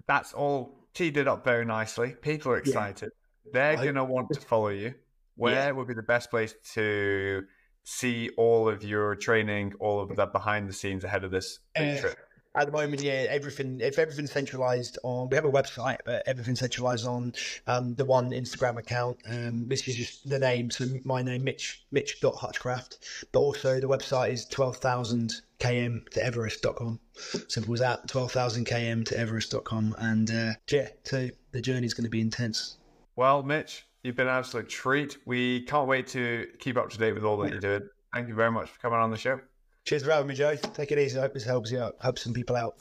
That's 0.07 0.33
all 0.33 0.79
teed 0.95 1.17
it 1.17 1.29
up 1.29 1.45
very 1.45 1.65
nicely. 1.65 2.15
People 2.21 2.53
are 2.53 2.59
excited. 2.59 3.11
Yeah. 3.47 3.53
They're 3.53 3.77
going 3.77 3.95
to 3.97 4.05
want 4.05 4.29
to 4.33 4.41
follow 4.41 4.69
you. 4.69 4.95
Where 5.37 5.55
yeah. 5.55 5.71
would 5.71 5.89
be 5.89 5.95
the 5.95 6.03
best 6.03 6.31
place 6.31 6.55
to 6.75 7.45
see 7.85 8.31
all 8.37 8.69
of 8.69 8.85
your 8.85 9.17
training, 9.17 9.73
all 9.81 10.01
of 10.01 10.15
the 10.15 10.27
behind 10.27 10.69
the 10.69 10.73
scenes 10.73 11.05
ahead 11.05 11.25
of 11.25 11.31
this 11.31 11.59
uh, 11.77 11.99
trip? 11.99 12.19
At 12.55 12.67
the 12.67 12.73
moment, 12.73 13.03
yeah, 13.03 13.27
everything 13.29 13.81
if 13.81 13.99
everything's 13.99 14.33
centralized 14.33 14.99
on 15.03 15.29
we 15.31 15.37
have 15.37 15.45
a 15.45 15.51
website, 15.51 15.99
but 16.05 16.23
everything's 16.27 16.61
centralized 16.61 17.07
on 17.07 17.33
um, 17.67 17.95
the 17.95 18.05
one 18.05 18.31
Instagram 18.31 18.79
account. 18.79 19.19
Um, 19.27 19.69
this 19.69 19.89
is 19.89 19.97
just 19.97 20.29
the 20.29 20.39
name, 20.39 20.71
so 20.71 20.87
my 21.05 21.23
name 21.23 21.45
Mitch 21.45 21.85
Mitch 21.91 22.19
Hutchcraft, 22.23 23.27
but 23.33 23.41
also 23.41 23.81
the 23.81 23.89
website 23.89 24.33
is 24.33 24.45
twelve 24.47 24.77
thousand 24.77 25.33
km 25.61 26.09
to 26.11 26.25
everest.com. 26.25 27.01
Simple 27.49 27.75
as 27.75 27.81
that, 27.81 28.09
twelve 28.09 28.33
thousand 28.33 28.67
km 28.67 29.05
to 29.07 29.19
everest.com, 29.19 29.95
and 29.99 30.31
uh, 30.31 30.53
yeah, 30.71 30.89
so 31.05 31.29
the 31.53 31.61
journey 31.63 31.87
is 31.87 31.95
going 31.95 32.05
to 32.05 32.11
be 32.11 32.21
intense. 32.21 32.77
Well, 33.17 33.43
Mitch, 33.43 33.87
you've 34.03 34.17
been 34.17 34.29
an 34.29 34.35
absolute 34.35 34.69
treat. 34.69 35.17
We 35.27 35.63
can't 35.63 35.89
wait 35.89 36.07
to 36.09 36.49
keep 36.59 36.77
up 36.77 36.91
to 36.91 36.99
date 36.99 37.15
with 37.15 37.25
all 37.25 37.39
that 37.39 37.51
you're 37.51 37.61
doing. 37.61 37.89
Thank 38.13 38.29
you 38.29 38.35
very 38.35 38.51
much 38.51 38.69
for 38.69 38.79
coming 38.79 38.99
on 38.99 39.11
the 39.11 39.17
show. 39.17 39.41
Cheers 39.85 40.05
for 40.05 40.13
having 40.13 40.29
me, 40.29 40.35
Joe. 40.35 40.55
Take 40.55 40.93
it 40.93 40.99
easy. 40.99 41.19
I 41.19 41.23
hope 41.23 41.35
this 41.35 41.45
helps 41.45 41.71
you 41.71 41.81
out, 41.81 41.97
helps 42.01 42.23
some 42.23 42.33
people 42.33 42.57
out. 42.57 42.77